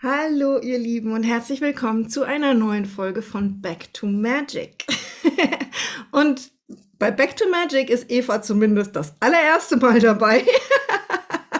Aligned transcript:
Hallo 0.00 0.60
ihr 0.60 0.78
Lieben 0.78 1.10
und 1.10 1.24
herzlich 1.24 1.60
willkommen 1.60 2.08
zu 2.08 2.22
einer 2.22 2.54
neuen 2.54 2.86
Folge 2.86 3.20
von 3.20 3.60
Back 3.60 3.92
to 3.92 4.06
Magic. 4.06 4.86
und 6.12 6.52
bei 7.00 7.10
Back 7.10 7.36
to 7.36 7.48
Magic 7.48 7.90
ist 7.90 8.08
Eva 8.08 8.40
zumindest 8.40 8.94
das 8.94 9.14
allererste 9.18 9.76
Mal 9.76 9.98
dabei. 9.98 10.44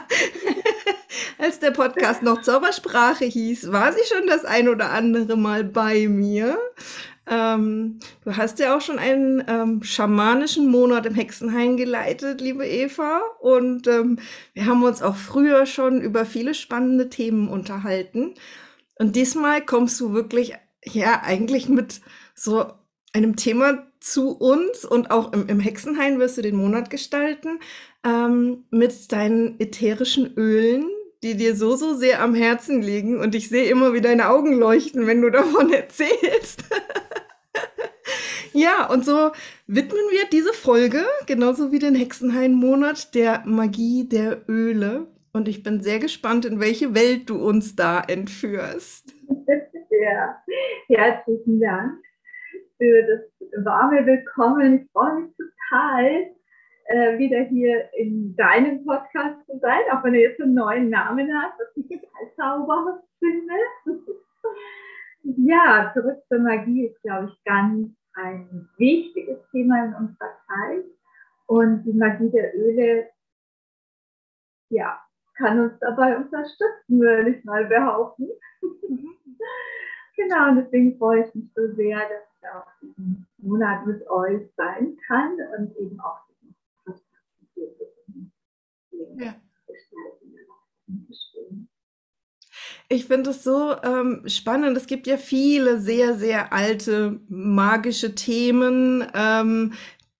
Als 1.38 1.58
der 1.58 1.72
Podcast 1.72 2.22
noch 2.22 2.40
Zaubersprache 2.40 3.24
hieß, 3.24 3.72
war 3.72 3.92
sie 3.92 4.04
schon 4.08 4.28
das 4.28 4.44
ein 4.44 4.68
oder 4.68 4.90
andere 4.90 5.36
Mal 5.36 5.64
bei 5.64 6.06
mir. 6.06 6.56
Ähm, 7.28 7.98
du 8.24 8.36
hast 8.36 8.58
ja 8.58 8.76
auch 8.76 8.80
schon 8.80 8.98
einen 8.98 9.42
ähm, 9.46 9.82
schamanischen 9.82 10.68
Monat 10.68 11.06
im 11.06 11.14
Hexenhain 11.14 11.76
geleitet, 11.76 12.40
liebe 12.40 12.66
Eva. 12.66 13.20
Und 13.40 13.86
ähm, 13.86 14.18
wir 14.54 14.66
haben 14.66 14.82
uns 14.82 15.02
auch 15.02 15.16
früher 15.16 15.66
schon 15.66 16.00
über 16.00 16.24
viele 16.24 16.54
spannende 16.54 17.08
Themen 17.10 17.48
unterhalten. 17.48 18.34
Und 18.98 19.16
diesmal 19.16 19.64
kommst 19.64 20.00
du 20.00 20.12
wirklich, 20.12 20.54
ja, 20.84 21.22
eigentlich 21.22 21.68
mit 21.68 22.00
so 22.34 22.72
einem 23.12 23.36
Thema 23.36 23.86
zu 24.00 24.30
uns 24.30 24.84
und 24.84 25.10
auch 25.10 25.32
im, 25.32 25.48
im 25.48 25.60
Hexenhain 25.60 26.18
wirst 26.18 26.38
du 26.38 26.42
den 26.42 26.56
Monat 26.56 26.90
gestalten 26.90 27.58
ähm, 28.04 28.64
mit 28.70 29.12
deinen 29.12 29.58
ätherischen 29.60 30.34
Ölen, 30.36 30.88
die 31.22 31.36
dir 31.36 31.56
so, 31.56 31.74
so 31.74 31.94
sehr 31.94 32.22
am 32.22 32.34
Herzen 32.34 32.80
liegen. 32.80 33.18
Und 33.18 33.34
ich 33.34 33.48
sehe 33.48 33.70
immer, 33.70 33.92
wie 33.92 34.00
deine 34.00 34.28
Augen 34.28 34.52
leuchten, 34.52 35.06
wenn 35.06 35.20
du 35.20 35.30
davon 35.30 35.72
erzählst. 35.72 36.64
Ja, 38.58 38.90
und 38.90 39.04
so 39.04 39.30
widmen 39.68 40.10
wir 40.10 40.28
diese 40.32 40.52
Folge, 40.52 41.04
genauso 41.28 41.70
wie 41.70 41.78
den 41.78 41.94
Hexenhain-Monat, 41.94 43.14
der 43.14 43.44
Magie 43.46 44.08
der 44.08 44.48
Öle. 44.48 45.06
Und 45.32 45.46
ich 45.46 45.62
bin 45.62 45.80
sehr 45.80 46.00
gespannt, 46.00 46.44
in 46.44 46.58
welche 46.58 46.92
Welt 46.92 47.30
du 47.30 47.36
uns 47.36 47.76
da 47.76 48.00
entführst. 48.00 49.14
Ja, 50.00 50.36
herzlichen 50.86 51.60
Dank 51.60 52.00
für 52.76 53.02
das 53.02 53.64
warme 53.64 54.06
Willkommen. 54.06 54.80
Ich 54.80 54.90
freue 54.92 55.22
mich 55.22 55.32
total, 55.36 56.30
äh, 56.84 57.18
wieder 57.18 57.40
hier 57.44 57.92
in 57.94 58.36
deinem 58.36 58.84
Podcast 58.84 59.44
zu 59.46 59.58
sein, 59.58 59.80
auch 59.90 60.04
wenn 60.04 60.14
er 60.14 60.20
jetzt 60.20 60.40
einen 60.40 60.54
neuen 60.54 60.88
Namen 60.90 61.28
hat, 61.36 61.52
was 61.58 61.76
ich 61.76 61.88
total 61.88 62.34
zauberhaft 62.36 63.04
finde. 63.18 63.54
ja, 65.48 65.90
zurück 65.94 66.18
zur 66.28 66.38
Magie 66.40 66.86
ist, 66.86 67.02
glaube 67.02 67.32
ich, 67.32 67.44
ganz 67.44 67.97
ein 68.18 68.68
wichtiges 68.76 69.38
Thema 69.50 69.84
in 69.84 69.94
unserer 69.94 70.36
Zeit. 70.46 70.84
Und 71.46 71.84
die 71.84 71.92
Magie 71.92 72.30
der 72.30 72.54
Öle, 72.54 73.08
ja, 74.70 75.00
kann 75.36 75.60
uns 75.60 75.78
dabei 75.80 76.16
unterstützen, 76.16 77.00
würde 77.00 77.30
ich 77.30 77.44
mal 77.44 77.64
behaupten. 77.64 78.28
Mhm. 78.60 79.14
genau, 80.16 80.50
und 80.50 80.56
deswegen 80.56 80.98
freue 80.98 81.24
ich 81.24 81.34
mich 81.34 81.50
so 81.54 81.72
sehr, 81.74 81.98
dass 81.98 82.24
ich 82.36 82.48
auch 82.48 82.66
diesen 82.82 83.26
Monat 83.38 83.86
mit 83.86 84.06
euch 84.10 84.50
sein 84.56 84.96
kann 85.06 85.38
und 85.56 85.76
eben 85.76 85.98
auch 86.00 86.20
diesen 86.28 86.54
Podcast 86.84 87.04
ja. 89.18 89.34
Ich 92.90 93.04
finde 93.04 93.30
es 93.30 93.44
so 93.44 93.74
ähm, 93.82 94.22
spannend. 94.26 94.76
Es 94.76 94.86
gibt 94.86 95.06
ja 95.06 95.18
viele 95.18 95.78
sehr, 95.78 96.14
sehr 96.16 96.52
alte 96.52 97.20
magische 97.28 98.14
Themen, 98.14 99.06
ähm, 99.14 99.74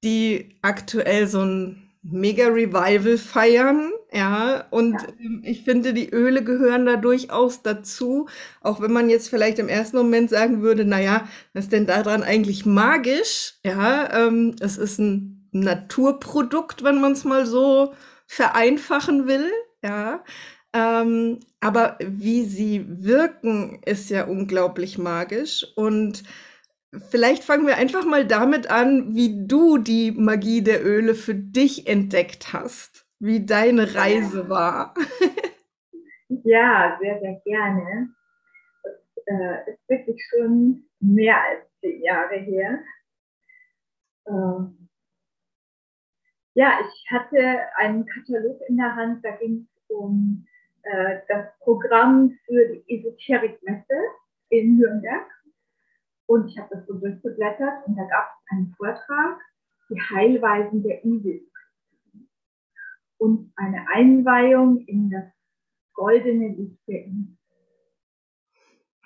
die 0.05 0.57
aktuell 0.61 1.27
so 1.27 1.41
ein 1.41 1.89
Mega-Revival 2.03 3.17
feiern. 3.17 3.91
Ja, 4.13 4.67
und 4.71 4.95
ja. 5.01 5.09
Ähm, 5.19 5.43
ich 5.45 5.65
finde, 5.65 5.95
die 5.95 6.11
Öle 6.11 6.45
gehören 6.45 6.85
da 6.85 6.97
durchaus 6.97 7.63
dazu. 7.63 8.29
Auch 8.61 8.81
wenn 8.83 8.93
man 8.93 9.09
jetzt 9.09 9.31
vielleicht 9.31 9.59
im 9.59 9.69
ersten 9.69 9.97
Moment 9.97 10.29
sagen 10.29 10.61
würde, 10.63 10.85
naja, 10.85 11.27
was 11.55 11.65
ist 11.65 11.73
denn 11.73 11.87
daran 11.87 12.23
eigentlich 12.23 12.67
magisch? 12.67 13.55
Ja, 13.65 14.27
ähm, 14.27 14.57
es 14.61 14.77
ist 14.77 14.99
ein 14.99 15.49
Naturprodukt, 15.53 16.85
wenn 16.85 17.01
man 17.01 17.13
es 17.13 17.25
mal 17.25 17.47
so 17.47 17.95
vereinfachen 18.27 19.27
will. 19.27 19.51
Ja, 19.83 20.23
ähm, 20.75 21.41
aber 21.61 21.99
wie 22.01 22.45
sie 22.45 22.85
wirken, 22.89 23.81
ist 23.85 24.11
ja 24.11 24.25
unglaublich 24.25 24.99
magisch. 24.99 25.67
Und 25.77 26.23
vielleicht 27.11 27.45
fangen 27.45 27.67
wir 27.67 27.77
einfach 27.77 28.05
mal 28.05 28.27
damit 28.27 28.71
an, 28.71 29.15
wie 29.15 29.47
du 29.47 29.79
die 29.79 30.13
Magie 30.13 30.63
der 30.63 30.85
Öle 30.85 31.15
für 31.15 31.35
dich 31.35 31.87
entdeckt 31.87 32.53
hast, 32.53 33.07
wie 33.19 33.45
deine 33.45 33.95
Reise 33.95 34.49
war. 34.49 34.95
Ja, 36.45 36.99
sehr, 37.01 37.21
sehr 37.21 37.41
gerne. 37.45 38.11
Das 38.83 38.95
äh, 39.27 39.71
ist 39.71 39.89
wirklich 39.89 40.23
schon 40.31 40.85
mehr 41.01 41.43
als 41.43 41.65
zehn 41.81 42.03
Jahre 42.03 42.37
her. 42.37 42.79
Ähm, 44.27 44.89
ja, 46.55 46.81
ich 46.81 47.11
hatte 47.11 47.61
einen 47.77 48.05
Katalog 48.07 48.61
in 48.69 48.77
der 48.77 48.95
Hand, 48.95 49.25
da 49.25 49.31
ging 49.37 49.69
es 49.71 49.91
um 49.91 50.47
äh, 50.91 51.21
das 51.29 51.47
Programm 51.61 52.39
für 52.47 52.69
die 52.69 52.85
Esoterikmesse 52.89 53.95
in 54.49 54.79
Nürnberg. 54.79 55.27
Und 56.27 56.49
ich 56.49 56.59
habe 56.59 56.77
das 56.77 56.87
so 56.87 56.95
durchgeblättert 56.95 57.87
und 57.87 57.97
da 57.97 58.05
gab 58.05 58.31
es 58.31 58.53
einen 58.53 58.75
Vortrag, 58.77 59.41
die 59.89 60.01
Heilweisen 60.01 60.83
der 60.83 61.05
Isis. 61.05 61.43
Und 63.19 63.53
eine 63.57 63.87
Einweihung 63.93 64.79
in 64.87 65.11
das 65.11 65.25
goldene 65.95 66.49
Licht 66.49 66.81
der 66.87 67.07
Isis. 67.07 67.39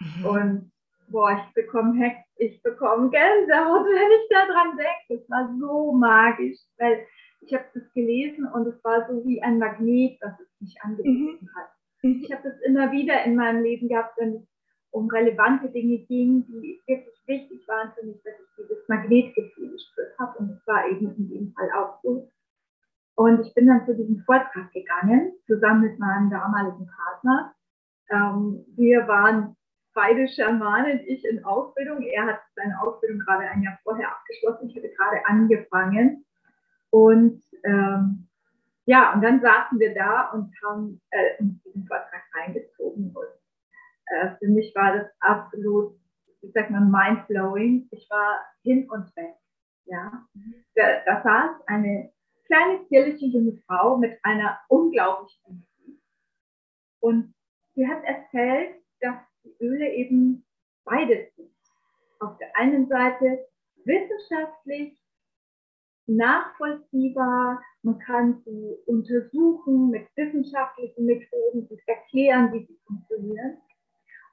Mhm. 0.00 0.26
Und 0.26 0.72
boah, 1.08 1.32
ich 1.32 1.54
bekomme 1.54 1.98
Hex, 1.98 2.18
ich 2.36 2.62
bekomme 2.62 3.10
Gänsehaut, 3.10 3.86
wenn 3.86 4.20
ich 4.20 4.28
daran 4.28 4.76
denke. 4.76 5.22
Es 5.22 5.30
war 5.30 5.54
so 5.58 5.92
magisch, 5.92 6.58
weil 6.78 7.06
ich 7.44 7.52
habe 7.54 7.64
das 7.74 7.92
gelesen 7.92 8.46
und 8.46 8.66
es 8.66 8.82
war 8.84 9.06
so 9.08 9.24
wie 9.24 9.42
ein 9.42 9.58
Magnet, 9.58 10.18
was 10.20 10.38
es 10.40 10.48
mich 10.60 10.76
angezogen 10.82 11.38
mhm. 11.40 11.48
hat. 11.56 11.70
Mhm. 12.02 12.22
Ich 12.24 12.32
habe 12.32 12.48
das 12.48 12.60
immer 12.62 12.92
wieder 12.92 13.24
in 13.24 13.36
meinem 13.36 13.62
Leben 13.62 13.88
gehabt, 13.88 14.16
wenn 14.18 14.36
es 14.36 14.42
um 14.90 15.08
relevante 15.08 15.70
Dinge 15.70 15.98
ging, 16.06 16.44
die 16.46 16.80
wirklich 16.86 17.16
wichtig 17.26 17.66
waren 17.66 17.92
für 17.94 18.06
mich, 18.06 18.22
dass 18.22 18.34
ich 18.34 18.64
dieses 18.64 18.88
Magnetgefühl 18.88 19.70
gespürt 19.70 20.18
habe. 20.18 20.38
Und 20.38 20.50
es 20.50 20.66
war 20.66 20.86
eben 20.86 21.14
in 21.16 21.28
dem 21.28 21.52
Fall 21.52 21.70
auch 21.72 21.98
so. 22.02 22.30
Und 23.14 23.46
ich 23.46 23.54
bin 23.54 23.66
dann 23.66 23.86
zu 23.86 23.94
diesem 23.94 24.22
Vortrag 24.24 24.70
gegangen, 24.72 25.32
zusammen 25.46 25.82
mit 25.82 25.98
meinem 25.98 26.30
damaligen 26.30 26.86
Partner. 26.86 27.54
Ähm, 28.10 28.64
wir 28.76 29.08
waren 29.08 29.56
beide 29.94 30.28
Schamanen, 30.28 31.00
ich 31.06 31.24
in 31.24 31.44
Ausbildung. 31.44 32.02
Er 32.02 32.26
hat 32.26 32.40
seine 32.54 32.80
Ausbildung 32.82 33.20
gerade 33.20 33.48
ein 33.48 33.62
Jahr 33.62 33.78
vorher 33.82 34.10
abgeschlossen. 34.10 34.68
Ich 34.68 34.76
hatte 34.76 34.90
gerade 34.90 35.26
angefangen. 35.26 36.24
Und 36.92 37.42
ähm, 37.64 38.28
ja, 38.84 39.14
und 39.14 39.22
dann 39.22 39.40
saßen 39.40 39.78
wir 39.78 39.94
da 39.94 40.30
und 40.32 40.52
haben 40.62 41.00
äh, 41.10 41.36
diesen 41.40 41.86
Vortrag 41.86 42.22
reingezogen. 42.34 43.14
Und 43.14 43.28
äh, 44.06 44.36
für 44.38 44.48
mich 44.48 44.74
war 44.74 44.98
das 44.98 45.06
absolut, 45.20 45.96
ich 46.42 46.52
sag 46.52 46.70
mal, 46.70 46.80
mindblowing. 46.80 47.88
Ich 47.92 48.08
war 48.10 48.44
hin 48.62 48.90
und 48.90 49.14
weg. 49.16 49.34
Ja, 49.86 50.26
da, 50.74 50.82
da 51.06 51.22
saß 51.22 51.66
eine 51.66 52.12
kleine, 52.46 52.86
zierliche 52.88 53.26
junge 53.26 53.56
Frau 53.66 53.96
mit 53.96 54.18
einer 54.22 54.58
unglaublichen 54.68 55.42
Energie. 55.46 56.00
Und 57.00 57.34
sie 57.74 57.88
hat 57.88 58.04
erzählt, 58.04 58.76
dass 59.00 59.16
die 59.44 59.56
Öle 59.60 59.92
eben 59.92 60.44
beides 60.84 61.34
sind. 61.36 61.50
Auf 62.20 62.36
der 62.38 62.54
einen 62.56 62.86
Seite 62.88 63.46
wissenschaftlich 63.84 65.01
nachvollziehbar, 66.06 67.62
man 67.82 67.98
kann 67.98 68.42
sie 68.44 68.76
untersuchen 68.86 69.90
mit 69.90 70.06
wissenschaftlichen 70.16 71.06
Methoden 71.06 71.66
und 71.66 71.80
erklären, 71.86 72.52
wie 72.52 72.66
sie 72.66 72.78
funktionieren. 72.86 73.58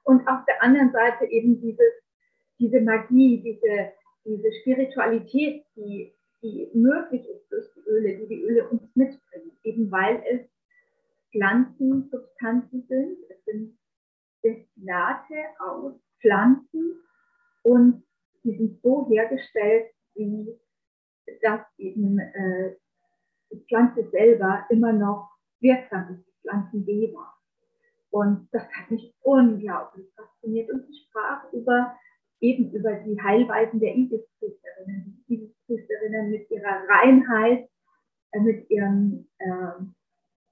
Und 0.04 0.26
auf 0.28 0.44
der 0.46 0.62
anderen 0.62 0.92
Seite 0.92 1.26
eben 1.26 1.60
dieses, 1.60 1.92
diese 2.58 2.80
Magie, 2.80 3.40
diese, 3.42 3.92
diese 4.24 4.52
Spiritualität, 4.60 5.64
die, 5.76 6.12
die 6.42 6.70
möglich 6.74 7.26
ist 7.28 7.50
durch 7.50 7.66
die 7.74 7.88
Öle, 7.88 8.18
die 8.18 8.26
die 8.28 8.42
Öle 8.42 8.68
uns 8.68 8.82
mitbringen, 8.94 9.52
eben 9.64 9.90
weil 9.90 10.22
es 10.28 10.40
Pflanzensubstanzen 11.32 12.86
sind. 12.88 13.18
Es 13.28 13.44
sind 13.44 13.78
Destillate 14.42 15.34
aus 15.58 15.94
Pflanzen 16.20 17.00
und 17.62 18.02
die 18.42 18.56
sind 18.56 18.80
so 18.82 19.06
hergestellt, 19.08 19.90
wie 20.14 20.58
dass 21.42 21.60
eben 21.78 22.18
äh, 22.18 22.76
die 23.52 23.64
Pflanze 23.68 24.08
selber 24.10 24.64
immer 24.70 24.92
noch 24.92 25.30
wirksam 25.60 26.14
ist, 26.14 26.26
die 26.26 26.40
Pflanzenweber. 26.42 27.34
Und 28.10 28.48
das 28.52 28.62
hat 28.72 28.90
mich 28.90 29.14
unglaublich 29.22 30.06
fasziniert. 30.16 30.70
Und 30.70 30.86
sie 30.86 30.98
sprach 31.06 31.52
über, 31.52 31.96
eben 32.40 32.72
über 32.72 32.92
die 32.94 33.20
Heilweisen 33.20 33.80
der 33.80 33.96
Isis-Priesterinnen. 33.96 35.24
Die 35.28 35.34
Isis-Priesterinnen 35.34 36.30
mit 36.30 36.50
ihrer 36.50 36.88
Reinheit, 36.88 37.68
äh, 38.32 38.40
mit 38.40 38.68
ihrem, 38.70 39.28
äh, 39.38 39.82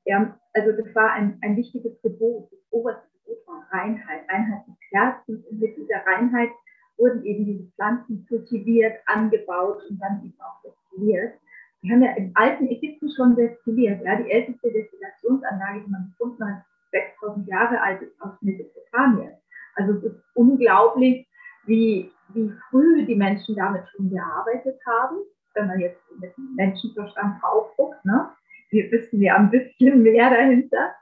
ihrem, 0.04 0.34
also 0.52 0.72
das 0.72 0.94
war 0.94 1.12
ein, 1.12 1.38
ein 1.42 1.56
wichtiges 1.56 2.00
Gebot, 2.02 2.52
das 2.52 2.60
oberste 2.70 3.08
gut 3.24 3.38
war, 3.46 3.66
Reinheit, 3.70 4.28
Reinheit 4.28 4.66
des 4.66 4.76
Herzens. 4.92 5.46
Und 5.46 5.60
mit 5.60 5.76
dieser 5.76 6.06
Reinheit 6.06 6.50
wurden 6.98 7.24
eben 7.24 7.44
diese 7.44 7.70
Pflanzen 7.72 8.26
kultiviert, 8.28 8.98
angebaut 9.06 9.82
und 9.88 9.98
dann 10.00 10.22
eben 10.24 10.34
auch 10.40 10.60
destilliert. 10.62 11.34
Die 11.82 11.92
haben 11.92 12.02
ja 12.02 12.12
im 12.16 12.32
alten 12.34 12.66
Ägypten 12.68 13.08
schon 13.14 13.36
destilliert. 13.36 14.04
Ja, 14.04 14.16
die 14.16 14.30
älteste 14.30 14.70
Destillationsanlage, 14.70 15.82
die 15.84 15.90
man 15.90 16.08
gefunden 16.10 16.44
hat, 16.44 16.62
6000 16.90 17.46
Jahre 17.46 17.80
alt 17.80 18.02
ist 18.02 18.20
aus 18.20 18.32
Mesopotamien. 18.40 19.32
Also 19.76 19.92
es 19.94 20.04
ist 20.04 20.24
unglaublich, 20.34 21.26
wie, 21.66 22.10
wie 22.34 22.52
früh 22.70 23.04
die 23.06 23.14
Menschen 23.14 23.54
damit 23.54 23.88
schon 23.90 24.10
gearbeitet 24.10 24.80
haben, 24.86 25.18
wenn 25.54 25.68
man 25.68 25.78
jetzt 25.78 26.00
mit 26.18 26.32
Menschenverstand 26.56 27.40
drauf 27.40 27.76
guckt. 27.76 28.04
Ne? 28.04 28.28
Wir 28.70 28.90
wissen 28.90 29.22
ja 29.22 29.36
ein 29.36 29.50
bisschen 29.50 30.02
mehr 30.02 30.30
dahinter. 30.30 30.94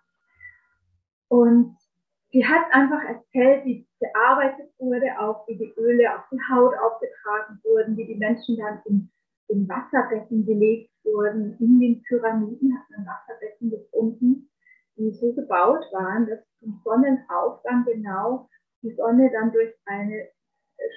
Und 1.29 1.77
sie 2.31 2.47
hat 2.47 2.67
einfach 2.73 3.03
erzählt, 3.05 3.65
wie 3.65 3.86
gearbeitet 4.01 4.71
wurde, 4.79 5.07
auch 5.19 5.47
wie 5.49 5.57
die 5.57 5.73
Öle 5.77 6.15
auf 6.15 6.25
die 6.31 6.41
Haut 6.51 6.75
aufgetragen 6.79 7.61
wurden, 7.65 7.97
wie 7.97 8.07
die 8.07 8.17
Menschen 8.17 8.57
dann 8.59 8.81
in, 8.85 9.11
in 9.49 9.69
Wasserbecken 9.69 10.45
gelegt 10.45 10.91
wurden. 11.05 11.57
In 11.59 11.81
den 11.81 12.03
Pyramiden 12.03 12.77
hat 12.77 12.91
man 12.91 13.07
Wasserbecken 13.07 13.71
gefunden, 13.71 14.51
die 14.97 15.11
so 15.13 15.33
gebaut 15.33 15.85
waren, 15.93 16.27
dass 16.27 16.41
zum 16.61 16.81
Sonnenaufgang 16.85 17.85
genau 17.85 18.49
die 18.83 18.95
Sonne 18.95 19.31
dann 19.33 19.53
durch 19.53 19.75
eine 19.87 20.29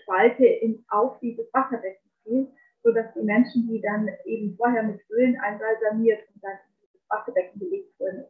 Spalte 0.03 0.45
in, 0.45 0.83
auf 0.89 1.19
dieses 1.19 1.51
Wasserbecken 1.53 2.09
fiel, 2.23 2.47
sodass 2.83 3.13
die 3.13 3.23
Menschen, 3.23 3.67
die 3.67 3.81
dann 3.81 4.09
eben 4.25 4.55
vorher 4.57 4.83
mit 4.83 4.99
Ölen 5.09 5.39
einbalsamiert 5.39 6.21
und 6.33 6.43
dann 6.43 6.51
in 6.51 6.87
dieses 6.87 7.09
Wasserbecken 7.09 7.59
gelegt 7.59 7.99
wurden, 7.99 8.25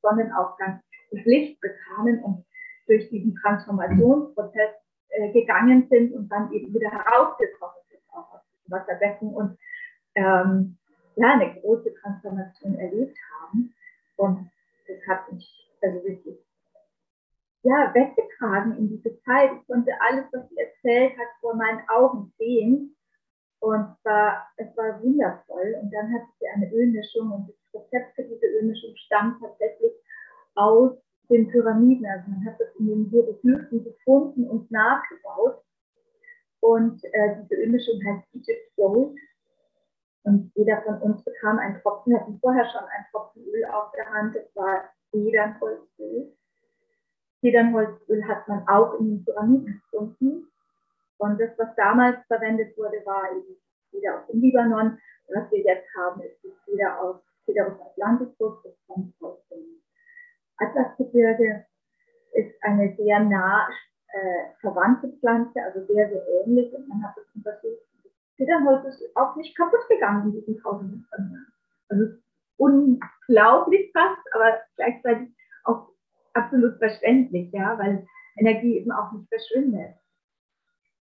Sonnenaufgang 0.00 0.80
das 1.10 1.24
Licht 1.24 1.60
bekamen 1.60 2.22
und 2.24 2.44
durch 2.92 3.08
diesen 3.08 3.34
Transformationsprozess 3.36 4.74
äh, 5.08 5.32
gegangen 5.32 5.86
sind 5.88 6.12
und 6.12 6.28
dann 6.28 6.52
eben 6.52 6.74
wieder 6.74 6.90
herausgekommen 6.90 7.76
sind 7.88 8.00
auch 8.12 8.34
aus 8.34 8.40
dem 8.66 8.72
Wasserbecken 8.72 9.32
und 9.32 9.58
ähm, 10.14 10.76
ja, 11.16 11.32
eine 11.32 11.58
große 11.60 11.94
Transformation 12.02 12.74
erlebt 12.74 13.16
haben. 13.40 13.74
Und 14.16 14.50
das 14.86 14.98
hat 15.08 15.32
mich 15.32 15.70
also 15.80 16.04
wirklich 16.04 16.38
ja, 17.62 17.94
weggetragen 17.94 18.76
in 18.76 18.88
diese 18.90 19.18
Zeit. 19.22 19.52
Ich 19.58 19.66
konnte 19.66 19.92
alles, 20.00 20.26
was 20.32 20.48
sie 20.50 20.58
erzählt 20.58 21.12
hat, 21.18 21.28
vor 21.40 21.54
meinen 21.54 21.80
Augen 21.88 22.32
sehen. 22.38 22.96
Und 23.60 23.94
war, 24.02 24.48
es 24.56 24.76
war 24.76 25.00
wundervoll. 25.02 25.76
Und 25.80 25.92
dann 25.92 26.12
hatte 26.12 26.26
sie 26.40 26.48
eine 26.48 26.70
Ölmischung 26.72 27.30
und 27.30 27.48
das 27.48 27.82
Rezept 27.82 28.16
für 28.16 28.24
diese 28.24 28.46
Ölmischung 28.58 28.96
stammt 28.96 29.40
tatsächlich 29.40 29.92
aus 30.56 30.98
den 31.28 31.48
Pyramiden. 31.48 32.06
Also 32.06 32.30
man 32.30 32.44
hat 32.44 32.60
das 32.60 32.68
in 32.78 32.86
den 32.86 33.04
Hieroglyphen 33.10 33.84
gefunden 33.84 34.48
und 34.48 34.70
nachgebaut. 34.70 35.62
Und 36.60 37.02
äh, 37.04 37.36
diese 37.42 37.60
Ölmischung 37.60 38.00
heißt 38.04 38.34
Egypt 38.34 38.76
Gold. 38.76 39.16
Und 40.24 40.52
jeder 40.54 40.80
von 40.82 40.98
uns 41.02 41.22
bekam 41.24 41.58
einen 41.58 41.80
Tropfen, 41.80 42.14
hatten 42.14 42.38
vorher 42.40 42.64
schon 42.66 42.84
einen 42.84 43.06
Tropfen 43.10 43.44
Öl 43.44 43.64
auf 43.66 43.90
der 43.92 44.08
Hand. 44.12 44.36
Das 44.36 44.54
war 44.54 44.84
Zedernholzöl. 45.10 46.32
Zedernholzöl 47.40 48.28
hat 48.28 48.46
man 48.46 48.66
auch 48.68 48.94
in 49.00 49.08
den 49.08 49.24
Pyramiden 49.24 49.82
gefunden. 49.90 50.46
Und 51.18 51.40
das, 51.40 51.50
was 51.58 51.74
damals 51.76 52.24
verwendet 52.26 52.76
wurde, 52.78 53.04
war 53.04 53.30
eben 53.32 53.56
Zeder 53.90 54.20
aus 54.20 54.26
dem 54.28 54.40
Libanon. 54.40 54.98
Was 55.28 55.50
wir 55.50 55.60
jetzt 55.60 55.88
haben, 55.96 56.20
ist 56.22 56.36
die 56.42 56.52
Zeder 56.64 57.00
aus, 57.00 57.16
Zeder 57.46 57.66
aus 57.66 57.80
Atlantikus. 57.80 58.62
Das 58.62 58.72
kommt 58.86 59.14
aus 59.20 59.38
dem 59.50 59.71
Atlasgebirge 60.58 61.64
ist 62.34 62.54
eine 62.62 62.94
sehr 62.96 63.20
nah 63.20 63.68
äh, 64.08 64.54
verwandte 64.60 65.08
Pflanze, 65.20 65.62
also 65.62 65.84
sehr, 65.86 66.08
sehr 66.08 66.22
ähnlich. 66.44 66.72
Und 66.74 66.88
man 66.88 67.02
hat 67.02 67.16
es 67.16 67.34
untersucht. 67.34 67.82
Zedernholz 68.36 68.84
ist 68.86 69.16
auch 69.16 69.36
nicht 69.36 69.56
kaputt 69.56 69.88
gegangen 69.88 70.26
in 70.26 70.32
diesen 70.32 70.58
tausenden 70.62 71.06
von 71.10 71.30
Jahren. 71.30 71.52
Also 71.88 72.04
unglaublich 72.56 73.90
fast, 73.92 74.22
aber 74.34 74.60
gleichzeitig 74.76 75.28
auch 75.64 75.88
absolut 76.32 76.78
verständlich, 76.78 77.52
ja, 77.52 77.78
weil 77.78 78.06
Energie 78.36 78.78
eben 78.78 78.92
auch 78.92 79.12
nicht 79.12 79.28
verschwindet. 79.28 79.94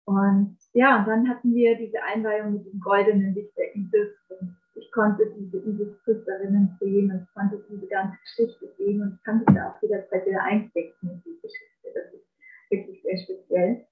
Und 0.04 0.58
ja, 0.74 0.98
und 0.98 1.08
dann 1.08 1.28
hatten 1.28 1.54
wir 1.54 1.76
diese 1.76 2.02
Einweihung 2.02 2.54
mit 2.54 2.66
dem 2.66 2.80
goldenen 2.80 3.34
Licht 3.34 3.56
der 3.56 3.74
und 3.74 4.56
ich 4.76 4.90
konnte 4.92 5.32
diese 5.38 5.58
Ibis-Künstlerinnen 5.58 6.76
sehen 6.80 7.10
und 7.10 7.28
konnte 7.34 7.64
diese 7.68 7.86
ganze 7.86 8.16
Geschichte 8.22 8.72
sehen 8.76 9.02
und 9.02 9.14
ich 9.14 9.22
kann 9.24 9.38
mich 9.38 9.54
da 9.54 9.70
auch 9.70 9.82
jederzeit 9.82 10.26
wieder 10.26 10.42
einklicken 10.42 11.10
in 11.10 11.22
die 11.24 11.40
Geschichte. 11.40 11.88
Das 11.94 12.12
ist 12.12 12.26
wirklich 12.70 13.02
sehr 13.02 13.18
speziell. 13.18 13.86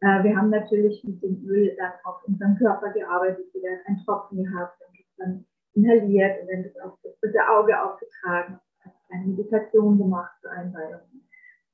Äh, 0.00 0.24
wir 0.24 0.36
haben 0.36 0.50
natürlich 0.50 1.02
mit 1.04 1.22
dem 1.22 1.44
Öl 1.46 1.76
dann 1.76 1.92
auf 2.04 2.24
unseren 2.26 2.56
Körper 2.56 2.90
gearbeitet, 2.92 3.52
wieder 3.54 3.70
einen 3.86 4.04
Tropfen 4.04 4.42
gehabt 4.42 4.80
und 4.80 4.98
dann 5.18 5.46
inhaliert 5.74 6.42
und 6.42 6.50
dann 6.50 6.64
das 6.64 6.76
auf 6.82 6.98
das 7.02 7.18
dritte 7.20 7.48
Auge 7.48 7.80
aufgetragen, 7.80 8.58
eine 9.10 9.26
Meditation 9.26 9.98
gemacht 9.98 10.32
zur 10.40 10.50
Einweihung. 10.50 11.00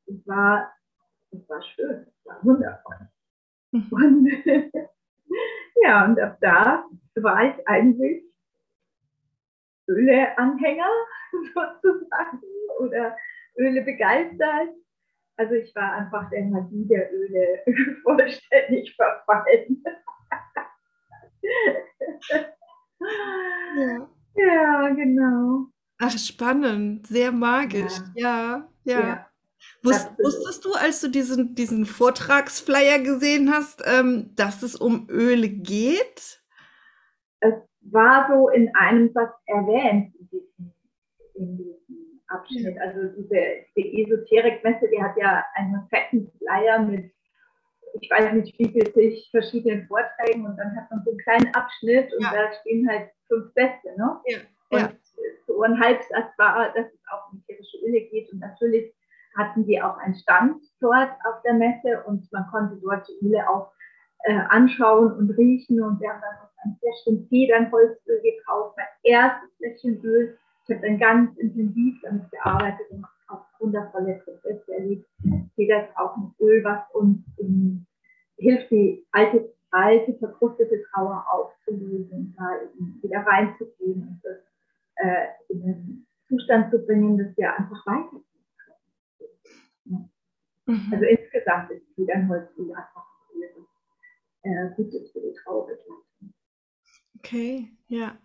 Es 0.06 0.26
war, 0.26 0.72
es 1.30 1.48
war 1.48 1.62
schön, 1.62 2.06
es 2.06 2.26
war 2.26 2.44
wundervoll. 2.44 3.08
Mhm. 3.70 3.88
Und 3.92 4.28
ja, 5.82 6.04
und 6.04 6.20
ab 6.20 6.38
da 6.40 6.84
war 7.16 7.44
ich 7.44 7.68
eigentlich 7.68 8.24
Öle-Anhänger 9.88 10.90
sozusagen 11.54 12.42
oder 12.80 13.16
Öle 13.56 13.82
begeistert. 13.82 14.70
Also 15.36 15.54
ich 15.54 15.74
war 15.74 15.92
einfach 15.92 16.28
der 16.30 16.44
Magie 16.46 16.86
der 16.88 17.12
Öle 17.12 17.62
vollständig 18.02 18.94
verfallen. 18.96 19.84
ja. 23.76 24.10
ja, 24.34 24.88
genau. 24.90 25.66
Ach, 26.00 26.16
spannend, 26.16 27.06
sehr 27.06 27.32
magisch. 27.32 27.94
Ja, 28.14 28.68
ja. 28.84 29.00
ja. 29.00 29.30
Wus 29.82 30.08
wusstest 30.18 30.64
du, 30.64 30.72
als 30.72 31.00
du 31.00 31.08
diesen, 31.08 31.54
diesen 31.54 31.86
Vortragsflyer 31.86 33.00
gesehen 33.00 33.52
hast, 33.52 33.82
ähm, 33.84 34.34
dass 34.34 34.62
es 34.62 34.76
um 34.76 35.08
Öle 35.10 35.48
geht? 35.48 36.40
Es 37.40 37.54
war 37.92 38.28
so 38.28 38.48
in 38.48 38.74
einem 38.74 39.12
Satz 39.12 39.34
erwähnt 39.46 40.14
in 40.18 40.28
diesem, 40.28 40.72
in 41.34 41.56
diesem 41.56 42.20
Abschnitt. 42.28 42.78
Also 42.80 43.08
diese 43.16 43.64
die 43.76 44.02
Esoterikmesse, 44.02 44.88
die 44.88 45.02
hat 45.02 45.16
ja 45.16 45.44
einen 45.54 45.86
fetten 45.88 46.30
Flyer 46.38 46.80
mit, 46.80 47.10
ich 48.00 48.10
weiß 48.10 48.32
nicht 48.34 48.58
wie 48.58 48.68
viel, 48.68 49.22
verschiedenen 49.30 49.86
Vorträgen 49.86 50.46
und 50.46 50.56
dann 50.56 50.76
hat 50.76 50.90
man 50.90 51.02
so 51.04 51.10
einen 51.10 51.20
kleinen 51.20 51.54
Abschnitt 51.54 52.12
und 52.14 52.22
ja. 52.22 52.32
da 52.32 52.52
stehen 52.60 52.88
halt 52.88 53.10
fünf 53.26 53.52
Sätze, 53.54 53.96
ne? 53.96 54.20
Ja. 54.26 54.38
Und 54.70 54.80
ja. 54.80 54.92
so 55.46 55.62
ein 55.62 55.80
Halbsatz 55.80 56.36
war, 56.36 56.72
dass 56.74 56.86
es 56.86 57.00
auch 57.10 57.32
um 57.32 57.42
ätherische 57.46 57.78
Öle 57.78 58.02
geht 58.02 58.30
und 58.32 58.40
natürlich 58.40 58.92
hatten 59.36 59.64
die 59.64 59.80
auch 59.80 59.96
einen 59.98 60.14
Stand 60.16 60.62
dort 60.80 61.10
auf 61.24 61.40
der 61.44 61.54
Messe 61.54 62.02
und 62.06 62.30
man 62.32 62.46
konnte 62.50 62.76
dort 62.82 63.08
die 63.08 63.26
Öle 63.26 63.48
auch 63.48 63.72
äh, 64.24 64.40
anschauen 64.48 65.12
und 65.12 65.30
riechen 65.30 65.80
und 65.80 66.00
wir 66.00 66.10
haben 66.10 66.20
dann 66.20 66.42
uns 66.42 66.58
ein 66.64 66.76
Fläschchen 66.80 67.28
Federnholzöl 67.28 68.20
gekauft, 68.22 68.76
mein 68.76 68.86
erstes 69.04 69.50
Fläschchen 69.56 70.02
Öl. 70.02 70.36
Ich 70.64 70.74
habe 70.74 70.86
dann 70.86 70.98
ganz 70.98 71.36
intensiv 71.38 72.00
damit 72.02 72.30
gearbeitet 72.30 72.86
und 72.90 73.06
auch 73.28 73.44
wundervolle 73.58 74.20
Prozesse 74.24 74.74
erlebt. 74.74 75.08
Feder 75.54 75.84
ist 75.84 75.96
auch 75.96 76.16
ein 76.16 76.34
Öl, 76.40 76.62
was 76.64 76.80
uns 76.92 77.18
in, 77.38 77.86
hilft, 78.36 78.70
die 78.70 79.06
alte, 79.12 79.54
alte, 79.70 80.14
verkrustete 80.14 80.82
Trauer 80.92 81.24
aufzulösen, 81.30 82.34
da 82.36 82.44
eben 82.62 82.98
wieder 83.02 83.20
reinzugehen 83.20 84.02
und 84.02 84.20
das 84.22 84.38
äh, 84.96 85.26
in 85.48 85.62
einen 85.62 86.06
Zustand 86.28 86.70
zu 86.70 86.84
bringen, 86.84 87.18
dass 87.18 87.36
wir 87.36 87.56
einfach 87.56 87.86
weitergehen 87.86 88.24
können. 89.86 90.10
Mhm. 90.66 90.92
Also 90.92 91.04
insgesamt 91.04 91.70
ist 91.70 91.86
Federnholzöl 91.94 92.74
einfach 92.74 93.08
äh, 94.42 94.68
Gutes 94.76 95.10
für 95.12 95.20
die 95.20 95.34
Trauerbegleitung. 95.42 96.04
Okay, 97.18 97.70
ja. 97.88 98.18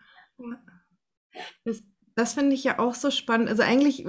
Das, 1.66 1.82
das 2.16 2.34
finde 2.34 2.56
ich 2.56 2.64
ja 2.64 2.80
auch 2.80 2.94
so 2.94 3.12
spannend. 3.12 3.50
Also 3.50 3.64
eigentlich, 3.64 4.06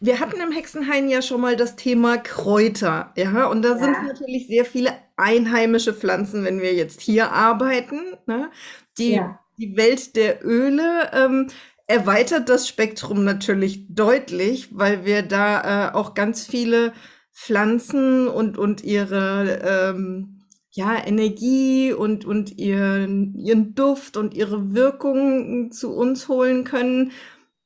wir 0.00 0.20
hatten 0.20 0.40
im 0.40 0.52
Hexenhain 0.52 1.08
ja 1.08 1.22
schon 1.22 1.40
mal 1.40 1.56
das 1.56 1.76
Thema 1.76 2.18
Kräuter, 2.18 3.12
ja, 3.16 3.46
und 3.46 3.62
da 3.62 3.70
ja. 3.70 3.78
sind 3.78 4.06
natürlich 4.06 4.48
sehr 4.48 4.64
viele 4.64 4.92
einheimische 5.16 5.94
Pflanzen, 5.94 6.44
wenn 6.44 6.60
wir 6.60 6.74
jetzt 6.74 7.00
hier 7.00 7.30
arbeiten. 7.32 8.16
Ne? 8.26 8.50
Die, 8.98 9.14
ja. 9.14 9.38
die 9.58 9.76
Welt 9.76 10.16
der 10.16 10.44
Öle 10.44 11.10
ähm, 11.12 11.48
erweitert 11.86 12.48
das 12.48 12.68
Spektrum 12.68 13.24
natürlich 13.24 13.86
deutlich, 13.88 14.76
weil 14.76 15.04
wir 15.04 15.22
da 15.22 15.90
äh, 15.90 15.92
auch 15.92 16.14
ganz 16.14 16.46
viele 16.46 16.92
Pflanzen 17.32 18.28
und, 18.28 18.58
und 18.58 18.82
ihre 18.84 19.92
ähm, 19.94 20.39
ja, 20.72 21.04
Energie 21.04 21.92
und, 21.92 22.24
und 22.24 22.58
ihren, 22.58 23.34
ihren 23.34 23.74
Duft 23.74 24.16
und 24.16 24.34
ihre 24.34 24.74
Wirkung 24.74 25.72
zu 25.72 25.94
uns 25.94 26.28
holen 26.28 26.64
können, 26.64 27.12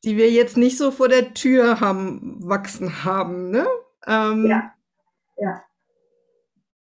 die 0.05 0.17
wir 0.17 0.31
jetzt 0.31 0.57
nicht 0.57 0.79
so 0.79 0.91
vor 0.91 1.09
der 1.09 1.35
Tür 1.35 1.81
haben, 1.81 2.39
wachsen 2.43 3.05
haben, 3.05 3.51
ne? 3.51 3.67
Ähm, 4.07 4.47
ja. 4.47 4.75
ja. 5.37 5.63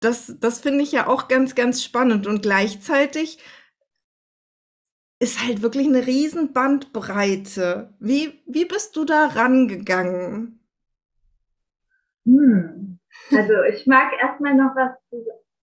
Das, 0.00 0.36
das 0.38 0.60
finde 0.60 0.82
ich 0.82 0.92
ja 0.92 1.06
auch 1.06 1.28
ganz, 1.28 1.54
ganz 1.54 1.82
spannend. 1.82 2.26
Und 2.26 2.42
gleichzeitig 2.42 3.38
ist 5.18 5.44
halt 5.44 5.62
wirklich 5.62 5.86
eine 5.86 6.06
riesen 6.06 6.52
Bandbreite. 6.52 7.94
Wie, 7.98 8.42
wie 8.46 8.66
bist 8.66 8.96
du 8.96 9.04
da 9.04 9.26
rangegangen? 9.26 10.60
Hm. 12.24 12.98
Also 13.30 13.62
ich 13.72 13.86
mag 13.86 14.12
erstmal 14.20 14.54
noch 14.54 14.76
was 14.76 14.92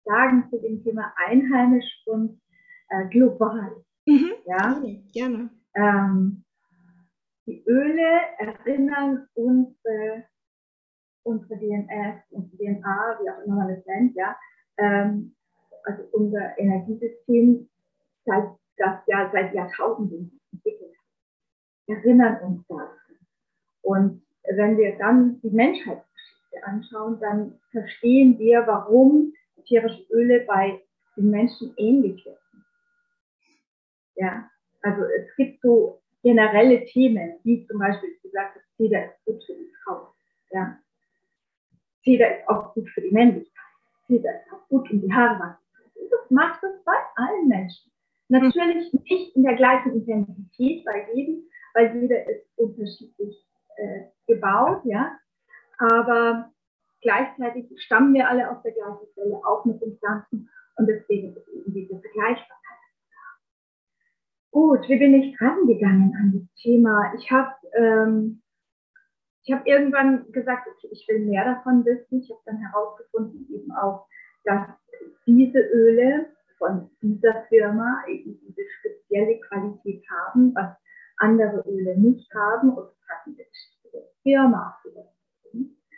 sagen 0.07 0.49
zu 0.51 0.59
dem 0.59 0.83
Thema 0.83 1.13
einheimisch 1.17 2.03
und 2.07 2.41
äh, 2.89 3.09
global. 3.09 3.85
Mhm, 4.07 4.33
ja? 4.47 4.83
Gerne. 5.13 5.51
Ähm, 5.75 6.45
die 7.47 7.63
Öle 7.67 8.21
erinnern 8.39 9.29
unsere, 9.35 10.25
unsere 11.23 11.59
DNS, 11.59 12.23
unsere 12.31 12.57
DNA, 12.57 13.19
wie 13.21 13.31
auch 13.31 13.45
immer 13.45 13.57
man 13.57 13.71
es 13.71 13.85
nennt, 13.87 14.17
ja, 14.17 14.37
ähm, 14.79 15.35
also 15.85 16.03
unser 16.13 16.59
Energiesystem, 16.59 17.69
seit, 18.25 18.49
das 18.77 18.99
ja 19.07 19.31
seit 19.33 19.55
Jahrtausenden 19.55 20.41
entwickelt 20.53 20.93
hat, 20.97 21.97
erinnern 21.97 22.41
uns 22.43 22.67
daran. 22.67 22.89
Und 23.83 24.27
wenn 24.55 24.77
wir 24.77 24.97
dann 24.99 25.41
die 25.41 25.51
Menschheitsgeschichte 25.51 26.65
anschauen, 26.65 27.21
dann 27.21 27.61
verstehen 27.71 28.39
wir, 28.39 28.67
warum 28.67 29.33
tierische 29.67 30.03
Öle 30.11 30.41
bei 30.47 30.81
den 31.17 31.31
Menschen 31.31 31.75
ähnlich 31.77 32.25
wirken. 32.25 32.65
Ja, 34.17 34.51
also 34.83 35.03
es 35.03 35.35
gibt 35.37 35.61
so 35.63 36.01
generelle 36.23 36.85
Themen, 36.87 37.39
wie 37.45 37.67
zum 37.67 37.79
Beispiel, 37.79 38.11
wie 38.11 38.29
gesagt, 38.29 38.59
Zeder 38.77 39.07
ist 39.07 39.25
gut 39.25 39.43
für 39.45 39.55
die 39.55 39.73
Frau. 39.85 40.13
Ja. 40.51 40.79
Zeder 42.05 42.39
ist 42.39 42.49
auch 42.49 42.75
gut 42.75 42.89
für 42.91 43.01
die 43.01 43.11
Männlichkeit. 43.11 43.65
Zeder 44.07 44.41
ist 44.41 44.53
auch 44.53 44.69
gut, 44.69 44.91
um 44.91 45.01
die 45.01 45.13
Haare 45.13 45.39
wachsen 45.41 46.11
Das 46.11 46.31
macht 46.31 46.63
es 46.63 46.85
bei 46.85 46.97
allen 47.17 47.49
Menschen. 47.49 47.91
Natürlich 48.29 48.93
nicht 48.93 49.37
in 49.37 49.45
der 49.45 49.55
gleichen 49.55 49.93
Intensität 49.93 50.85
bei 50.85 51.07
jedem, 51.15 51.45
weil 51.75 51.97
jeder 52.01 52.29
ist 52.29 52.47
unterschiedlich 52.57 53.47
äh, 53.77 54.03
gebaut, 54.27 54.83
ja. 54.85 55.17
Aber 55.79 56.53
gleichzeitig 57.07 57.71
stammen 57.85 58.15
wir 58.15 58.29
alle 58.29 58.51
aus 58.51 58.63
der 58.65 58.73
gleichen 58.73 59.07
Quelle, 59.15 59.37
auch 59.47 59.65
mit 59.65 59.81
den 59.81 59.97
Pflanzen. 59.99 60.51
Und 60.77 60.89
deswegen 60.89 61.37
ist 61.37 61.49
eben 61.49 61.73
diese 61.73 62.01
Vergleichbarkeit. 62.01 62.51
Gut, 64.51 64.89
wie 64.89 64.99
bin 64.99 65.15
ich 65.15 65.37
dran 65.39 65.67
gegangen 65.67 66.13
an 66.19 66.33
das 66.35 66.63
Thema? 66.63 67.13
Ich 67.17 67.31
habe 67.31 67.55
ähm, 67.75 68.43
hab 69.53 69.65
irgendwann 69.67 70.33
gesagt, 70.33 70.67
okay, 70.67 70.89
ich 70.91 71.07
will 71.09 71.21
mehr 71.27 71.45
davon 71.45 71.85
wissen. 71.85 72.23
Ich 72.23 72.31
habe 72.31 72.41
dann 72.45 72.59
herausgefunden 72.59 73.47
eben 73.51 73.71
auch, 73.73 74.09
dass 74.45 74.67
diese 75.27 75.61
Öle 75.61 76.27
von 76.59 76.91
dieser 77.03 77.45
Firma 77.49 78.03
eben 78.09 78.41
diese 78.41 78.63
spezielle 78.79 79.39
Qualität 79.41 80.03
haben, 80.11 80.53
was 80.55 80.75
andere 81.19 81.63
Öle 81.69 81.97
nicht 81.99 82.35
haben. 82.35 82.71
Und 82.71 82.89
das 82.89 83.09
hat 83.09 83.27
eine 83.27 84.03
Firma 84.23 84.77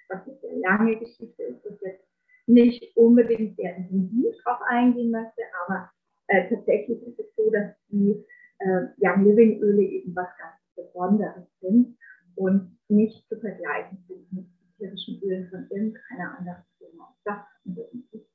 was 0.08 0.26
eine 0.26 0.38
sehr 0.40 0.56
lange 0.58 0.96
Geschichte 0.98 1.42
ist, 1.42 1.64
das 1.64 1.80
jetzt 1.82 2.04
nicht 2.46 2.96
unbedingt 2.96 3.56
sehr 3.56 3.76
intensiv 3.76 4.34
darauf 4.44 4.62
eingehen 4.68 5.10
möchte, 5.10 5.42
aber 5.66 5.90
äh, 6.28 6.48
tatsächlich 6.48 7.02
ist 7.02 7.18
es 7.18 7.26
so, 7.36 7.50
dass 7.50 7.74
die 7.88 8.24
äh, 8.60 8.86
Young 8.98 9.24
Living 9.24 9.60
Öle 9.60 9.82
eben 9.82 10.14
was 10.14 10.28
ganz 10.38 10.58
Besonderes 10.74 11.46
sind 11.60 11.96
und 12.36 12.78
nicht 12.88 13.28
zu 13.28 13.38
vergleichen 13.38 13.98
sind 14.08 14.32
mit 14.32 14.46
tierischen 14.76 15.20
Ölen 15.22 15.48
von 15.50 15.66
irgendeiner 15.70 16.38
anderen 16.38 16.64
Firma. 16.78 17.14
Das 17.24 17.38
ist 17.64 18.26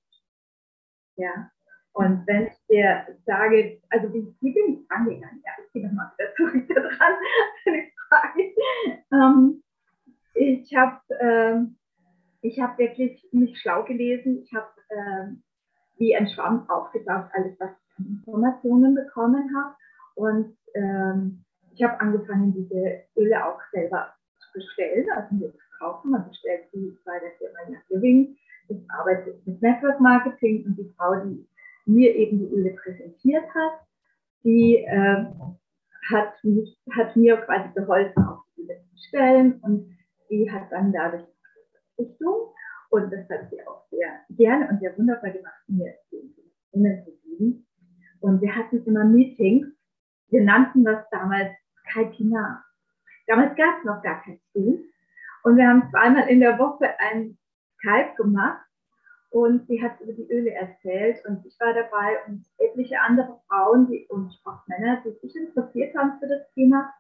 Ja. 1.16 1.50
Und 1.94 2.26
wenn 2.26 2.48
ich 2.48 2.54
dir 2.70 3.06
sage, 3.26 3.80
also 3.90 4.12
wie, 4.14 4.36
wie 4.42 4.54
bin 4.54 4.74
ich 4.74 4.92
angegangen? 4.92 5.42
Ja, 5.46 5.52
ich 5.64 5.72
gehe 5.72 5.86
nochmal 5.88 6.12
wieder 6.18 6.34
zurück 6.36 6.68
da 6.68 6.82
dran, 6.82 7.14
eine 7.66 7.92
Frage. 8.10 8.54
Ähm, 9.12 9.63
ich 10.34 10.76
habe 10.76 11.00
ähm, 11.20 11.78
ich 12.42 12.60
hab 12.60 12.78
wirklich 12.78 13.26
mich 13.32 13.60
schlau 13.60 13.84
gelesen. 13.84 14.44
Ich 14.44 14.54
habe 14.54 14.68
ähm, 14.90 15.44
wie 15.98 16.16
ein 16.16 16.28
Schwamm 16.28 16.70
aufgesaugt, 16.70 17.32
alles, 17.34 17.58
was 17.60 17.72
ich 17.72 18.00
an 18.00 18.06
Informationen 18.20 18.96
bekommen 18.96 19.50
habe. 19.56 19.76
Und 20.16 20.58
ähm, 20.76 21.44
ich 21.74 21.84
habe 21.84 22.00
angefangen, 22.00 22.54
diese 22.54 23.04
Öle 23.16 23.46
auch 23.46 23.60
selber 23.72 24.14
zu 24.40 24.48
bestellen, 24.54 25.08
also 25.16 25.36
mir 25.36 25.52
zu 25.52 25.64
kaufen. 25.80 26.12
Man 26.12 26.28
bestellt 26.28 26.66
sie 26.72 26.98
bei 27.06 27.20
der 27.20 27.32
Firma 27.38 27.80
Living. 27.90 28.38
Ich 28.68 28.78
arbeite 28.90 29.40
mit 29.46 29.62
Network 29.62 30.00
Marketing 30.00 30.66
und 30.66 30.78
die 30.78 30.94
Frau, 30.98 31.16
die 31.24 31.48
mir 31.86 32.16
eben 32.16 32.40
die 32.40 32.54
Öle 32.54 32.72
präsentiert 32.72 33.46
hat, 33.54 33.80
die 34.44 34.78
äh, 34.78 35.26
hat, 36.12 36.44
mich, 36.44 36.78
hat 36.92 37.16
mir 37.16 37.38
quasi 37.38 37.70
geholfen, 37.74 38.24
auch 38.26 38.44
die 38.56 38.64
Öle 38.64 38.82
zu 38.82 38.90
bestellen 38.92 39.60
und 39.62 39.98
die 40.30 40.52
hat 40.52 40.72
dann 40.72 40.92
dadurch 40.92 41.26
Richtung 41.98 42.54
und 42.90 43.12
das 43.12 43.30
hat 43.30 43.50
sie 43.50 43.66
auch 43.68 43.86
sehr 43.90 44.10
gerne 44.30 44.70
und 44.70 44.80
sehr 44.80 44.98
wunderbar 44.98 45.32
gemacht, 45.32 45.62
mir 45.68 45.94
Informationen 46.12 47.06
zu 47.06 47.12
geben. 47.24 47.68
Und 48.20 48.42
wir 48.42 48.56
hatten 48.56 48.84
immer 48.86 49.04
Meetings 49.04 49.68
wir 50.34 50.44
nannten 50.44 50.84
das 50.84 51.08
damals 51.12 51.52
Kaipinar. 51.94 52.66
Damals 53.28 53.56
gab 53.56 53.78
es 53.78 53.86
noch 53.86 54.02
gar 54.02 54.24
kein 54.24 54.40
Zoom. 54.52 54.84
Und 55.44 55.58
wir 55.58 55.68
haben 55.68 55.88
zweimal 55.92 56.28
in 56.28 56.40
der 56.40 56.58
Woche 56.58 56.90
ein 56.98 57.38
Skype 57.78 58.16
gemacht 58.18 58.66
und 59.30 59.68
sie 59.68 59.82
hat 59.82 60.02
über 60.02 60.14
die 60.14 60.28
Öle 60.32 60.52
erzählt 60.52 61.24
und 61.26 61.46
ich 61.46 61.56
war 61.60 61.74
dabei 61.74 62.18
und 62.28 62.46
etliche 62.58 63.00
andere 63.02 63.40
Frauen 63.48 63.88
die, 63.88 64.08
und 64.10 64.34
auch 64.46 64.66
Männer, 64.68 65.04
die 65.06 65.12
sich 65.22 65.36
interessiert 65.36 65.96
haben 65.96 66.20
für 66.20 66.28
das 66.28 66.52
Thema 66.56 66.92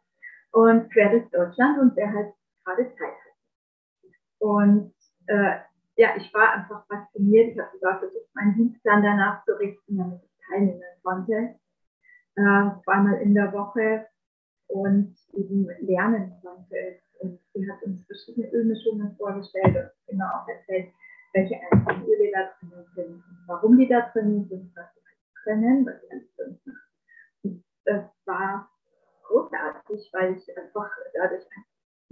und 0.51 0.91
quer 0.91 1.09
durch 1.09 1.29
Deutschland 1.31 1.79
und 1.79 1.95
wer 1.95 2.13
halt 2.13 2.33
gerade 2.63 2.95
Zeit 2.95 3.13
hat. 3.13 4.11
Und 4.39 4.93
äh, 5.27 5.59
ja, 5.95 6.15
ich 6.17 6.33
war 6.33 6.53
einfach 6.53 6.85
fasziniert. 6.87 7.53
Ich 7.53 7.59
habe 7.59 7.69
sogar 7.73 7.99
versucht, 7.99 8.33
meinen 8.33 8.55
Dienstplan 8.55 9.03
danach 9.03 9.43
zu 9.45 9.53
richten, 9.59 9.97
damit 9.97 10.21
ich 10.23 10.47
teilnehmen 10.47 10.81
konnte 11.03 11.59
äh, 12.35 12.69
zweimal 12.83 13.21
in 13.21 13.33
der 13.33 13.51
Woche 13.53 14.07
und 14.67 15.15
eben 15.33 15.67
lernen 15.81 16.33
konnte. 16.41 16.99
Und 17.19 17.39
sie 17.53 17.69
hat 17.71 17.81
uns 17.83 18.05
verschiedene 18.05 18.51
Ölmischungen 18.51 19.15
vorgestellt 19.17 19.75
und 19.75 19.91
genau 20.07 20.25
auch 20.25 20.47
erzählt, 20.47 20.91
welche 21.33 21.55
einzelnen 21.71 22.07
Öle 22.07 22.31
da 22.31 22.49
drin 22.59 22.85
sind 22.95 23.15
und 23.15 23.43
warum 23.47 23.77
die 23.77 23.87
da 23.87 24.09
drin 24.11 24.47
sind, 24.49 24.75
was 24.75 24.85
sie 24.93 25.01
können, 25.43 25.85
was 25.85 26.01
sie 26.01 26.11
alles 26.11 26.35
drin 26.35 26.59
sind. 26.63 26.77
Und 27.43 27.63
das 27.85 28.05
war 28.25 28.69
großartig, 29.23 30.09
weil 30.11 30.37
ich 30.37 30.57
einfach 30.57 30.89
dadurch 31.13 31.45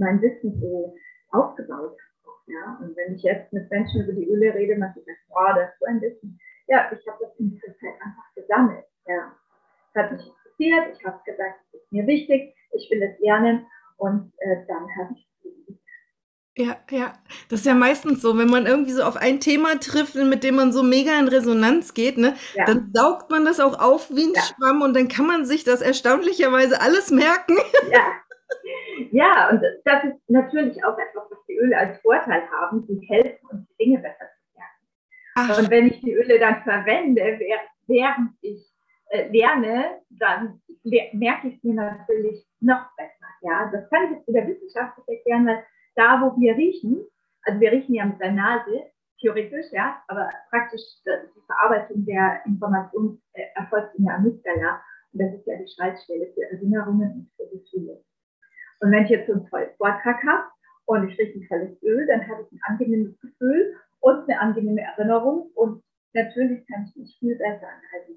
mein 0.02 0.22
Wissen 0.22 0.60
so 0.60 0.94
aufgebaut 1.32 1.96
habe. 1.96 2.42
Ja? 2.48 2.78
Und 2.82 2.98
wenn 2.98 3.16
ich 3.16 3.24
jetzt 3.24 3.54
mit 3.54 3.70
Menschen 3.70 4.04
über 4.04 4.12
die 4.12 4.28
Öle 4.28 4.54
rede, 4.54 4.78
man 4.78 4.94
sagt, 4.94 5.08
boah, 5.30 5.56
das 5.56 5.72
ist 5.72 5.80
so 5.80 5.86
ein 5.86 6.02
Wissen. 6.02 6.38
Ja, 6.68 6.92
ich 6.92 7.08
habe 7.08 7.24
das 7.24 7.40
in 7.40 7.52
dieser 7.52 7.74
Zeit 7.80 7.96
einfach 8.02 8.28
gesammelt. 8.36 8.86
Ja 9.08 9.32
hat 9.96 10.12
mich 10.12 10.22
interessiert, 10.22 10.98
ich 10.98 11.06
habe 11.06 11.20
gesagt, 11.26 11.60
es 11.74 11.82
ist 11.82 11.92
mir 11.92 12.08
wichtig, 12.08 12.56
ich 12.74 12.90
will 12.90 13.02
es 13.04 13.20
lernen 13.20 13.66
und 13.98 14.32
äh, 14.40 14.66
dann 14.68 14.88
habe 14.98 15.14
ich 15.16 15.28
ja, 16.58 16.76
ja, 16.90 17.14
das 17.48 17.62
ist 17.62 17.66
ja 17.66 17.74
meistens 17.74 18.22
so, 18.22 18.38
wenn 18.38 18.50
man 18.50 18.66
irgendwie 18.66 18.92
so 18.92 19.04
auf 19.04 19.16
ein 19.16 19.40
Thema 19.40 19.80
trifft, 19.80 20.16
mit 20.16 20.44
dem 20.44 20.56
man 20.56 20.74
so 20.74 20.84
mega 20.84 21.18
in 21.18 21.30
Resonanz 21.30 21.94
geht, 21.94 22.18
ne, 22.18 22.36
ja. 22.56 22.66
dann 22.66 22.92
saugt 22.94 23.32
man 23.32 23.46
das 23.46 23.62
auch 23.62 23.80
auf 23.80 24.10
wie 24.10 24.26
ein 24.26 24.34
ja. 24.36 24.42
Schwamm 24.42 24.82
und 24.82 24.94
dann 24.94 25.08
kann 25.08 25.26
man 25.26 25.46
sich 25.46 25.64
das 25.64 25.82
erstaunlicherweise 25.82 26.82
alles 26.82 27.10
merken. 27.10 27.56
Ja. 27.90 28.02
Ja, 29.12 29.50
und 29.50 29.62
das 29.86 30.04
ist 30.06 30.30
natürlich 30.30 30.84
auch 30.84 30.98
etwas, 30.98 31.30
was 31.30 31.46
die 31.48 31.58
Öle 31.58 31.78
als 31.78 32.00
Vorteil 32.02 32.44
haben, 32.50 32.86
die 32.88 33.06
helfen 33.08 33.46
uns 33.50 33.68
die 33.68 33.86
Dinge 33.86 34.00
besser 34.00 34.26
zu 34.26 34.58
merken. 34.58 34.88
Ach. 35.36 35.60
Und 35.60 35.70
wenn 35.70 35.88
ich 35.88 36.00
die 36.02 36.14
Öle 36.14 36.40
dann 36.40 36.64
verwende, 36.64 37.40
während 37.88 38.32
ich 38.42 38.66
äh, 39.10 39.28
lerne, 39.30 40.02
dann 40.10 40.62
merke 41.14 41.50
ich 41.50 41.64
mir 41.64 41.74
natürlich 41.74 42.46
noch 42.62 42.86
besser. 42.96 43.12
Ja, 43.42 43.70
das 43.72 43.90
kann 43.90 44.06
ich 44.06 44.12
jetzt 44.18 44.28
wieder 44.28 44.48
wissenschaftlich 44.48 45.18
erklären, 45.18 45.46
weil 45.46 45.64
da, 45.96 46.22
wo 46.22 46.40
wir 46.40 46.56
riechen, 46.56 47.06
also 47.44 47.60
wir 47.60 47.72
riechen 47.72 47.96
ja 47.96 48.06
mit 48.06 48.20
der 48.22 48.32
Nase, 48.32 48.86
theoretisch, 49.20 49.72
ja, 49.72 50.02
aber 50.08 50.30
praktisch 50.50 50.82
die 51.06 51.42
Verarbeitung 51.46 52.06
der 52.06 52.42
Information 52.46 53.22
äh, 53.34 53.44
erfolgt 53.56 53.96
in 53.96 54.06
der 54.06 54.16
Amygdala. 54.16 54.82
Und 55.14 55.22
das 55.22 55.34
ist 55.34 55.48
ja 55.48 55.58
die 55.58 55.68
Schaltstelle 55.68 56.28
für 56.34 56.44
Erinnerungen 56.52 57.12
und 57.12 57.32
für 57.36 57.58
Gefühle. 57.58 58.04
Und 58.82 58.92
wenn 58.92 59.06
ich 59.06 59.12
jetzt 59.12 59.28
so 59.28 59.34
einen 59.34 59.48
tollen 59.50 59.70
Vortrag 59.78 60.22
habe 60.24 60.44
und 60.86 61.10
ich 61.10 61.18
rieche 61.18 61.40
ein 61.40 61.48
tolles 61.48 61.84
Öl, 61.84 62.06
dann 62.08 62.28
habe 62.28 62.44
ich 62.44 62.52
ein 62.52 62.62
angenehmes 62.68 63.20
Gefühl 63.20 63.76
und 64.00 64.30
eine 64.30 64.40
angenehme 64.40 64.82
Erinnerung 64.82 65.52
und 65.54 65.84
natürlich 66.14 66.68
kann 66.68 66.86
ich 66.90 66.96
mich 66.96 67.18
viel 67.20 67.38
besser 67.38 67.68
an 67.68 67.82
all 67.94 68.16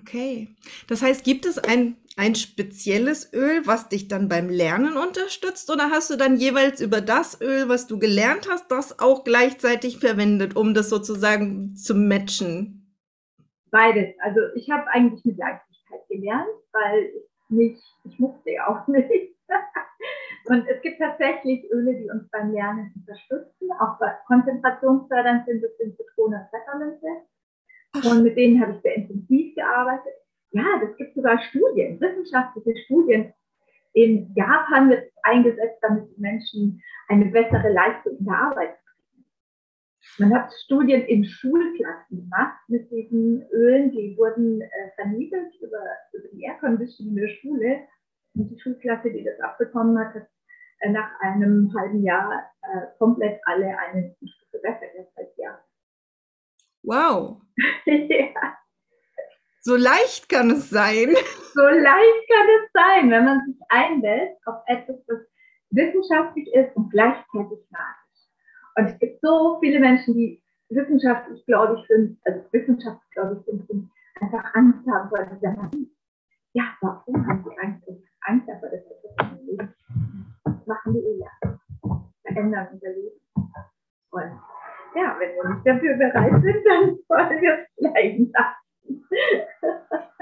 Okay. 0.00 0.48
Das 0.88 1.02
heißt, 1.02 1.22
gibt 1.22 1.44
es 1.44 1.58
ein, 1.58 1.96
ein 2.16 2.34
spezielles 2.34 3.32
Öl, 3.34 3.66
was 3.66 3.90
dich 3.90 4.08
dann 4.08 4.28
beim 4.28 4.48
Lernen 4.48 4.96
unterstützt? 4.96 5.70
Oder 5.70 5.90
hast 5.90 6.08
du 6.10 6.16
dann 6.16 6.36
jeweils 6.36 6.80
über 6.80 7.02
das 7.02 7.40
Öl, 7.42 7.68
was 7.68 7.86
du 7.86 7.98
gelernt 7.98 8.48
hast, 8.50 8.70
das 8.70 9.00
auch 9.00 9.22
gleichzeitig 9.22 9.98
verwendet, 9.98 10.56
um 10.56 10.72
das 10.72 10.88
sozusagen 10.88 11.76
zu 11.76 11.94
matchen? 11.94 12.96
Beides. 13.70 14.14
Also 14.20 14.40
ich 14.54 14.70
habe 14.70 14.86
eigentlich 14.88 15.24
mit 15.26 15.36
Leichtigkeit 15.36 16.08
gelernt, 16.08 16.48
weil 16.72 17.04
ich 17.04 17.50
nicht, 17.50 17.82
ich 18.04 18.18
musste 18.18 18.50
ja 18.50 18.68
auch 18.68 18.86
nicht. 18.88 19.31
Und 20.46 20.66
es 20.68 20.82
gibt 20.82 20.98
tatsächlich 20.98 21.70
Öle, 21.70 21.94
die 21.94 22.10
uns 22.10 22.28
beim 22.30 22.52
Lernen 22.52 22.92
unterstützen, 22.96 23.70
auch 23.78 23.98
konzentrationsfördernd 24.26 25.46
sind, 25.46 25.62
das 25.62 25.76
sind 25.78 25.96
Zitrone 25.96 26.36
und 26.36 26.50
Pfefferminze. 26.50 28.10
Und 28.10 28.24
mit 28.24 28.36
denen 28.36 28.60
habe 28.60 28.72
ich 28.72 28.82
sehr 28.82 28.96
intensiv 28.96 29.54
gearbeitet. 29.54 30.14
Ja, 30.50 30.64
das 30.80 30.96
gibt 30.96 31.14
sogar 31.14 31.38
Studien, 31.44 32.00
wissenschaftliche 32.00 32.76
Studien. 32.84 33.32
In 33.94 34.32
Japan 34.34 34.90
wird 34.90 35.04
es 35.04 35.12
eingesetzt, 35.22 35.78
damit 35.82 36.08
die 36.16 36.20
Menschen 36.20 36.82
eine 37.08 37.26
bessere 37.26 37.70
Leistung 37.70 38.18
in 38.18 38.24
der 38.24 38.38
Arbeit 38.38 38.78
kriegen. 38.78 39.24
Man 40.18 40.34
hat 40.34 40.52
Studien 40.64 41.02
in 41.02 41.24
Schulklassen 41.24 42.22
gemacht 42.22 42.58
mit 42.68 42.90
diesen 42.90 43.46
Ölen, 43.50 43.92
die 43.92 44.16
wurden 44.16 44.62
äh, 44.62 44.68
verniedert 44.96 45.54
über, 45.60 45.82
über 46.12 46.28
die 46.32 46.44
Airconditioning 46.44 47.16
in 47.16 47.22
der 47.22 47.28
Schule. 47.28 47.80
Und 48.34 48.48
die 48.48 48.60
Schulklasse, 48.60 49.10
die 49.10 49.24
das 49.24 49.38
abbekommen 49.40 49.98
hat, 49.98 50.14
hat 50.14 50.28
äh, 50.80 50.90
nach 50.90 51.10
einem 51.20 51.72
halben 51.76 52.02
Jahr 52.02 52.50
äh, 52.62 52.86
komplett 52.98 53.40
alle 53.44 53.76
eine 53.78 54.14
Stufe 54.18 54.58
besser 54.62 54.86
als 55.16 55.36
Jahr. 55.36 55.64
Wow. 56.82 57.42
ja. 57.84 58.56
So 59.60 59.76
leicht 59.76 60.28
kann 60.28 60.50
es 60.50 60.70
sein. 60.70 61.14
So 61.54 61.60
leicht 61.60 62.28
kann 62.30 62.46
es 62.48 62.72
sein, 62.72 63.10
wenn 63.10 63.26
man 63.26 63.40
sich 63.44 63.58
einlässt 63.68 64.40
auf 64.46 64.62
etwas, 64.68 64.96
was 65.06 65.18
wissenschaftlich 65.68 66.50
ist 66.54 66.74
und 66.74 66.88
gleichzeitig 66.90 67.58
magisch. 67.68 68.22
Und 68.74 68.86
es 68.86 68.98
gibt 68.98 69.20
so 69.20 69.58
viele 69.60 69.78
Menschen, 69.78 70.14
die 70.14 70.42
wissenschaftlich 70.70 71.44
gläubig 71.44 71.84
sind, 71.88 72.18
also 72.24 72.40
wissenschaftlich 72.52 73.10
gläubig 73.10 73.44
sind 73.44 73.68
und 73.68 73.90
einfach 74.18 74.54
Angst 74.54 74.88
haben 74.90 75.10
vor 75.10 75.26
dieser 75.26 75.52
Magie. 75.52 75.94
Ja, 76.54 76.74
warum 76.80 77.26
haben 77.26 77.44
sie 77.44 77.58
Angst? 77.58 77.86
Angst 78.26 78.48
davor, 78.48 78.68
dass 78.70 78.80
das 78.84 79.28
im 79.30 79.46
Leben 79.46 79.74
machen 80.66 80.94
wir 80.94 81.18
ja. 81.18 81.58
Verändern 82.22 82.68
unser 82.72 82.88
Leben. 82.88 83.20
Und 84.10 84.40
ja, 84.94 85.16
wenn 85.18 85.34
wir 85.34 85.54
nicht 85.54 85.66
dafür 85.66 85.96
bereit 85.96 86.42
sind, 86.42 86.64
dann 86.66 86.98
wollen 87.08 87.40
wir 87.40 87.58
es 87.58 87.76
bleiben 87.76 88.32
lassen. 88.32 89.06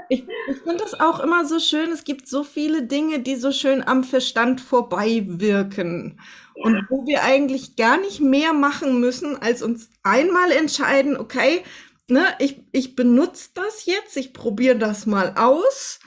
Ich, 0.09 0.27
ich 0.49 0.57
finde 0.57 0.83
das 0.83 0.99
auch 0.99 1.21
immer 1.21 1.45
so 1.45 1.59
schön. 1.59 1.91
Es 1.91 2.03
gibt 2.03 2.27
so 2.27 2.43
viele 2.43 2.83
Dinge, 2.83 3.19
die 3.19 3.35
so 3.35 3.51
schön 3.51 3.81
am 3.81 4.03
Verstand 4.03 4.59
vorbei 4.59 5.23
wirken. 5.25 6.19
Ja. 6.55 6.65
Und 6.65 6.85
wo 6.89 7.05
wir 7.05 7.23
eigentlich 7.23 7.77
gar 7.77 7.97
nicht 7.97 8.19
mehr 8.19 8.51
machen 8.51 8.99
müssen, 8.99 9.41
als 9.41 9.61
uns 9.61 9.89
einmal 10.03 10.51
entscheiden, 10.51 11.15
okay, 11.15 11.63
ne, 12.09 12.25
ich, 12.39 12.61
ich 12.73 12.95
benutze 12.97 13.51
das 13.53 13.85
jetzt, 13.85 14.17
ich 14.17 14.33
probiere 14.33 14.77
das 14.77 15.05
mal 15.05 15.33
aus. 15.37 16.01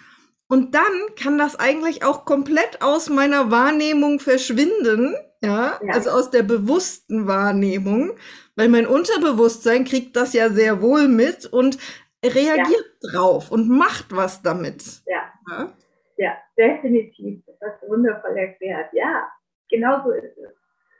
Und 0.49 0.75
dann 0.75 0.93
kann 1.21 1.39
das 1.39 1.59
eigentlich 1.59 2.05
auch 2.05 2.25
komplett 2.25 2.83
aus 2.83 3.09
meiner 3.09 3.51
Wahrnehmung 3.51 4.21
verschwinden. 4.21 5.15
Ja, 5.43 5.79
ja. 5.83 5.93
also 5.93 6.11
aus 6.11 6.31
der 6.31 6.43
bewussten 6.43 7.27
Wahrnehmung 7.27 8.17
weil 8.57 8.69
mein 8.69 8.87
Unterbewusstsein 8.87 9.85
kriegt 9.85 10.17
das 10.17 10.33
ja 10.33 10.49
sehr 10.49 10.81
wohl 10.81 11.09
mit 11.09 11.47
und 11.47 11.79
reagiert 12.25 12.87
ja. 13.03 13.11
drauf 13.11 13.51
und 13.51 13.69
macht 13.69 14.15
was 14.15 14.43
damit. 14.43 15.03
Ja. 15.07 15.33
ja, 15.51 15.73
ja 16.17 16.37
definitiv. 16.57 17.43
Das 17.47 17.57
hast 17.61 17.83
du 17.83 17.89
wundervoll 17.89 18.37
erklärt. 18.37 18.93
Ja, 18.93 19.29
genau 19.69 20.03
so 20.05 20.13
ist 20.13 20.39
es. 20.39 20.55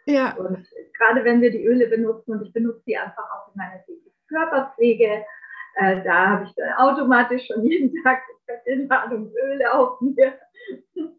Ja. 0.07 0.35
Und 0.37 0.67
gerade 0.99 1.25
wenn 1.25 1.41
wir 1.41 1.51
die 1.51 1.65
Öle 1.65 1.87
benutzen, 1.87 2.33
und 2.33 2.47
ich 2.47 2.53
benutze 2.53 2.83
die 2.87 2.97
einfach 2.97 3.25
auch 3.25 3.55
in 3.55 3.57
meiner 3.57 3.83
Körperpflege, 4.29 5.25
äh, 5.77 6.03
da 6.05 6.29
habe 6.29 6.45
ich 6.45 6.55
dann 6.55 6.73
automatisch 6.75 7.47
schon 7.47 7.65
jeden 7.65 7.93
Tag 8.05 8.23
eine 8.67 8.87
Ladung 8.87 9.33
Öle 9.45 9.73
auf 9.73 10.01
mir. 10.01 10.39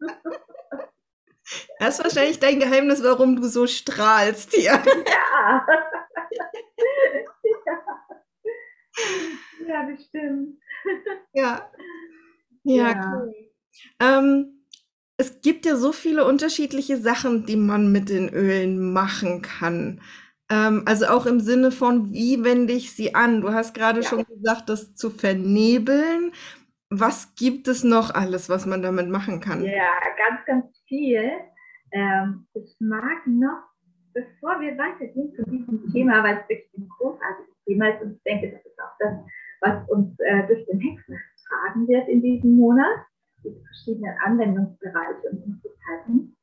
Das 1.78 2.00
ist 2.00 2.04
wahrscheinlich 2.04 2.40
dein 2.40 2.60
Geheimnis, 2.60 3.04
warum 3.04 3.36
du 3.36 3.48
so 3.48 3.68
strahlst 3.68 4.52
hier. 4.54 4.82
Ja. 5.28 5.68
ja. 9.68 9.90
das 9.90 10.06
stimmt. 10.06 10.58
Ja. 11.34 11.70
Ja, 12.64 12.92
ja. 12.92 13.14
cool. 13.14 13.34
Ähm, 14.00 14.66
es 15.18 15.42
gibt 15.42 15.66
ja 15.66 15.76
so 15.76 15.92
viele 15.92 16.26
unterschiedliche 16.26 16.98
Sachen, 16.98 17.46
die 17.46 17.58
man 17.58 17.92
mit 17.92 18.10
den 18.10 18.30
Ölen 18.30 18.94
machen 18.94 19.42
kann. 19.42 20.02
Ähm, 20.50 20.84
also 20.86 21.08
auch 21.08 21.26
im 21.26 21.40
Sinne 21.40 21.72
von, 21.72 22.12
wie 22.12 22.44
wende 22.44 22.74
ich 22.74 22.94
sie 22.94 23.16
an? 23.16 23.42
Du 23.42 23.52
hast 23.52 23.74
gerade 23.74 24.02
ja. 24.02 24.08
schon 24.08 24.26
gesagt, 24.26 24.70
das 24.70 24.96
zu 24.96 25.10
vernebeln. 25.10 26.32
Was 26.90 27.36
gibt 27.36 27.68
es 27.68 27.84
noch 27.84 28.14
alles, 28.14 28.48
was 28.48 28.66
man 28.66 28.82
damit 28.82 29.10
machen 29.10 29.40
kann? 29.40 29.64
Ja, 29.64 29.94
ganz, 30.18 30.46
ganz 30.46 30.84
viel. 30.88 31.32
Ähm, 31.92 32.46
ich 32.54 32.76
mag 32.80 33.26
noch, 33.26 33.64
bevor 34.14 34.60
wir 34.62 34.78
weitergehen 34.78 35.34
zu 35.36 35.44
diesem 35.44 35.92
Thema, 35.92 36.24
weil 36.24 36.38
es 36.38 36.50
wirklich 36.50 36.78
ein 36.78 36.90
großartiges 36.90 37.56
Thema 37.66 37.90
ist 37.90 38.02
und 38.02 38.12
ich 38.14 38.24
denke, 38.24 38.52
das 38.52 38.66
ist 38.66 38.80
auch 38.80 38.96
das, 39.00 39.14
was 39.62 39.90
uns 39.90 40.20
äh, 40.20 40.46
durch 40.48 40.66
den 40.68 40.80
Hexen 40.80 41.20
tragen 41.48 41.88
wird 41.88 42.08
in 42.08 42.22
diesem 42.22 42.56
Monat, 42.56 42.98
diese 43.44 43.60
verschiedenen 43.62 44.16
Anwendungsbereiche 44.24 45.30
und 45.32 45.48
Möglichkeiten, 45.48 46.36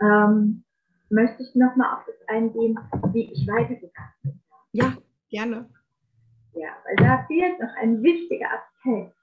ähm, 0.00 0.64
möchte 1.10 1.42
ich 1.42 1.54
nochmal 1.54 1.96
auf 1.96 2.04
das 2.06 2.28
eingehen, 2.28 2.78
wie 3.12 3.32
ich 3.32 3.46
weitergegangen 3.46 4.14
bin. 4.22 4.40
Ja, 4.72 4.96
gerne. 5.28 5.68
Ja, 6.54 6.76
weil 6.84 6.96
da 6.96 7.24
fehlt 7.26 7.60
noch 7.60 7.74
ein 7.76 8.02
wichtiger 8.02 8.46
Aspekt. 8.46 9.14